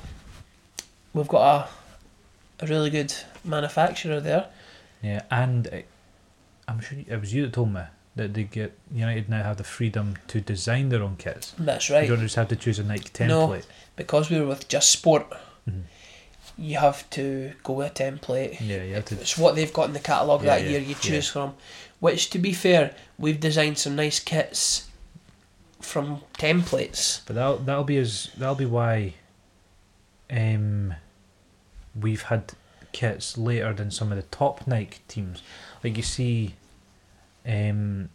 we've 1.13 1.27
got 1.27 1.43
a, 1.55 1.69
a 2.59 2.67
really 2.67 2.89
good 2.89 3.13
manufacturer 3.43 4.19
there. 4.19 4.47
yeah, 5.01 5.21
and 5.31 5.67
it, 5.67 5.87
I'm 6.67 6.79
sure 6.81 6.97
it 7.07 7.19
was 7.19 7.33
you 7.33 7.43
that 7.43 7.53
told 7.53 7.73
me 7.73 7.81
that 8.15 8.33
they 8.33 8.43
get 8.43 8.77
United 8.93 9.29
now 9.29 9.43
have 9.43 9.57
the 9.57 9.63
freedom 9.63 10.15
to 10.27 10.41
design 10.41 10.89
their 10.89 11.01
own 11.03 11.15
kits. 11.15 11.53
That's 11.57 11.89
right. 11.89 12.03
You 12.03 12.09
don't 12.15 12.23
just 12.23 12.35
have 12.35 12.49
to 12.49 12.55
choose 12.55 12.77
a 12.79 12.83
Nike 12.83 13.09
template. 13.09 13.27
No. 13.27 13.61
Because 13.95 14.29
we 14.29 14.39
were 14.39 14.47
with 14.47 14.67
Just 14.67 14.89
Sport, 14.89 15.25
Mhm. 15.69 15.83
you 16.57 16.77
have 16.77 17.09
to 17.11 17.53
go 17.63 17.73
with 17.73 17.87
a 17.87 18.03
template. 18.03 18.57
Yeah, 18.59 18.83
you 18.83 18.95
have 18.95 19.05
to. 19.05 19.15
It's 19.15 19.37
what 19.37 19.55
they've 19.55 19.71
got 19.73 19.87
in 19.87 19.93
the 19.93 19.99
catalogue 19.99 20.43
Yeah, 20.43 20.55
that 20.57 20.63
yeah, 20.63 20.69
year 20.71 20.79
you 20.81 20.87
yeah. 20.89 20.95
choose 20.99 21.29
from. 21.29 21.55
Which, 21.99 22.29
to 22.31 22.39
be 22.39 22.53
fair, 22.53 22.93
we've 23.17 23.39
designed 23.39 23.77
some 23.77 23.95
nice 23.95 24.19
kits 24.19 24.87
from 25.81 26.21
templates. 26.33 27.21
But 27.25 27.35
that'll 27.35 27.57
that'll 27.57 27.83
be 27.85 27.97
as 27.97 28.29
that'll 28.37 28.55
be 28.55 28.65
why. 28.65 29.13
Um, 30.29 30.93
we've 32.01 32.23
had 32.23 32.53
kits 32.91 33.37
later 33.37 33.73
than 33.73 33.91
some 33.91 34.11
of 34.11 34.15
the 34.17 34.23
top 34.23 34.65
Nike 34.67 34.99
teams. 35.07 35.41
Like 35.83 35.95
you 35.97 36.03
see, 36.03 36.55
um, 37.47 38.09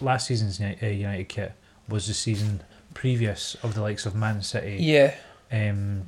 last 0.00 0.26
season's 0.26 0.60
uh, 0.60 0.86
United 0.86 1.28
kit 1.28 1.52
was 1.88 2.06
the 2.06 2.14
season 2.14 2.62
previous 2.94 3.54
of 3.62 3.74
the 3.74 3.82
likes 3.82 4.06
of 4.06 4.14
Man 4.14 4.42
City, 4.42 4.78
Yeah, 4.80 5.14
um, 5.52 6.06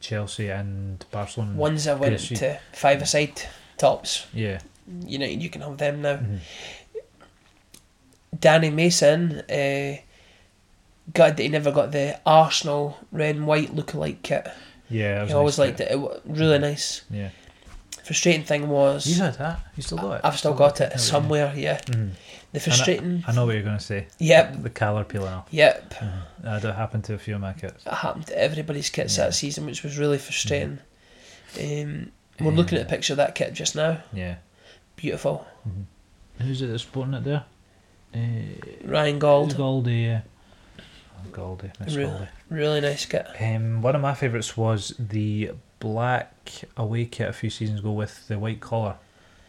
Chelsea, 0.00 0.48
and 0.48 1.04
Barcelona. 1.10 1.54
ones 1.56 1.84
that 1.84 1.98
went 1.98 2.14
PSG. 2.14 2.38
to 2.38 2.60
five 2.72 3.02
a 3.02 3.06
side 3.06 3.42
tops. 3.78 4.26
Yeah. 4.32 4.60
United, 5.04 5.42
you 5.42 5.50
can 5.50 5.62
have 5.62 5.78
them 5.78 6.02
now. 6.02 6.16
Mhm. 6.18 6.38
Danny 8.38 8.70
Mason, 8.70 9.40
uh, 9.50 9.96
gutted 11.12 11.36
that 11.38 11.42
he 11.42 11.48
never 11.48 11.72
got 11.72 11.92
the 11.92 12.20
Arsenal 12.26 12.98
red 13.10 13.36
and 13.36 13.46
white 13.46 13.74
lookalike 13.74 14.22
kit. 14.22 14.46
Yeah. 14.88 15.20
I 15.20 15.22
was 15.24 15.32
a 15.32 15.36
always 15.36 15.58
liked 15.58 15.80
it. 15.80 15.90
It 15.90 16.00
was 16.00 16.20
really 16.26 16.58
nice. 16.58 17.02
Yeah. 17.10 17.30
Frustrating 18.04 18.44
thing 18.44 18.68
was 18.68 19.04
You 19.06 19.20
had 19.20 19.34
that. 19.38 19.60
You 19.76 19.82
still 19.82 19.98
got 19.98 20.12
it. 20.16 20.20
I've 20.24 20.38
still 20.38 20.54
got 20.54 20.80
it 20.80 20.84
haven't 20.84 20.98
you? 20.98 21.02
somewhere. 21.04 21.52
Yeah, 21.56 21.80
Mhm. 21.86 22.10
the 22.52 22.60
frustrating. 22.60 23.24
I 23.26 23.32
know 23.32 23.46
what 23.46 23.54
you're 23.56 23.64
going 23.64 23.78
to 23.78 23.82
say. 23.84 24.06
Yep, 24.20 24.62
The 24.62 24.70
collar 24.70 25.02
peeling 25.02 25.32
off. 25.32 25.48
yep. 25.50 25.92
Uh, 26.44 26.58
that 26.60 26.76
happened 26.76 27.02
to 27.04 27.14
a 27.14 27.18
few 27.18 27.34
of 27.34 27.40
my 27.40 27.52
kits. 27.52 27.82
That 27.82 27.94
happened 27.94 28.28
to 28.28 28.38
everybody's 28.38 28.90
kits 28.90 29.18
Yeah. 29.18 29.24
that 29.24 29.32
season, 29.32 29.66
which 29.66 29.82
was 29.82 29.98
really 29.98 30.18
frustrating. 30.18 30.78
Um, 31.60 32.12
we're 32.38 32.52
looking 32.52 32.78
at 32.78 32.86
a 32.86 32.88
picture 32.88 33.12
of 33.14 33.16
that 33.16 33.34
kit 33.34 33.54
just 33.54 33.74
now. 33.74 33.98
Yeah. 34.12 34.36
Beautiful. 34.94 35.44
Who's 36.40 36.62
it 36.62 36.66
that's 36.68 36.82
sporting 36.84 37.14
it 37.14 37.24
there? 37.24 37.44
Uh, 38.14 38.18
Ryan 38.84 39.18
Gauld, 39.18 39.56
Goldie, 39.56 39.94
yeah. 39.96 40.20
Goldie, 41.32 41.70
Miss 41.80 41.94
Real- 41.96 42.10
Goldie. 42.10 42.28
really 42.50 42.80
nice 42.80 43.04
kit. 43.06 43.26
Um, 43.40 43.82
one 43.82 43.94
of 43.94 44.00
my 44.02 44.14
favourites 44.14 44.56
was 44.56 44.94
the 44.98 45.50
black 45.80 46.32
away 46.76 47.04
kit 47.06 47.28
a 47.28 47.32
few 47.32 47.50
seasons 47.50 47.80
ago 47.80 47.92
with 47.92 48.26
the 48.28 48.38
white 48.38 48.60
collar 48.60 48.96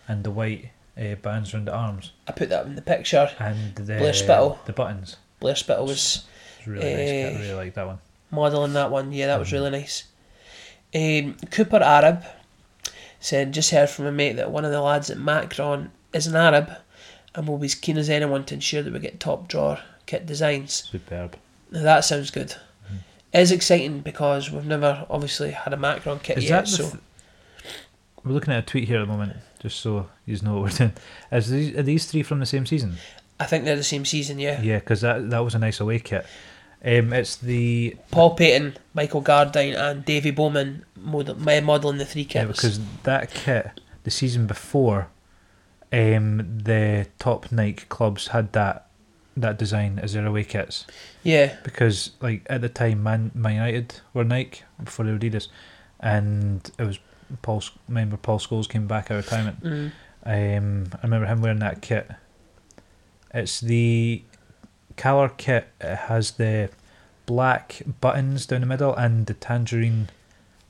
and 0.08 0.24
the 0.24 0.32
white 0.32 0.72
uh, 0.98 1.16
bands 1.16 1.54
around 1.54 1.66
the 1.66 1.74
arms 1.74 2.12
I 2.28 2.32
put 2.32 2.50
that 2.50 2.66
in 2.66 2.76
the 2.76 2.82
picture. 2.82 3.30
and 3.40 3.76
the 3.76 3.84
Blair 3.84 4.14
Spittle. 4.14 4.60
the 4.66 4.74
buttons. 4.74 5.18
Blair 5.40 5.56
Spittle 5.56 5.86
was 5.86 6.26
really 6.66 6.84
nice 6.86 6.96
kit. 7.10 7.34
I 7.34 7.36
Eh. 7.36 7.40
really 7.42 7.54
like 7.54 7.74
that 7.76 7.88
one. 7.88 8.00
modelling 8.32 8.74
that 8.74 8.92
one. 8.92 9.12
Yeah, 9.14 9.28
that 9.28 9.40
was 9.40 9.52
really 9.54 9.70
nice. 9.70 10.04
Um, 10.96 11.36
Cooper 11.52 11.78
Arab 11.78 12.24
said, 13.20 13.54
just 13.54 13.72
heard 13.72 13.90
from 13.90 14.06
a 14.06 14.12
mate 14.12 14.36
that 14.38 14.52
one 14.52 14.66
of 14.66 14.72
the 14.72 14.82
lads 14.82 15.10
at 15.10 15.18
Macron 15.18 15.92
is 16.14 16.28
an 16.28 16.36
Arab 16.36 16.72
and 17.36 17.48
will 17.48 17.58
be 17.58 17.66
as 17.66 17.76
keen 17.76 17.98
as 17.98 18.10
anyone 18.10 18.44
to 18.46 18.54
ensure 18.56 18.82
that 18.82 18.92
we 18.94 19.00
get 19.00 19.20
top 19.20 19.48
drawer 19.48 19.80
kit 20.06 20.26
designs. 20.26 20.88
Superb. 20.90 21.36
Now 21.72 21.84
that 21.84 22.06
sounds 22.06 22.32
good. 22.32 22.50
Mhm. 22.90 23.00
It's 23.34 23.52
exciting 23.52 24.00
because 24.00 24.50
we've 24.52 24.66
never 24.66 25.06
obviously 25.10 25.52
had 25.52 25.74
a 25.74 25.78
Macron 25.78 26.20
kit 26.20 26.38
Is 26.40 26.50
yet, 26.50 26.68
so 26.68 26.84
th- 26.90 26.94
we're 28.24 28.32
looking 28.34 28.54
at 28.54 28.60
a 28.64 28.66
tweet 28.66 28.88
here 28.88 28.98
at 29.00 29.08
the 29.08 29.12
moment, 29.12 29.38
just 29.60 29.80
so 29.80 30.08
you 30.26 30.38
know 30.42 30.56
what 30.60 30.64
we're 30.64 30.78
doing. 30.78 30.94
Is 31.32 31.50
these, 31.50 31.76
are 31.78 31.84
these 31.84 32.06
three 32.06 32.24
from 32.24 32.40
the 32.40 32.46
same 32.46 32.66
season? 32.66 32.98
I 33.40 33.46
think 33.46 33.66
they're 33.66 33.76
the 33.76 33.84
same 33.84 34.06
season, 34.06 34.40
yeah. 34.40 34.62
Yeah, 34.62 34.80
because 34.80 35.02
that 35.02 35.30
that 35.30 35.40
was 35.40 35.56
a 35.56 35.60
nice 35.60 35.80
away 35.80 36.00
kit. 36.00 36.26
Um, 36.86 37.12
it's 37.12 37.36
the 37.36 37.96
Paul 38.12 38.36
Paton, 38.36 38.78
Michael 38.94 39.22
Gardyne, 39.22 39.76
and 39.76 40.06
Davy 40.06 40.32
Bowman 40.32 40.86
model, 40.96 41.36
modelling 41.36 41.98
the 41.98 42.06
three 42.06 42.24
kits. 42.24 42.36
Yeah, 42.36 42.46
because 42.46 42.80
that 43.04 43.32
kit, 43.32 43.80
the 44.04 44.12
season 44.12 44.46
before, 44.48 45.08
um, 45.92 46.60
the 46.64 47.08
top 47.20 47.52
Nike 47.52 47.86
clubs 47.90 48.28
had 48.28 48.54
that 48.54 48.87
that 49.42 49.58
design 49.58 50.00
as 50.00 50.14
their 50.14 50.26
away 50.26 50.44
kits. 50.44 50.86
yeah, 51.24 51.56
Because 51.64 52.12
like 52.22 52.42
at 52.50 52.62
the 52.62 52.70
time, 52.70 53.04
Man, 53.04 53.32
Man 53.34 53.56
United 53.56 54.02
were 54.14 54.24
Nike 54.24 54.62
before 54.84 55.06
they 55.06 55.12
were 55.12 55.18
Adidas, 55.20 55.48
and 56.00 56.70
it 56.78 56.84
was 56.84 57.00
Paul. 57.42 57.64
Remember 57.88 58.18
Paul 58.18 58.40
Scholes 58.40 58.68
came 58.70 58.88
back 58.88 59.12
out 59.12 59.20
of 59.20 59.26
retirement. 59.26 59.64
mm, 59.64 59.92
Um, 60.24 60.90
I 60.94 61.00
remember 61.04 61.26
him 61.28 61.42
wearing 61.42 61.60
that 61.60 61.82
kit. 61.82 62.10
It's 63.34 63.60
the 63.62 64.24
Calor 64.96 65.30
kit. 65.30 65.68
It 65.82 65.96
has 65.96 66.32
the 66.32 66.70
black 67.26 67.82
buttons 68.02 68.46
down 68.46 68.62
the 68.62 68.68
middle 68.68 68.96
and 68.96 69.26
the 69.26 69.34
tangerine 69.34 70.10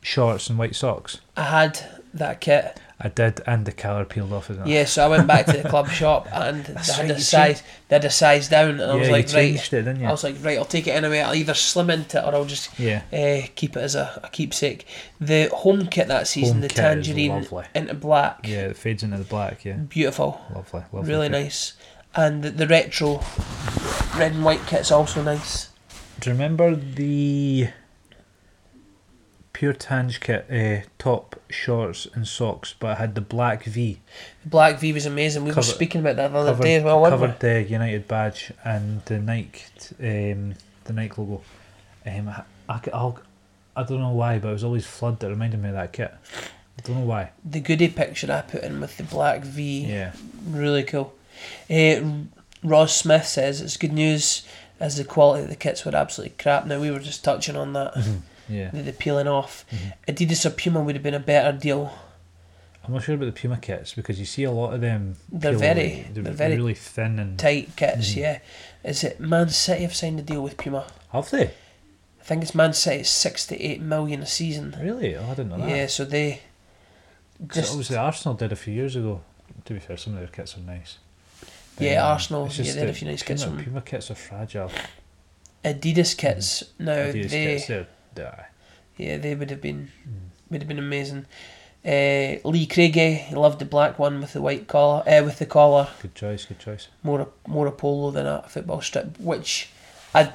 shorts 0.08 0.50
and 0.50 0.58
white 0.58 0.76
socks. 0.76 1.20
I 1.36 1.43
had 1.43 2.02
that 2.13 2.39
kit. 2.39 2.80
I 3.00 3.10
did, 3.10 3.41
and 3.46 3.65
the 3.65 3.72
colour 3.72 4.06
peeled 4.06 4.34
off 4.34 4.50
as 4.50 4.58
well. 4.58 4.67
Yeah, 4.67 4.86
so 4.86 5.06
I 5.06 5.08
went 5.08 5.28
back 5.28 5.46
to 5.48 5.58
the 5.62 5.70
club 5.70 5.88
shop 5.91 6.28
and 6.32 6.65
they 6.65 6.93
had 6.93 7.10
right, 7.10 7.12
a 7.12 7.22
size. 7.22 7.62
They 7.89 7.96
had 7.98 8.06
a 8.06 8.10
size 8.10 8.50
down, 8.50 8.80
and 8.80 8.91
I 8.91 8.96
was 8.96 9.10
like, 9.10 9.28
right. 9.34 9.74
it? 9.74 9.88
I 10.04 10.12
was 10.12 10.24
like, 10.24 10.38
right, 10.41 10.58
I'll 10.58 10.65
take 10.65 10.88
it 10.88 10.91
anyway. 10.91 11.20
I'll 11.20 11.36
either 11.36 11.54
slim 11.54 11.91
into 11.91 12.17
it 12.17 12.24
or 12.24 12.34
I'll 12.34 12.46
just 12.46 12.80
yeah, 12.80 13.04
uh, 13.13 13.48
keep 13.54 13.76
it 13.78 13.82
as 13.82 13.93
a, 13.93 14.20
a 14.24 14.30
keepsake. 14.30 14.88
The 15.22 15.50
home 15.50 15.88
kit 15.88 16.08
that 16.08 16.28
season, 16.28 16.56
Home 16.56 16.62
the 16.62 16.70
tangerine 16.70 17.46
into 17.76 17.93
black, 17.93 18.48
yeah, 18.48 18.67
it 18.67 18.78
fades 18.78 19.04
into 19.04 19.17
the 19.17 19.26
black. 19.26 19.63
Yeah, 19.63 19.76
beautiful, 19.76 20.41
lovely, 20.56 20.82
lovely. 20.91 21.10
really 21.10 21.28
kit. 21.28 21.43
nice. 21.43 21.74
And 22.15 22.41
the, 22.41 22.50
the 22.50 22.67
retro 22.67 23.22
red 24.17 24.32
and 24.32 24.43
white 24.43 24.65
kit's 24.65 24.91
also 24.91 25.22
nice. 25.22 25.70
Do 26.20 26.32
you 26.32 26.34
remember 26.34 26.76
the 26.76 27.70
Pure 29.58 29.74
Tange 29.74 30.20
kit, 30.20 30.46
uh, 30.52 30.88
top, 31.00 31.36
shorts, 31.50 32.06
and 32.13 32.28
socks, 32.28 32.76
but 32.80 32.91
I 32.91 32.96
had 33.00 33.15
the 33.15 33.22
black 33.22 33.63
V 33.63 34.00
The 34.43 34.50
black 34.50 34.80
V 34.80 34.93
was 34.93 35.08
amazing. 35.08 35.46
We 35.46 35.52
were 35.52 35.63
speaking 35.63 36.00
about 36.02 36.15
that 36.17 36.32
the 36.32 36.38
other 36.38 36.52
covered, 36.52 36.63
day 36.63 36.76
as 36.76 36.84
well. 36.84 37.02
weren't 37.02 37.20
we? 37.20 37.28
covered 37.28 37.39
the 37.39 37.63
United 37.63 38.08
badge 38.08 38.52
and 38.63 39.04
the 39.06 39.17
Nike, 39.17 39.63
um, 40.00 40.54
the 40.84 40.93
Nike 40.93 41.15
logo. 41.17 41.41
Um, 42.06 42.30
I, 42.30 42.43
I, 42.70 42.80
I'll, 42.93 43.20
I 43.76 43.82
don't 43.82 44.00
know 44.00 44.12
why, 44.12 44.38
but 44.38 44.50
it 44.50 44.54
was 44.54 44.63
always 44.63 44.86
flood 44.86 45.20
that 45.22 45.30
reminded 45.30 45.60
me 45.60 45.70
of 45.70 45.74
that 45.74 45.91
kit. 45.91 46.13
I 46.78 46.82
don't 46.84 47.00
know 47.00 47.06
why. 47.08 47.32
The 47.43 47.60
goodie 47.60 47.88
picture 47.89 48.32
I 48.32 48.41
put 48.41 48.62
in 48.63 48.80
with 48.80 48.98
the 48.98 49.04
black 49.06 49.41
V. 49.41 49.88
Yeah, 49.88 50.12
Really 50.48 50.84
cool. 50.84 51.15
Uh, 51.67 52.02
Ross 52.63 52.96
Smith 52.96 53.26
says 53.26 53.60
it's 53.62 53.76
good 53.76 53.91
news 53.93 54.46
as 54.80 54.98
the 54.98 55.04
quality 55.04 55.46
of 55.46 55.50
the 55.50 55.56
kits 55.56 55.84
were 55.84 55.96
absolutely 55.96 56.36
crap. 56.38 56.67
Now 56.67 56.80
we 56.80 56.91
were 56.91 57.00
just 57.00 57.24
touching 57.24 57.56
on 57.56 57.74
that, 57.74 57.98
yeah. 58.50 58.70
the, 58.72 58.82
the 58.82 58.94
peeling 58.94 59.28
off. 59.28 59.66
Mhm. 59.72 59.94
Adidas 60.08 60.46
or 60.46 60.50
Puma 60.52 60.82
would 60.82 60.96
have 60.96 61.04
been 61.04 61.14
a 61.14 61.20
better 61.20 61.58
deal. 61.58 61.94
I'm 62.86 62.94
not 62.94 63.04
sure 63.04 63.16
about 63.16 63.26
the 63.26 63.32
Puma 63.34 63.58
kits 63.58 63.94
because 63.94 64.18
you 64.20 64.26
see 64.26 64.44
a 64.46 64.52
lot 64.52 64.74
of 64.74 64.82
them. 64.82 65.18
They're 65.32 65.54
very- 65.58 65.80
away. 65.82 66.08
they're 66.14 66.32
very 66.34 66.56
really 66.56 66.74
thin 66.74 67.20
and. 67.20 67.38
Tight 67.38 67.76
kits, 67.76 68.14
Mhm. 68.14 68.16
yeah. 68.18 68.40
Is 68.84 69.04
it 69.04 69.20
Man 69.20 69.50
City 69.50 69.82
have 69.84 69.94
signed 69.96 70.20
a 70.20 70.24
deal 70.24 70.42
with 70.42 70.56
Puma? 70.58 70.86
Have 71.12 71.30
they? 71.30 71.48
I 71.48 72.24
think 72.24 72.44
it's 72.44 72.56
Man 72.56 72.74
City 72.74 73.04
six 73.04 73.46
to 73.48 73.62
eight 73.62 73.82
million 73.82 74.22
a 74.22 74.26
season. 74.26 74.76
Really? 74.82 75.16
Oh, 75.16 75.26
I 75.26 75.30
didn't 75.32 75.50
know 75.50 75.58
that. 75.60 75.70
Yeah, 75.70 75.88
so 75.88 76.06
they. 76.06 76.42
just 77.54 77.72
obviously 77.72 77.98
Arsenal 77.98 78.36
did 78.36 78.52
a 78.52 78.56
few 78.56 78.74
years 78.74 78.96
ago. 78.96 79.22
To 79.66 79.74
be 79.74 79.80
fair, 79.80 79.98
some 79.98 80.14
of 80.14 80.20
their 80.20 80.28
kits 80.30 80.56
are 80.56 80.62
nice. 80.62 80.98
Yeah, 81.80 82.04
Um, 82.06 82.14
Arsenal, 82.14 82.48
yeah, 82.52 82.74
they 82.74 82.80
had 82.80 82.90
a 82.90 82.94
few 82.94 83.08
nice 83.10 83.22
Puma, 83.24 83.38
kits 83.40 83.64
Puma 83.66 83.82
kits 83.82 84.10
are 84.12 84.16
fragile. 84.16 84.72
Adidas 85.66 86.16
kits 86.18 86.64
now 86.80 86.94
Adidas 86.94 87.30
they 87.30 87.46
kits, 87.58 87.88
they're 88.17 88.49
yeah 88.97 89.17
they 89.17 89.34
would 89.36 89.49
have 89.49 89.62
been 89.62 89.91
Mm. 90.08 90.51
would 90.51 90.62
have 90.62 90.67
been 90.67 90.80
amazing. 90.80 91.25
Uh, 91.86 92.39
Lee 92.43 92.65
Craigie 92.65 93.27
loved 93.32 93.60
the 93.60 93.65
black 93.65 93.97
one 93.99 94.19
with 94.19 94.34
the 94.34 94.41
white 94.41 94.67
collar, 94.67 95.03
uh, 95.08 95.23
with 95.23 95.39
the 95.39 95.45
collar. 95.45 95.88
good 96.01 96.15
choice, 96.15 96.43
good 96.45 96.60
choice. 96.60 96.89
more 97.03 97.21
a, 97.21 97.27
more 97.49 97.67
a 97.67 97.71
polo 97.71 98.12
than 98.12 98.25
a 98.25 98.43
football 98.49 98.82
strip, 98.82 99.17
which 99.19 99.69
I, 100.13 100.34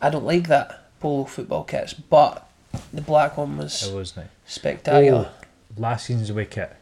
I 0.00 0.08
don't 0.08 0.24
like 0.24 0.48
that 0.48 0.88
polo 1.00 1.24
football 1.24 1.64
kits, 1.64 1.92
but 1.92 2.46
the 2.92 3.02
black 3.02 3.36
one 3.36 3.58
was 3.58 3.86
It 3.86 3.94
was 3.94 4.16
nice. 4.16 4.28
spectacular. 4.46 5.30
Last 5.76 6.06
season's 6.06 6.30
away 6.30 6.46
kit, 6.46 6.74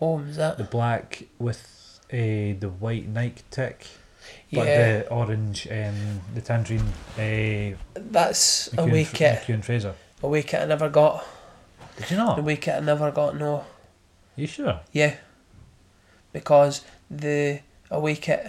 Oh, 0.00 0.16
was 0.18 0.36
that? 0.36 0.58
the 0.58 0.64
black 0.64 1.24
with 1.38 2.00
uh, 2.12 2.16
the 2.58 2.72
white 2.80 3.06
Nike 3.08 3.42
tick, 3.50 3.86
but 4.52 4.66
yeah, 4.66 4.98
the 4.98 5.08
orange, 5.10 5.66
um, 5.70 6.20
the 6.34 6.40
tangerine. 6.40 6.86
Uh, 7.18 7.76
that's 7.96 8.68
a 8.68 8.76
McEwan 8.76 8.90
away 8.90 9.02
F- 9.02 9.14
kit. 9.14 9.64
Fraser. 9.64 9.94
Away 10.22 10.42
kit 10.42 10.60
I 10.62 10.64
never 10.66 10.88
got. 10.88 11.24
Did 11.96 12.10
you 12.10 12.16
not? 12.16 12.36
The 12.36 12.42
away 12.42 12.56
kit 12.56 12.74
I 12.76 12.80
never 12.80 13.10
got. 13.10 13.36
No, 13.36 13.64
you 14.36 14.46
sure? 14.46 14.80
yeah, 14.92 15.16
because 16.32 16.84
the 17.10 17.60
away 17.90 18.16
kit 18.16 18.46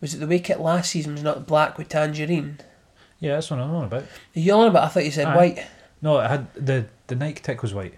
was 0.00 0.14
it 0.14 0.18
the 0.18 0.24
away 0.26 0.38
kit 0.40 0.60
last 0.60 0.90
season 0.90 1.12
was 1.14 1.22
not 1.22 1.46
black 1.46 1.78
with 1.78 1.88
tangerine. 1.88 2.58
Yeah, 3.20 3.34
that's 3.34 3.50
what 3.50 3.60
I'm 3.60 3.70
on 3.74 3.84
about. 3.84 4.04
You're 4.34 4.56
you 4.56 4.62
on 4.62 4.68
about? 4.68 4.84
I 4.84 4.88
thought 4.88 5.04
you 5.04 5.10
said 5.10 5.28
Aye. 5.28 5.36
white. 5.36 5.66
No, 6.02 6.18
it 6.20 6.28
had 6.28 6.52
the 6.54 6.86
the 7.06 7.14
Nike 7.14 7.40
tick 7.42 7.62
was 7.62 7.72
white. 7.72 7.94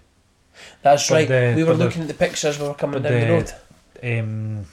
That's 0.81 1.07
But 1.09 1.15
right. 1.15 1.27
the- 1.27 1.53
we 1.55 1.63
were 1.63 1.71
but 1.73 1.77
the- 1.79 1.83
looking 1.85 2.01
at 2.03 2.07
the 2.07 2.13
pictures. 2.13 2.59
We 2.59 2.67
were 2.67 2.73
coming 2.73 3.01
down 3.01 3.11
the, 3.13 3.19
the- 3.19 3.31
road. 3.31 3.51
Um, 4.03 4.65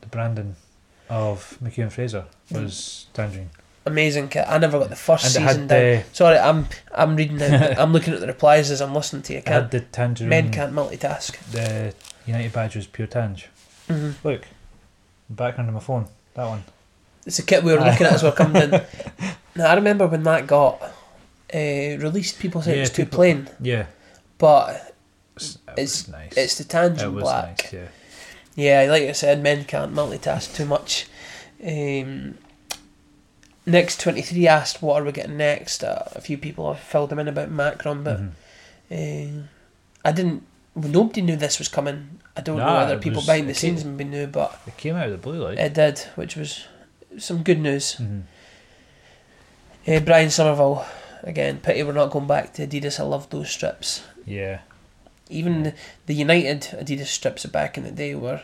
the 0.00 0.06
branding 0.08 0.56
of 1.08 1.58
McEwan 1.62 1.90
Fraser 1.92 2.24
was 2.50 3.06
tangerine, 3.14 3.50
Amazing 3.84 4.28
kit. 4.30 4.44
I 4.48 4.58
never 4.58 4.78
got 4.80 4.90
the 4.90 4.96
first 4.96 5.24
and 5.36 5.46
season 5.46 5.66
down. 5.68 5.78
the 5.78 6.04
Sorry, 6.12 6.38
I'm 6.38 6.66
I'm 6.92 7.14
reading 7.14 7.40
out. 7.40 7.78
I'm 7.78 7.92
looking 7.92 8.14
at 8.14 8.20
the 8.20 8.26
replies 8.26 8.70
as 8.72 8.80
I'm 8.82 8.92
listening 8.94 9.22
to 9.22 9.32
you. 9.34 9.38
it 9.38 9.48
had 9.48 9.70
the 9.70 9.80
tangerine. 9.80 10.28
men 10.28 10.50
can't 10.52 10.72
multitask? 10.72 11.38
The 11.52 11.94
United 12.26 12.52
badge 12.52 12.74
was 12.76 12.86
pure 12.88 13.06
tange. 13.06 13.48
hmm 13.88 14.10
Look, 14.24 14.42
background 15.30 15.68
of 15.68 15.74
my 15.74 15.80
phone. 15.80 16.06
That 16.34 16.46
one. 16.48 16.64
It's 17.24 17.38
a 17.38 17.42
kit 17.44 17.62
we 17.62 17.72
were 17.72 17.80
Aye. 17.80 17.90
looking 17.90 18.06
at 18.06 18.12
as 18.14 18.22
we 18.24 18.28
we're 18.30 18.34
coming 18.34 18.62
in. 18.62 18.80
Now 19.56 19.68
I 19.70 19.74
remember 19.74 20.06
when 20.06 20.22
that 20.24 20.46
got 20.46 20.82
uh, 20.82 20.88
released, 21.54 22.38
people 22.38 22.60
said 22.62 22.74
it 22.74 22.76
Yeah, 22.76 22.82
was 22.82 22.90
too 22.90 23.06
plain, 23.06 23.48
Yeah, 23.60 23.86
but 24.36 24.94
it's, 25.36 25.54
it 25.54 25.60
It's- 25.78 26.08
nice. 26.08 26.36
it's 26.36 26.58
the 26.58 26.64
it 26.64 26.68
tangent 26.68 27.14
was 27.14 27.22
black. 27.22 27.62
nice. 27.62 27.72
Yeah, 27.72 27.88
Yeah, 28.56 28.86
like 28.90 29.02
I 29.04 29.12
said, 29.12 29.42
men 29.42 29.64
can't 29.64 29.94
multitask 29.94 30.54
too 30.56 30.64
much. 30.64 31.06
Um, 31.64 32.38
next 33.66 34.00
23 34.00 34.48
asked, 34.48 34.82
what 34.82 35.00
are 35.00 35.04
we 35.04 35.12
getting 35.12 35.36
next? 35.36 35.84
Uh, 35.84 36.02
a 36.14 36.20
few 36.20 36.38
people 36.38 36.72
have 36.72 36.82
filled 36.82 37.10
them 37.10 37.18
in 37.18 37.28
about 37.28 37.50
Macron, 37.50 38.02
but 38.02 38.18
Mhm. 38.20 38.30
uh, 38.90 39.46
I 40.04 40.12
didn't. 40.12 40.42
well, 40.74 40.88
Nobody 40.90 41.22
knew 41.22 41.36
this 41.36 41.58
was 41.58 41.68
coming. 41.68 42.20
I 42.36 42.40
don't 42.42 42.58
know 42.58 42.74
whether 42.74 42.98
people 42.98 43.18
was- 43.20 43.26
behind 43.26 43.48
the 43.48 43.54
came- 43.54 43.76
scenes 43.78 43.84
maybe 43.84 44.04
knew, 44.04 44.26
but 44.26 44.58
it 44.66 44.76
came 44.76 44.94
out 44.96 45.06
of 45.06 45.12
the 45.12 45.16
blue, 45.18 45.42
like. 45.42 45.58
it 45.58 45.72
did, 45.74 45.98
which 46.16 46.36
was 46.36 46.64
some 47.18 47.42
good 47.42 47.58
news. 47.60 47.96
Mhm. 47.98 48.22
Uh, 49.88 50.00
Brian 50.00 50.30
Somerville, 50.30 50.84
again, 51.22 51.58
pity 51.60 51.82
we're 51.82 51.92
not 51.92 52.10
going 52.10 52.26
back 52.26 52.52
to 52.54 52.66
Adidas. 52.66 52.98
I 53.00 53.04
love 53.04 53.30
those 53.30 53.48
strips. 53.50 54.02
Yeah, 54.26 54.60
Even 55.28 55.74
the, 56.06 56.14
United 56.14 56.60
Adidas 56.78 57.06
strips 57.06 57.44
back 57.46 57.76
in 57.76 57.84
the 57.84 57.90
day 57.90 58.14
were 58.14 58.42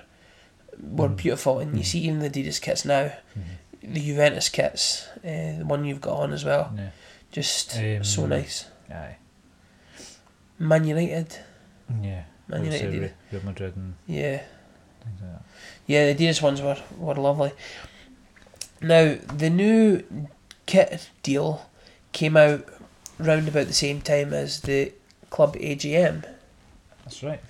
were 0.81 1.09
Mhm. 1.09 1.17
beautiful, 1.17 1.59
and 1.61 1.77
you 1.77 1.83
Mhm. 1.85 1.87
see 1.87 1.99
even 2.01 2.19
the 2.21 2.31
Adidas 2.31 2.61
kits 2.61 2.85
now, 2.85 3.13
Mhm. 3.37 3.93
the 3.95 4.01
Juventus 4.01 4.49
kits, 4.49 5.07
uh, 5.19 5.59
the 5.59 5.65
one 5.67 5.85
you've 5.85 6.01
got 6.01 6.19
on 6.19 6.33
as 6.33 6.45
well, 6.45 6.73
yeah, 6.77 6.91
just 7.31 7.77
Um, 7.77 8.03
so 8.03 8.27
nice. 8.27 8.65
aye, 8.91 9.17
Man 10.59 10.85
United, 10.85 11.39
yeah. 12.03 12.25
Man 12.49 12.65
United, 12.65 13.13
Real 13.31 13.43
Madrid 13.45 13.77
and 13.77 13.95
yeah, 14.07 14.43
like 15.05 15.41
yeah. 15.87 16.07
The 16.13 16.15
Adidas 16.15 16.43
ones 16.43 16.61
were 16.63 16.79
were 16.99 17.15
lovely. 17.15 17.53
Now 18.81 19.17
the 19.37 19.51
new 19.51 20.03
kit 20.67 21.11
deal 21.23 21.67
came 22.13 22.37
out 22.37 22.67
round 23.19 23.47
about 23.49 23.67
the 23.69 23.73
same 23.75 24.01
time 24.01 24.33
as 24.33 24.61
the 24.63 24.93
club 25.31 25.55
AGM. 25.57 26.25
That's 27.05 27.23
right. 27.23 27.41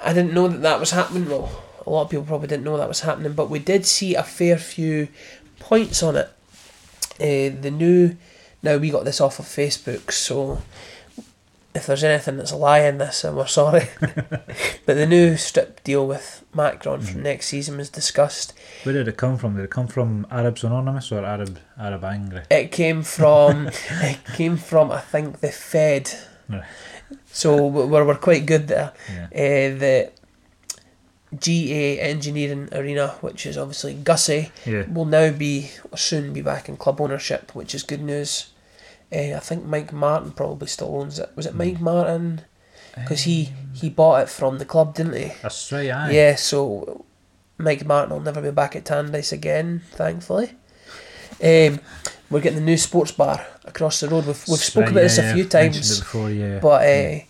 I 0.00 0.12
didn't 0.12 0.34
know 0.34 0.48
that 0.48 0.62
that 0.62 0.80
was 0.80 0.90
happening. 0.90 1.28
Well, 1.28 1.50
a 1.86 1.90
lot 1.90 2.02
of 2.02 2.10
people 2.10 2.24
probably 2.24 2.48
didn't 2.48 2.64
know 2.64 2.76
that 2.76 2.88
was 2.88 3.00
happening, 3.00 3.32
but 3.32 3.50
we 3.50 3.58
did 3.58 3.86
see 3.86 4.14
a 4.14 4.22
fair 4.22 4.56
few 4.58 5.08
points 5.60 6.02
on 6.02 6.16
it. 6.16 6.28
Uh, 7.20 7.54
the 7.60 7.70
new, 7.70 8.16
now 8.62 8.76
we 8.76 8.90
got 8.90 9.04
this 9.04 9.20
off 9.20 9.38
of 9.38 9.44
Facebook, 9.44 10.10
so 10.10 10.60
if 11.74 11.86
there's 11.86 12.04
anything 12.04 12.36
that's 12.36 12.50
a 12.52 12.56
lie 12.56 12.80
in 12.80 12.98
this, 12.98 13.22
then 13.22 13.36
we're 13.36 13.46
sorry. 13.46 13.88
but 14.00 14.46
the 14.86 15.06
new 15.06 15.36
strip 15.36 15.82
deal 15.84 16.06
with 16.06 16.44
Macron 16.54 17.00
from 17.00 17.20
Mhm. 17.20 17.24
next 17.24 17.46
season 17.46 17.76
was 17.76 17.88
discussed. 17.90 18.52
Where 18.84 18.92
did 18.94 19.08
it 19.08 19.16
come 19.16 19.38
from? 19.38 19.56
Did 19.56 19.64
it 19.64 19.70
come 19.70 19.86
from 19.86 20.26
Arabs 20.30 20.64
Anonymous 20.64 21.10
or 21.12 21.24
Arab 21.24 21.58
Arab 21.78 22.04
Angry? 22.04 22.42
It 22.50 22.70
came 22.72 23.02
from, 23.02 23.68
it 23.90 24.18
came 24.36 24.56
from 24.56 24.90
I 24.92 25.00
think 25.00 25.40
the 25.40 25.50
Fed. 25.52 26.10
Right. 26.48 26.62
So 27.32 27.66
we're 27.66 28.04
we're 28.04 28.14
quite 28.16 28.46
good 28.46 28.68
there. 28.68 28.92
Yeah. 29.08 29.24
uh, 29.26 29.78
the 29.78 30.10
GA 31.36 31.98
Engineering 32.00 32.68
Arena, 32.72 33.08
which 33.20 33.44
is 33.46 33.58
obviously 33.58 33.94
Gussie, 33.94 34.52
Yeah. 34.64 34.84
will 34.88 35.04
now 35.04 35.30
be 35.32 35.70
or 35.90 35.98
soon 35.98 36.32
be 36.32 36.42
back 36.42 36.68
in 36.68 36.76
club 36.76 37.00
ownership, 37.00 37.54
which 37.54 37.74
is 37.74 37.82
good 37.82 38.02
news. 38.02 38.50
Uh, 39.12 39.34
I 39.36 39.40
think 39.40 39.64
Mike 39.64 39.92
Martin 39.92 40.30
probably 40.32 40.68
still 40.68 40.96
owns 40.96 41.18
it. 41.18 41.30
Was 41.34 41.46
it 41.46 41.54
Mike 41.54 41.80
Martin? 41.80 42.42
Because 42.94 43.22
he 43.22 43.50
he 43.72 43.90
bought 43.90 44.22
it 44.22 44.28
from 44.28 44.58
the 44.58 44.64
club, 44.64 44.94
didn't 44.94 45.14
he? 45.16 45.32
That's 45.42 45.72
right. 45.72 45.90
Aye. 45.90 46.10
Yeah. 46.12 46.36
So 46.36 47.04
Mike 47.58 47.84
Martin 47.84 48.14
will 48.14 48.20
never 48.22 48.40
be 48.40 48.52
back 48.52 48.76
at 48.76 48.84
Tannadice 48.84 49.32
again, 49.32 49.82
thankfully. 49.92 50.52
Um, 51.42 51.80
we're 52.34 52.40
getting 52.40 52.58
the 52.58 52.64
new 52.64 52.76
sports 52.76 53.12
bar 53.12 53.46
across 53.64 54.00
the 54.00 54.08
road. 54.08 54.26
We've 54.26 54.44
we've 54.48 54.58
spoken 54.58 54.86
right, 54.86 54.90
about 54.90 55.02
this 55.02 55.18
a 55.18 55.32
few 55.32 55.44
yeah. 55.44 55.48
Times 55.48 56.00
before, 56.00 56.30
yeah. 56.30 56.58
but 56.58 56.84
uh, 56.84 57.20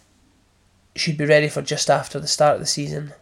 should 0.97 1.19
be 1.19 1.27
ready 1.27 1.49
for 1.49 1.61
just 1.61 1.91
after 1.91 2.19
the 2.19 2.27
start 2.27 2.55
of 2.55 2.61
the 2.61 2.67
season, 2.67 3.13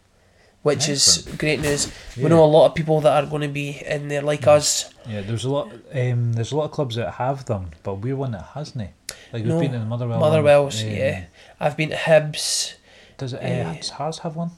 which 0.62 0.88
is 0.88 1.28
great 1.38 1.60
news. 1.60 1.90
yeah. 2.16 2.22
We 2.22 2.30
know 2.30 2.44
a 2.44 2.46
lot 2.46 2.66
of 2.66 2.76
people 2.76 3.00
that 3.00 3.24
are 3.24 3.28
going 3.28 3.42
to 3.42 3.48
be 3.48 3.82
in 3.84 4.06
there 4.06 4.22
like 4.22 4.46
us. 4.46 4.94
Yeah, 5.08 5.22
there's 5.22 5.44
a 5.44 5.50
lot. 5.50 5.72
Um, 5.92 6.34
there's 6.34 6.52
a 6.52 6.56
lot 6.56 6.66
of 6.66 6.70
clubs 6.70 6.94
that 6.94 7.14
have 7.14 7.46
them, 7.46 7.70
but 7.82 7.96
we're 7.96 8.14
one 8.14 8.30
that 8.30 8.50
hasn't. 8.54 8.78
Like 8.78 9.42
we've 9.42 9.46
No, 9.46 9.58
been 9.58 9.74
in 9.74 9.80
the 9.80 9.86
Motherwell. 9.86 10.20
Motherwell's, 10.20 10.80
um, 10.84 10.88
yeah. 10.88 11.24
I've 11.58 11.76
been 11.76 11.90
to 11.90 11.96
Hibs. 11.96 12.74
Does 13.18 13.32
it? 13.32 13.42
Uh, 13.42 13.74
does 13.74 13.90
Hearts 13.90 14.18
have 14.18 14.36
one? 14.36 14.52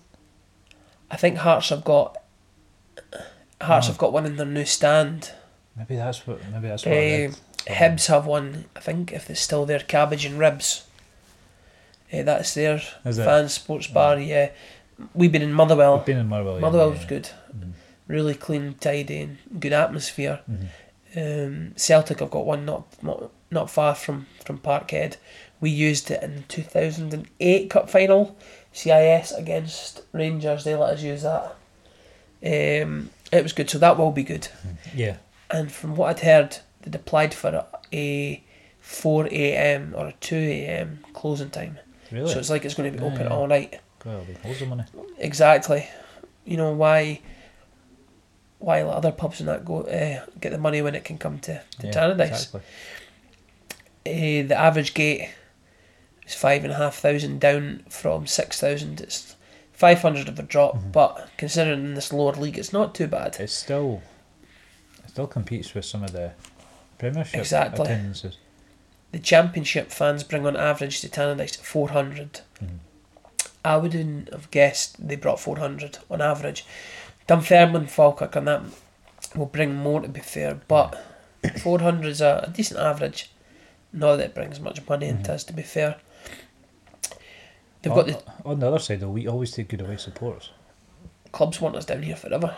I 1.11 1.17
think 1.17 1.39
Hearts 1.39 1.71
have 1.71 1.85
got 1.85 2.19
Hearts 3.63 3.87
Oh. 3.87 3.93
have 3.93 3.99
got 3.99 4.13
one 4.13 4.27
in 4.27 4.37
their 4.37 4.45
new 4.45 4.67
stand. 4.67 5.33
Maybe 5.77 5.97
that's 5.97 6.27
what. 6.27 6.41
Maybe 6.53 6.69
that's 6.69 6.85
what. 6.85 6.93
Uh. 6.95 7.31
Hibs 7.67 8.09
have 8.09 8.27
one. 8.27 8.67
I 8.77 8.81
think 8.81 9.11
if 9.13 9.31
it's 9.31 9.41
still 9.41 9.65
there, 9.65 9.79
cabbage 9.81 10.25
and 10.27 10.39
ribs. 10.39 10.87
Uh, 12.13 12.23
that's 12.23 12.53
their 12.55 12.83
Is 13.07 13.19
it? 13.19 13.25
fan 13.25 13.49
sports 13.49 13.87
bar. 13.87 14.19
Yeah, 14.19 14.51
we've 15.15 15.33
been 15.33 15.43
in 15.43 15.53
Motherwell. 15.53 15.97
We've 15.97 16.07
been 16.07 16.19
in 16.19 16.29
Motherwell. 16.29 16.55
yeah, 16.57 16.61
Motherwell 16.61 16.91
was 16.91 17.01
yeah. 17.03 17.09
good. 17.09 17.31
Mhm. 17.57 17.73
Really 18.07 18.35
clean, 18.35 18.75
tidy, 18.79 19.21
and 19.23 19.39
good 19.61 19.73
atmosphere. 19.73 20.41
Mhm. 20.51 20.69
Um, 21.17 21.73
Celtic 21.77 22.21
have 22.21 22.31
got 22.31 22.45
one 22.45 22.65
not 22.67 22.85
not 23.03 23.31
not 23.51 23.71
far 23.71 23.95
from 23.95 24.27
from 24.45 24.59
Parkhead. 24.59 25.17
We 25.61 25.71
used 25.71 26.11
it 26.11 26.23
in 26.23 26.45
two 26.49 26.63
thousand 26.63 27.15
and 27.15 27.27
eight 27.41 27.71
cup 27.71 27.89
final, 27.89 28.37
CIS 28.73 29.33
against 29.33 30.03
Rangers. 30.13 30.65
They 30.65 30.75
let 30.75 30.95
us 30.95 31.03
use 31.03 31.23
that. 31.23 31.57
Um, 32.45 33.09
it 33.33 33.43
was 33.43 33.55
good, 33.55 33.71
so 33.71 33.79
that 33.79 33.97
will 33.97 34.13
be 34.13 34.23
good. 34.23 34.49
Yeah. 34.95 35.17
And 35.55 35.71
from 35.71 35.95
what 35.97 36.11
I'd 36.11 36.21
heard, 36.25 36.59
they'd 36.83 36.95
applied 36.95 37.33
for 37.33 37.65
a 37.93 38.43
four 38.81 39.27
a.m. 39.27 39.95
or 39.97 40.09
a 40.09 40.13
two 40.21 40.37
a.m. 40.37 40.99
closing 41.13 41.51
time. 41.51 41.79
Really. 42.11 42.33
So 42.33 42.39
it's 42.39 42.51
like 42.51 42.65
it's 42.65 42.75
going 42.75 42.93
to 42.93 42.99
be 42.99 43.05
open 43.05 43.21
yeah. 43.23 43.29
all 43.29 43.47
night. 43.47 43.81
Be 44.03 44.11
loads 44.45 44.61
of 44.61 44.69
money. 44.69 44.85
Exactly. 45.19 45.87
You 46.45 46.57
know 46.57 46.73
why? 46.73 47.21
Why 48.59 48.83
let 48.83 48.95
other 48.97 49.13
pubs 49.13 49.41
and 49.41 49.49
that 49.49 49.65
go 49.65 49.83
uh, 49.83 50.25
get 50.41 50.51
the 50.51 50.59
money 50.59 50.83
when 50.83 50.95
it 50.95 51.05
can 51.05 51.19
come 51.19 51.39
to 51.41 51.63
to 51.81 51.87
Yeah, 51.87 51.93
Tannadice? 51.93 52.29
Exactly. 52.29 52.61
Uh, 54.07 54.47
the 54.49 54.57
average 54.59 54.93
gate 54.95 55.31
is 56.27 56.35
five 56.35 56.65
and 56.65 56.73
a 56.73 56.77
half 56.77 56.97
thousand 56.97 57.41
down 57.41 57.85
from 57.89 58.27
six 58.27 58.61
thousand. 58.61 59.01
It's 59.01 59.37
five 59.73 60.01
hundred 60.03 60.29
of 60.29 60.39
a 60.39 60.43
drop, 60.43 60.77
Mhm. 60.77 60.93
but 60.93 61.29
considering 61.37 61.95
this 61.95 62.13
lower 62.13 62.33
league, 62.33 62.59
it's 62.59 62.73
not 62.73 62.95
too 62.95 63.07
bad. 63.07 63.37
It 63.41 63.51
still. 63.51 64.03
Still 65.15 65.29
competes 65.29 65.73
with 65.75 65.85
some 65.85 66.03
of 66.03 66.11
the 66.11 66.33
Premiership 66.99 67.39
Exactly. 67.39 67.85
attendances. 67.85 68.37
The 69.13 69.21
championship 69.21 69.93
fans 69.93 70.25
bring 70.25 70.45
on 70.45 70.57
average 70.57 71.01
to 71.03 71.09
Tannadice 71.09 71.57
four 71.59 71.91
hundred. 71.91 72.41
Mhm. 72.61 72.79
I 73.65 73.77
wouldn't 73.77 74.33
have 74.33 74.51
guessed 74.51 75.07
they 75.07 75.15
brought 75.15 75.39
four 75.39 75.59
hundred 75.61 75.99
on 76.11 76.21
average. 76.21 76.67
Dunfermline, 77.29 77.87
Falkirk, 77.87 78.35
and 78.35 78.49
that 78.49 78.63
will 79.37 79.47
bring 79.47 79.77
more 79.77 80.01
to 80.01 80.09
be 80.09 80.19
fair, 80.19 80.57
but 80.67 81.01
four 81.63 81.79
hundred 81.79 82.09
is 82.09 82.21
a, 82.21 82.47
a 82.49 82.51
decent 82.51 82.81
average. 82.81 83.31
Not 83.93 84.17
that 84.17 84.25
it 84.31 84.35
brings 84.35 84.59
much 84.59 84.85
money 84.89 85.07
into 85.07 85.31
Mhm. 85.31 85.35
us, 85.35 85.45
to 85.45 85.53
be 85.53 85.63
fair. 85.63 85.95
They've 87.83 87.93
on, 87.93 87.99
got 87.99 88.07
the 88.09 88.49
on 88.49 88.59
the 88.59 88.67
other 88.67 88.81
side, 88.81 88.99
though, 88.99 89.11
we 89.11 89.29
always 89.29 89.53
take 89.53 89.69
good 89.69 89.81
away 89.81 89.97
supporters. 89.97 90.51
clubs 91.31 91.61
want 91.61 91.77
us 91.77 91.85
down 91.85 92.03
here 92.03 92.17
forever. 92.17 92.57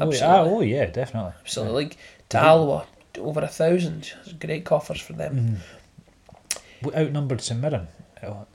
Oh, 0.00 0.10
yeah, 0.12 0.26
Absolutely. 0.40 0.52
oh 0.52 0.60
yeah, 0.60 0.86
definitely. 0.86 1.32
Absolutely. 1.40 1.84
Like 1.84 1.96
to. 2.30 2.84
Over 3.18 3.40
a 3.42 3.48
thousand. 3.48 4.12
Great 4.38 4.64
coffers 4.64 5.00
for 5.00 5.12
them. 5.14 5.34
Mm. 5.36 6.58
We 6.82 6.94
outnumbered 6.94 7.40
St 7.40 7.60
Mirren. 7.60 7.88
Oh, 8.22 8.46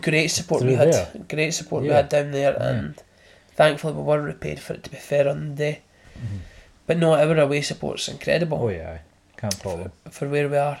Great 0.00 0.28
support 0.28 0.62
we 0.62 0.74
had. 0.74 0.92
there. 0.92 1.10
Great 1.28 1.52
support 1.52 1.82
we 1.82 1.88
had 1.88 2.08
down 2.08 2.30
there, 2.30 2.52
Yeah. 2.52 2.68
and 2.68 3.02
thankfully 3.56 3.94
we 3.94 4.02
were 4.02 4.20
repaid 4.22 4.60
for 4.60 4.74
it. 4.74 4.84
To 4.84 4.90
be 4.90 4.96
fair, 4.96 5.28
on 5.28 5.48
the 5.50 5.54
day, 5.54 5.80
Mhm. 6.16 6.38
but 6.86 6.98
no, 6.98 7.14
our 7.14 7.36
away 7.38 7.62
support's 7.62 8.08
incredible 8.08 8.58
oh 8.62 8.68
yeah, 8.68 8.98
can't 9.36 9.54
fault 9.54 9.78
them. 9.82 9.92
for 10.10 10.28
where 10.28 10.48
we 10.48 10.56
are. 10.56 10.80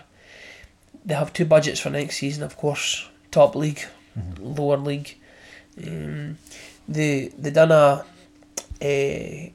They 1.04 1.14
have 1.14 1.32
two 1.32 1.46
budgets 1.46 1.80
for 1.80 1.90
next 1.90 2.16
season, 2.18 2.42
of 2.44 2.56
course. 2.56 3.08
Top 3.30 3.54
league, 3.56 3.82
Mhm. 4.18 4.56
lower 4.58 4.76
league. 4.76 5.16
Um, 5.86 6.38
they 6.86 7.28
they 7.38 7.50
done 7.50 7.72
a, 7.72 8.04
a 8.82 9.52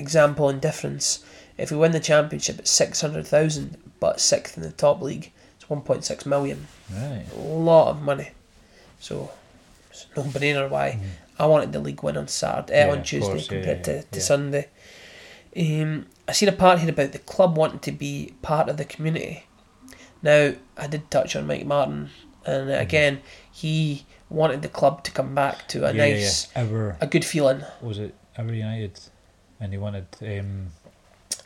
example 0.00 0.48
in 0.48 0.58
difference. 0.60 1.24
If 1.58 1.70
we 1.70 1.76
win 1.76 1.92
the 1.92 2.00
championship, 2.00 2.58
it's 2.58 2.70
six 2.70 3.00
hundred 3.00 3.26
thousand, 3.26 3.76
but 4.00 4.20
sixth 4.20 4.56
in 4.56 4.62
the 4.62 4.72
top 4.72 5.00
league, 5.02 5.30
it's 5.56 5.68
one 5.68 5.82
point 5.82 6.04
six 6.04 6.24
million. 6.26 6.66
Right. 6.92 7.24
A 7.36 7.38
lot 7.40 7.88
of 7.90 8.00
money. 8.02 8.30
So 8.98 9.30
it's 9.90 10.06
no 10.16 10.22
brainer 10.24 10.68
why 10.70 10.92
Mhm. 10.92 11.08
I 11.38 11.46
wanted 11.46 11.72
the 11.72 11.80
league 11.80 12.02
win 12.02 12.16
on 12.16 12.28
Saturday, 12.28 12.78
Yeah, 12.78 12.86
eh, 12.88 12.90
on 12.92 13.02
Tuesday 13.02 13.32
course, 13.32 13.48
compared 13.48 13.78
yeah, 13.78 13.82
to, 13.84 14.02
to 14.02 14.18
yeah. 14.18 14.22
Sunday. 14.22 14.68
Um, 15.56 16.06
I 16.28 16.32
seen 16.32 16.48
a 16.48 16.52
part 16.52 16.78
here 16.78 16.90
about 16.90 17.12
the 17.12 17.18
club 17.18 17.56
wanting 17.56 17.80
to 17.80 17.92
be 17.92 18.34
part 18.42 18.68
of 18.68 18.76
the 18.76 18.84
community. 18.84 19.44
Now 20.22 20.52
I 20.76 20.86
did 20.86 21.10
touch 21.10 21.34
on 21.36 21.46
Mike 21.46 21.66
Martin, 21.66 22.10
and 22.46 22.68
Mm-hmm. 22.70 22.80
again 22.82 23.20
he 23.50 24.04
wanted 24.28 24.62
the 24.62 24.68
club 24.68 25.02
to 25.04 25.10
come 25.10 25.34
back 25.34 25.66
to 25.68 25.84
a 25.84 25.92
yeah, 25.92 26.04
yeah, 26.04 26.14
nice, 26.14 26.48
yeah. 26.54 26.62
Ever 26.62 26.96
a 27.00 27.06
good 27.06 27.24
feeling. 27.24 27.62
was 27.80 27.98
it 27.98 28.14
Ever 28.36 28.52
United, 28.54 28.98
and 29.60 29.72
he 29.72 29.78
wanted 29.78 30.06
um, 30.22 30.68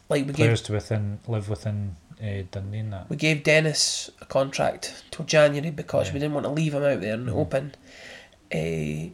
Like 0.08 0.20
we 0.26 0.32
gave 0.32 0.36
players 0.36 0.62
to 0.62 0.72
within 0.72 1.18
live 1.26 1.48
within 1.48 1.96
uh, 2.22 2.42
Dundee 2.50 2.78
and 2.78 2.92
that. 2.92 3.10
We 3.10 3.16
gave 3.16 3.42
Dennis 3.42 4.10
a 4.20 4.24
contract 4.26 5.04
till 5.10 5.24
January 5.24 5.70
because 5.70 6.08
Yeah. 6.08 6.14
we 6.14 6.20
didn't 6.20 6.34
want 6.34 6.44
to 6.46 6.52
leave 6.52 6.74
him 6.74 6.82
out 6.84 7.00
there 7.00 7.14
in 7.14 7.26
the 7.26 7.32
Mhm. 7.32 7.36
open. 7.36 7.74
Uh, 8.54 9.10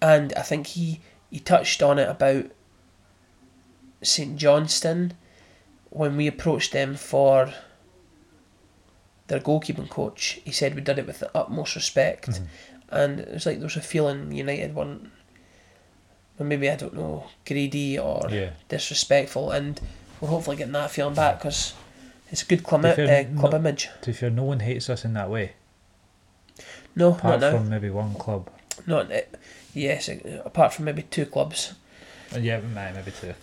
and 0.00 0.32
I 0.34 0.42
think 0.42 0.68
he, 0.68 1.00
he 1.30 1.40
touched 1.40 1.82
on 1.82 1.98
it 1.98 2.08
about 2.08 2.46
St 4.02 4.36
Johnstone 4.36 5.12
when 5.90 6.16
we 6.16 6.26
approached 6.26 6.72
them 6.72 6.94
for 6.94 7.52
their 9.26 9.40
goalkeeping 9.40 9.88
coach. 9.90 10.40
He 10.44 10.52
said 10.52 10.74
we 10.74 10.80
did 10.80 10.98
it 10.98 11.06
with 11.06 11.18
the 11.18 11.30
utmost 11.36 11.74
respect, 11.74 12.28
Mhm. 12.30 12.46
and 12.90 13.20
it 13.20 13.32
was 13.32 13.46
like 13.46 13.56
there 13.58 13.66
was 13.66 13.76
a 13.76 13.80
feeling 13.82 14.32
United 14.32 14.74
weren't, 14.74 15.10
or 16.40 16.44
maybe 16.46 16.68
I 16.70 16.76
don't 16.76 16.94
know, 16.94 17.26
greedy 17.46 17.98
or 17.98 18.26
Yeah. 18.30 18.50
disrespectful, 18.68 19.50
and 19.52 19.80
we're 20.20 20.28
hopefully 20.30 20.56
getting 20.56 20.72
that 20.72 20.90
feeling 20.90 21.14
back 21.14 21.38
because 21.38 21.74
it's 22.32 22.42
a 22.42 22.46
good 22.46 22.64
club, 22.64 22.84
uh, 22.84 22.94
club 22.94 23.52
no- 23.52 23.56
image. 23.56 23.88
To 24.02 24.06
be 24.08 24.12
fair, 24.12 24.30
no 24.30 24.44
one 24.44 24.60
hates 24.60 24.88
us 24.90 25.04
in 25.04 25.12
that 25.14 25.28
way. 25.30 25.52
No, 26.96 27.10
Apart 27.12 27.40
not 27.40 27.52
now. 27.52 27.58
from 27.58 27.68
maybe 27.68 27.90
one 27.90 28.14
club. 28.14 28.50
Not 28.86 29.12
uh, 29.12 29.20
yes, 29.74 30.08
uh, 30.08 30.42
apart 30.44 30.72
from 30.74 30.86
maybe 30.86 31.02
two 31.02 31.26
clubs. 31.26 31.74
Uh, 32.34 32.38
yeah, 32.38 32.60
maybe 32.60 33.10
two. 33.20 33.34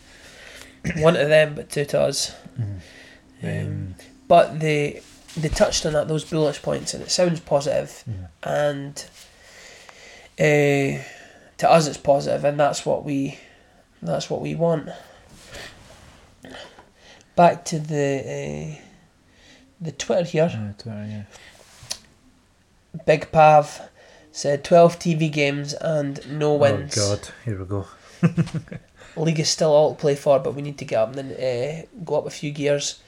One 1.01 1.15
to 1.15 1.25
them, 1.25 1.55
but 1.55 1.69
two 1.69 1.85
to 1.85 2.01
us. 2.01 2.33
Um, 2.57 2.81
Um, 3.43 3.95
but 4.27 4.59
they 4.59 5.01
they 5.35 5.49
touched 5.49 5.85
on 5.85 5.93
that 5.93 6.07
those 6.07 6.23
bullish 6.25 6.61
points, 6.61 6.93
and 6.93 7.03
it 7.03 7.11
sounds 7.11 7.39
positive, 7.41 8.03
mhm. 8.09 8.27
and 8.43 9.05
uh, 10.39 11.03
to 11.57 11.69
us 11.69 11.87
it's 11.87 11.97
positive, 11.97 12.43
and 12.43 12.59
that's 12.59 12.85
what 12.85 13.03
we 13.03 13.39
that's 14.01 14.29
what 14.29 14.41
we 14.41 14.55
want. 14.55 14.89
Back 17.35 17.65
to 17.65 17.79
the 17.79 18.75
uh, 18.77 18.81
the 19.81 19.91
Twitter 19.91 20.23
here. 20.23 20.49
Twitter, 20.77 21.07
yeah. 21.09 21.23
Big 23.05 23.31
Pav 23.31 23.81
said 24.31 24.63
12 24.63 24.99
TV 24.99 25.31
games 25.31 25.73
and 25.73 26.39
no 26.39 26.53
wins. 26.55 26.97
Oh 26.97 27.15
God, 27.15 27.29
here 27.45 27.59
we 27.59 27.65
go. 27.65 27.87
League 29.15 29.39
is 29.39 29.49
still 29.49 29.71
all 29.71 29.95
to 29.95 29.99
play 29.99 30.15
for, 30.15 30.39
but 30.39 30.53
we 30.55 30.61
need 30.61 30.77
to 30.77 30.85
get 30.85 30.99
up 30.99 31.15
and 31.15 31.31
uh, 31.31 31.85
go 32.05 32.19
up 32.19 32.27
a 32.27 32.29
few 32.29 32.51
gears. 32.51 32.99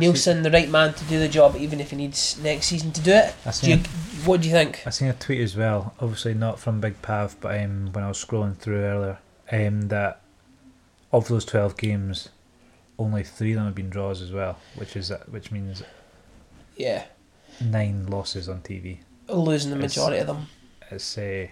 Neilson, 0.00 0.42
the 0.42 0.50
right 0.50 0.68
man 0.68 0.94
to 0.94 1.04
do 1.04 1.18
the 1.18 1.28
job, 1.28 1.56
even 1.56 1.80
if 1.80 1.90
he 1.90 1.96
needs 1.96 2.38
next 2.42 2.66
season 2.66 2.92
to 2.92 3.00
do 3.00 3.12
it. 3.12 3.34
Do 3.44 3.48
you, 3.48 3.52
seen, 3.76 3.84
what 4.24 4.40
do 4.40 4.48
you 4.48 4.54
think? 4.54 4.82
I 4.86 4.90
seen 4.90 5.08
a 5.08 5.12
tweet 5.14 5.40
as 5.40 5.56
well. 5.56 5.94
Obviously 6.00 6.34
not 6.34 6.58
from 6.58 6.80
Big 6.80 7.00
Pav, 7.02 7.36
but 7.40 7.58
um, 7.60 7.90
when 7.92 8.04
I 8.04 8.08
was 8.08 8.24
scrolling 8.24 8.56
through 8.56 8.80
earlier, 8.82 9.18
um, 9.50 9.88
that 9.88 10.20
of 11.12 11.28
those 11.28 11.44
twelve 11.44 11.76
games, 11.76 12.28
only 12.98 13.22
three 13.22 13.52
of 13.52 13.56
them 13.56 13.66
have 13.66 13.74
been 13.74 13.90
draws 13.90 14.20
as 14.22 14.32
well, 14.32 14.58
which 14.76 14.96
is 14.96 15.12
which 15.30 15.50
means 15.50 15.82
Yeah, 16.76 17.04
nine 17.60 18.06
losses 18.06 18.48
on 18.48 18.60
TV. 18.60 18.98
losing 19.28 19.70
the 19.70 19.76
It's- 19.76 19.96
majority 19.96 20.18
of 20.20 20.26
them. 20.26 20.46
It's 20.90 21.16
uh, 21.18 21.46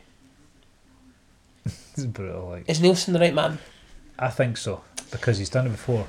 it's 1.64 2.04
brutal. 2.06 2.48
Like 2.50 2.68
Is 2.68 2.80
Neilson 2.80 3.12
the 3.12 3.18
right 3.20 3.34
man? 3.34 3.58
I 4.18 4.30
think 4.30 4.56
so 4.56 4.82
because 5.10 5.38
he's 5.38 5.50
done 5.50 5.66
it 5.66 5.70
before. 5.70 6.06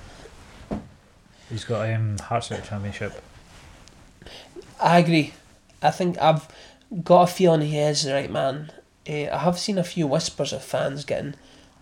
He's 1.50 1.64
got 1.64 1.90
um, 1.94 2.18
Hearts 2.20 2.52
out 2.52 2.64
Championship. 2.66 3.22
I 4.82 5.00
agree. 5.00 5.34
I 5.82 5.92
think 5.92 6.18
I've 6.22 6.48
got 7.04 7.30
a 7.30 7.34
feeling 7.34 7.62
he 7.62 7.78
is 7.78 8.04
the 8.04 8.14
right 8.14 8.32
man. 8.32 8.72
Uh, 9.08 9.30
I 9.32 9.38
have 9.40 9.58
seen 9.58 9.78
a 9.78 9.84
few 9.84 10.08
whispers 10.08 10.52
of 10.54 10.64
fans 10.64 11.06
getting 11.06 11.36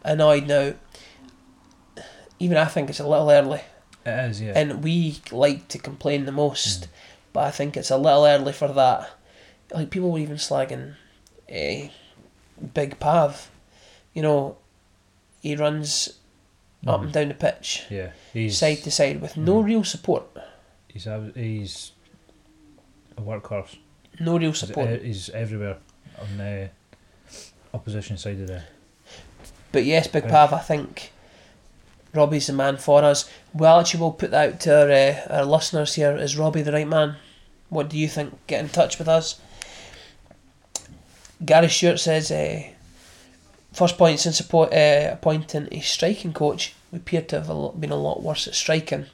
annoyed 0.04 0.48
now. 0.48 0.74
Even 2.40 2.58
I 2.58 2.66
think 2.66 2.90
it's 2.90 3.00
a 3.00 3.08
little 3.08 3.32
early. 3.32 3.62
It 4.06 4.30
is, 4.30 4.42
yeah. 4.42 4.54
and 4.56 4.84
we 4.84 5.20
like 5.32 5.68
to 5.70 5.80
complain 5.80 6.26
the 6.26 6.32
most, 6.32 6.84
Mm. 6.84 6.88
but 7.34 7.44
I 7.46 7.52
think 7.52 7.76
it's 7.76 7.90
a 7.90 7.98
little 7.98 8.26
early 8.26 8.54
for 8.54 8.68
that. 8.68 9.10
Like 9.74 9.90
people 9.90 10.12
were 10.12 10.20
even 10.20 10.36
slagging 10.36 10.94
a 11.50 11.92
Big 12.76 13.00
Pav. 13.00 13.50
You 14.14 14.22
know, 14.22 14.58
he 15.42 15.56
runs 15.56 16.20
up 16.86 17.00
Mhm. 17.00 17.04
and 17.06 17.14
down 17.14 17.28
the 17.30 17.34
pitch, 17.34 17.84
yeah, 17.90 18.12
he's 18.34 18.58
side 18.58 18.78
to 18.84 18.92
side, 18.92 19.22
with 19.22 19.38
no 19.38 19.62
Mhm. 19.62 19.66
real 19.66 19.84
support. 19.84 20.26
he's 20.88 21.08
ab- 21.08 21.36
he's 21.36 21.92
a 23.18 23.22
workhorse. 23.22 23.76
No 24.20 24.38
real 24.38 24.54
support. 24.54 24.90
e- 25.02 25.08
he's 25.08 25.30
everywhere 25.32 25.78
on 26.22 26.38
the 26.38 26.70
opposition 27.74 28.18
side 28.18 28.40
of 28.40 28.48
the. 28.48 28.64
But 29.74 29.84
yes, 29.84 30.08
Big. 30.08 30.28
Pav, 30.30 30.54
I 30.54 30.60
think 30.60 31.12
Robbie's 32.14 32.48
the 32.48 32.54
man 32.54 32.78
for 32.78 33.04
us. 33.04 33.30
Well, 33.54 33.80
actually, 33.82 34.00
we'll 34.00 34.12
put 34.14 34.32
that 34.32 34.54
out 34.54 34.60
to 34.62 34.82
our, 34.84 34.90
uh, 34.92 35.40
our 35.40 35.46
listeners 35.46 35.96
here. 35.96 36.16
Is 36.16 36.38
Robbie 36.38 36.62
the 36.62 36.72
right 36.72 36.88
man? 36.88 37.18
What 37.68 37.90
do 37.90 37.98
you 37.98 38.08
think? 38.08 38.38
Get 38.48 38.62
in 38.62 38.70
touch 38.70 38.98
with 38.98 39.10
us. 39.10 39.36
Gary 41.44 41.68
Stewart 41.70 42.00
says, 42.00 42.32
uh, 42.32 42.62
first 43.76 43.98
point 43.98 44.20
since 44.20 44.38
support, 44.38 44.74
uh, 44.74 45.10
appointing 45.14 45.68
a 45.72 45.80
striking 45.82 46.34
coach, 46.34 46.74
we 46.92 46.98
appear 46.98 47.22
to 47.22 47.42
have 47.42 47.80
been 47.80 47.92
a 47.92 47.96
lot 47.96 48.24
worse 48.24 48.48
at 48.48 48.56
striking. 48.56 49.06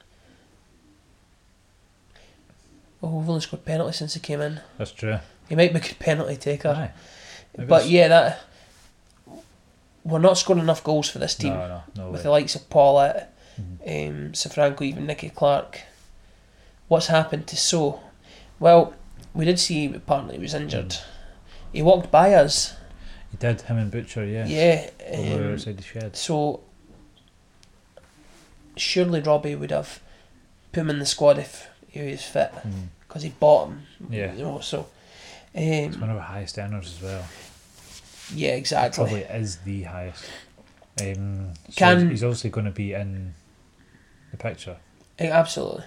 Oh, 3.03 3.17
we've 3.17 3.29
only 3.29 3.41
scored 3.41 3.65
penalties 3.65 3.97
since 3.97 4.13
he 4.13 4.19
came 4.19 4.41
in. 4.41 4.61
That's 4.77 4.91
true. 4.91 5.17
He 5.49 5.55
might 5.55 5.73
be 5.73 5.79
a 5.79 5.81
good 5.81 5.99
penalty 5.99 6.35
taker. 6.37 6.69
Aye. 6.69 6.91
But 7.65 7.87
yeah, 7.89 8.07
that 8.07 8.39
we're 10.03 10.19
not 10.19 10.37
scoring 10.37 10.61
enough 10.61 10.83
goals 10.83 11.09
for 11.09 11.19
this 11.19 11.35
team 11.35 11.53
No, 11.53 11.67
no, 11.67 11.83
no 12.05 12.11
with 12.11 12.23
the 12.23 12.29
likes 12.31 12.55
of 12.55 12.69
Pawlett, 12.69 13.27
Mhm. 13.59 14.09
um, 14.09 14.31
Safranko, 14.33 14.81
even 14.83 15.05
Nicky 15.05 15.29
Clark. 15.29 15.81
What's 16.87 17.07
happened 17.07 17.47
to 17.47 17.57
Sow? 17.57 17.99
Well, 18.59 18.93
we 19.33 19.45
did 19.45 19.59
see 19.59 19.85
apparently 19.93 20.35
he 20.37 20.41
was 20.41 20.53
injured. 20.53 20.89
Mm. 20.89 21.01
He 21.73 21.81
walked 21.81 22.11
by 22.11 22.33
us. 22.33 22.73
He 23.31 23.37
did 23.37 23.61
him 23.61 23.77
and 23.77 23.89
Butcher, 23.91 24.25
yeah. 24.25 24.45
Yeah. 24.45 24.89
Over 25.13 25.45
um, 25.47 25.53
outside 25.53 25.77
the 25.77 25.83
shed. 25.83 26.15
so 26.15 26.61
surely 28.77 29.21
Robbie 29.21 29.55
would 29.55 29.71
have 29.71 29.99
put 30.71 30.81
him 30.81 30.89
in 30.89 30.99
the 30.99 31.05
squad 31.05 31.37
if 31.37 31.67
he 31.87 32.01
was 32.11 32.23
fit 32.23 32.51
Mm. 32.53 32.87
because 33.07 33.23
he 33.23 33.29
bought 33.29 33.69
him. 33.69 33.83
Yeah. 34.09 34.33
You 34.33 34.43
know, 34.43 34.59
so. 34.59 34.87
Um, 35.55 35.99
one 35.99 36.09
of 36.09 36.15
our 36.17 36.21
highest 36.21 36.57
earners 36.57 36.87
as 36.97 37.01
well. 37.01 37.25
yeah, 38.33 38.51
exactly. 38.51 39.03
Probably 39.03 39.21
is 39.23 39.57
the 39.57 39.83
highest. 39.83 40.23
Um, 41.01 41.53
so 41.69 41.73
Can- 41.75 42.09
he's- 42.09 42.23
obviously 42.23 42.49
going 42.49 42.65
to 42.65 42.71
be 42.71 42.93
in 42.93 43.33
the 44.31 44.37
picture. 44.37 44.77
Eh, 45.19 45.29
Absolutely. 45.29 45.83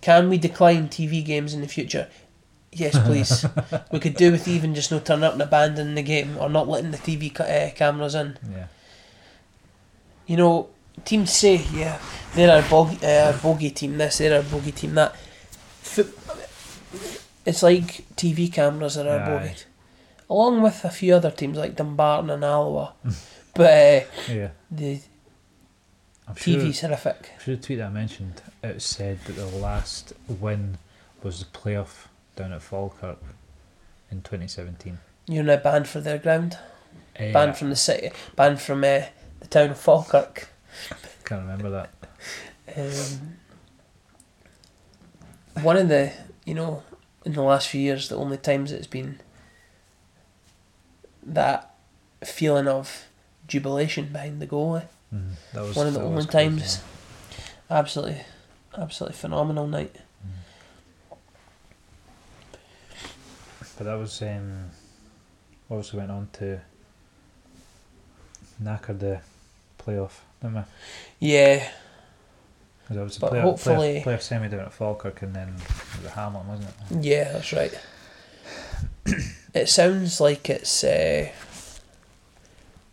Can 0.00 0.28
we 0.28 0.38
decline 0.38 0.88
TV 0.88 1.24
games 1.24 1.54
in 1.54 1.60
the 1.60 1.68
future? 1.68 2.08
Yes, 2.74 2.98
please. 2.98 3.46
we 3.92 4.00
could 4.00 4.14
do 4.16 4.32
with 4.32 4.48
even 4.48 4.74
just 4.74 4.90
no 4.90 4.98
turning 5.00 5.24
up 5.24 5.34
and 5.34 5.42
abandoning 5.42 5.94
the 5.94 6.02
game 6.02 6.36
or 6.38 6.48
not 6.48 6.68
letting 6.68 6.90
the 6.90 6.98
TV 6.98 7.32
ca- 7.34 7.44
uh, 7.44 7.70
cameras 7.70 8.14
in. 8.14 8.36
Yeah. 8.52 8.66
You 10.26 10.36
know, 10.36 10.68
teams 11.04 11.32
say, 11.32 11.56
yeah, 11.72 11.98
they're 12.34 12.50
our 12.50 12.68
bogey, 12.68 12.98
uh, 13.04 13.32
our 13.32 13.38
bogey 13.38 13.70
team 13.70 13.98
this, 13.98 14.18
they're 14.18 14.36
our 14.36 14.42
bogey 14.42 14.72
team 14.72 14.94
that. 14.94 15.14
Foot- 15.82 16.18
it's 17.46 17.62
like 17.62 18.04
TV 18.16 18.50
cameras 18.52 18.96
are 18.96 19.08
our 19.08 19.20
Aye. 19.20 19.38
bogey. 19.38 19.54
Along 20.30 20.62
with 20.62 20.84
a 20.84 20.90
few 20.90 21.14
other 21.14 21.30
teams 21.30 21.58
like 21.58 21.76
Dumbarton 21.76 22.30
and 22.30 22.42
Alloa. 22.42 22.94
but 23.54 23.70
uh, 23.70 24.00
Yeah. 24.32 24.48
the 24.70 25.00
I'm 26.26 26.34
sure, 26.36 26.58
horrific. 26.58 27.30
I'm 27.34 27.40
sure 27.44 27.56
the 27.56 27.62
tweet 27.62 27.78
that 27.78 27.88
I 27.88 27.90
mentioned, 27.90 28.40
it 28.62 28.80
said 28.80 29.20
that 29.26 29.34
the 29.34 29.44
last 29.46 30.14
win 30.26 30.78
was 31.22 31.40
the 31.40 31.44
playoff 31.46 32.06
down 32.36 32.52
at 32.52 32.62
Falkirk 32.62 33.18
in 34.10 34.22
2017. 34.22 34.98
You're 35.26 35.44
now 35.44 35.56
banned 35.56 35.88
for 35.88 36.00
their 36.00 36.18
ground. 36.18 36.58
Uh, 37.18 37.32
Banned 37.32 37.56
from 37.56 37.70
the 37.70 37.76
city. 37.76 38.10
Banned 38.34 38.60
from 38.60 38.78
uh, 38.82 39.02
the 39.40 39.46
town 39.48 39.70
of 39.70 39.78
Falkirk. 39.78 40.48
Can't 41.24 41.42
remember 41.42 41.70
that. 41.70 41.90
Um, 42.76 43.36
one 45.62 45.76
of 45.76 45.88
the, 45.88 46.12
you 46.44 46.54
know, 46.54 46.82
in 47.24 47.32
the 47.32 47.42
last 47.42 47.68
few 47.68 47.80
years, 47.80 48.08
the 48.08 48.16
only 48.16 48.36
times 48.36 48.72
it's 48.72 48.86
been 48.88 49.20
that 51.22 51.74
feeling 52.22 52.68
of 52.68 53.06
jubilation 53.46 54.12
behind 54.12 54.42
the 54.42 54.46
goalie. 54.46 54.86
Mm, 55.14 55.30
that 55.52 55.62
was 55.62 55.76
One 55.76 55.86
of 55.86 55.94
the 55.94 56.02
only 56.02 56.26
times. 56.26 56.82
Absolutely, 57.70 58.22
absolutely 58.76 59.16
phenomenal 59.16 59.66
night. 59.66 59.96
But 63.76 63.84
that 63.84 63.94
was 63.98 64.22
um, 64.22 64.70
also 65.68 65.96
went 65.98 66.10
on 66.10 66.28
to 66.34 66.60
knacker 68.62 68.98
the 68.98 69.20
playoff, 69.78 70.12
didn't 70.40 70.56
we? 70.56 70.62
Yeah, 71.20 71.68
'Cause 72.86 72.96
that 72.96 73.02
was 73.02 73.14
the 73.14 73.20
But 73.20 73.32
playoff, 73.32 73.42
hopefully- 73.42 74.02
playoff, 74.06 74.18
playoff 74.18 74.22
semi 74.22 74.48
down 74.48 74.60
at 74.60 74.72
Falkirk 74.72 75.22
and 75.22 75.34
then 75.34 75.54
it 75.98 76.04
at 76.06 76.12
Hamilton, 76.12 76.48
wasn't 76.48 76.68
it? 76.90 77.04
yeah, 77.04 77.32
that's 77.32 77.52
right. 77.52 77.72
it 79.54 79.68
sounds 79.68 80.20
like 80.20 80.48
it's 80.50 80.84
uh, 80.84 81.28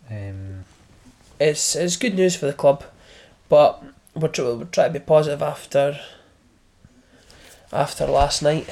Um, 0.10 0.66
it's 1.40 1.76
it's 1.76 1.96
good 1.98 2.16
news 2.16 2.36
for 2.36 2.46
the 2.48 2.54
club, 2.54 2.84
but 3.50 3.84
we're, 4.16 4.28
tr- 4.30 4.44
we're 4.44 4.66
trying 4.66 4.92
to 4.94 5.00
be 5.00 5.06
positive 5.06 5.42
after 5.42 6.00
after 7.72 8.06
last 8.06 8.42
night 8.42 8.70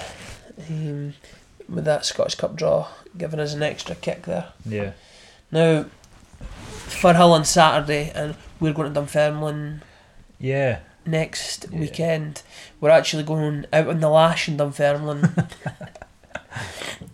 um, 0.70 1.14
with 1.70 1.86
that 1.86 2.06
Scottish 2.06 2.36
Cup 2.36 2.56
draw 2.56 2.88
giving 3.18 3.40
us 3.40 3.54
an 3.54 3.64
extra 3.64 3.96
kick 3.96 4.24
there. 4.24 4.50
Yeah. 4.66 4.92
Now, 5.52 5.86
for 6.88 7.14
Hull 7.14 7.34
on 7.34 7.46
Saturday, 7.46 8.12
and 8.14 8.36
we're 8.60 8.74
going 8.74 8.94
to 8.94 9.00
Dunfermline 9.00 9.82
Yeah. 10.40 10.80
next 11.06 11.66
Yeah. 11.72 11.80
weekend. 11.80 12.42
We're 12.80 12.90
actually 12.92 13.24
going 13.24 13.66
out 13.74 13.88
on 13.88 14.00
the 14.00 14.10
lash 14.10 14.48
in 14.48 14.58
Dunfermline. 14.58 15.36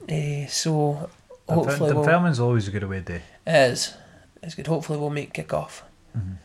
Eh, 0.07 0.45
so 0.47 1.09
hopefully 1.49 1.91
we'll, 1.93 2.03
Dunfermline's 2.05 2.39
always 2.39 2.67
a 2.67 2.71
good 2.71 2.83
away 2.83 3.01
day. 3.01 3.21
it 3.45 3.71
is. 3.71 3.93
It's 4.41 4.55
good. 4.55 4.67
Hopefully 4.67 4.99
we'll 4.99 5.09
make 5.09 5.33
kick 5.33 5.53
off. 5.53 5.83
Mhm. 6.17 6.37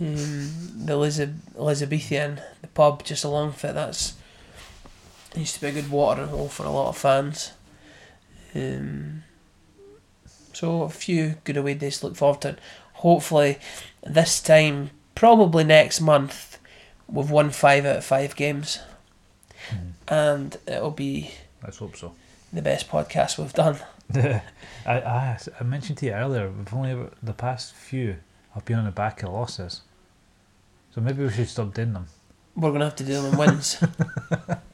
Um, 0.00 0.86
the 0.86 0.92
Elizabethan, 1.58 2.40
the 2.62 2.68
pub 2.68 3.04
just 3.04 3.24
along 3.24 3.52
for 3.52 3.68
it, 3.68 3.74
that's 3.74 4.14
used 5.38 5.54
to 5.54 5.60
be 5.60 5.68
a 5.68 5.72
good 5.72 5.90
watering 5.90 6.28
hole 6.28 6.48
for 6.48 6.64
a 6.64 6.70
lot 6.70 6.88
of 6.88 6.96
fans. 6.98 7.52
Um, 8.54 9.22
so 10.52 10.82
a 10.82 10.88
few 10.88 11.36
good 11.44 11.56
away 11.56 11.74
days 11.74 12.00
to 12.00 12.06
look 12.06 12.16
forward 12.16 12.40
to. 12.42 12.56
Hopefully, 12.94 13.58
this 14.02 14.40
time, 14.40 14.90
probably 15.14 15.64
next 15.64 16.00
month, 16.00 16.58
we've 17.06 17.30
won 17.30 17.50
five 17.50 17.84
out 17.86 17.96
of 17.96 18.04
five 18.04 18.34
games, 18.34 18.80
Mhm. 19.70 19.92
and 20.08 20.56
it'll 20.66 20.90
be 20.90 21.30
Let's 21.62 21.78
hope 21.78 21.96
so. 21.96 22.14
the 22.52 22.62
best 22.62 22.88
podcast 22.88 23.38
we've 23.38 23.52
done. 23.52 23.78
I, 24.14 24.40
I 24.86 25.38
I 25.60 25.62
mentioned 25.64 25.98
to 25.98 26.06
you 26.06 26.12
earlier. 26.12 26.50
We've 26.50 26.72
only 26.74 26.90
ever, 26.92 27.10
the 27.22 27.34
past 27.34 27.74
few 27.74 28.16
have 28.54 28.64
been 28.64 28.78
on 28.78 28.84
the 28.86 28.90
back 28.90 29.22
of 29.22 29.30
losses, 29.32 29.82
so 30.94 31.00
maybe 31.00 31.22
we 31.22 31.30
should 31.30 31.48
stop 31.48 31.74
doing 31.74 31.92
them. 31.92 32.06
We're 32.56 32.72
gonna 32.72 32.86
have 32.86 32.96
to 32.96 33.04
do 33.04 33.12
them 33.20 33.32
in 33.32 33.38
wins. 33.38 33.76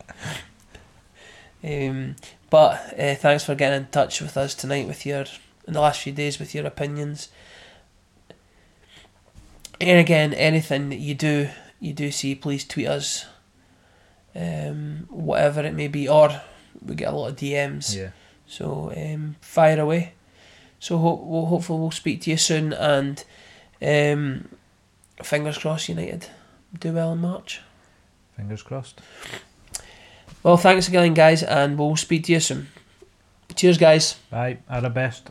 um, 1.64 2.16
but 2.50 2.94
uh, 2.98 3.14
thanks 3.14 3.44
for 3.44 3.54
getting 3.54 3.82
in 3.82 3.88
touch 3.88 4.20
with 4.20 4.36
us 4.36 4.54
tonight 4.54 4.86
with 4.86 5.06
your 5.06 5.24
in 5.66 5.72
the 5.72 5.80
last 5.80 6.00
few 6.02 6.12
days 6.12 6.38
with 6.38 6.54
your 6.54 6.66
opinions. 6.66 7.28
And 9.80 9.98
again, 9.98 10.34
anything 10.34 10.90
that 10.90 10.98
you 10.98 11.14
do 11.14 11.48
you 11.80 11.92
do 11.92 12.10
see, 12.10 12.34
please 12.34 12.64
tweet 12.66 12.86
us. 12.86 13.26
Um, 14.36 15.06
whatever 15.10 15.60
it 15.62 15.74
may 15.74 15.86
be, 15.86 16.08
or 16.08 16.42
we 16.84 16.96
get 16.96 17.12
a 17.12 17.16
lot 17.16 17.28
of 17.28 17.36
DMs. 17.36 17.96
Yeah. 17.96 18.10
So 18.46 18.92
um, 18.96 19.36
fire 19.40 19.80
away. 19.80 20.14
So 20.80 20.98
ho- 20.98 21.22
we'll 21.24 21.46
hopefully 21.46 21.80
we'll 21.80 21.90
speak 21.92 22.22
to 22.22 22.30
you 22.30 22.36
soon, 22.36 22.72
and 22.72 23.24
um, 23.80 24.48
fingers 25.22 25.58
crossed, 25.58 25.88
United 25.88 26.28
do 26.78 26.92
well 26.92 27.12
in 27.12 27.18
March. 27.18 27.60
Fingers 28.36 28.62
crossed. 28.62 29.00
Well, 30.44 30.58
thanks 30.58 30.88
again, 30.88 31.14
guys, 31.14 31.42
and 31.42 31.78
we'll 31.78 31.96
speak 31.96 32.24
to 32.24 32.32
you 32.32 32.40
soon. 32.40 32.68
Cheers, 33.56 33.78
guys. 33.78 34.16
Bye. 34.30 34.58
At 34.68 34.82
the 34.82 34.90
best. 34.90 35.30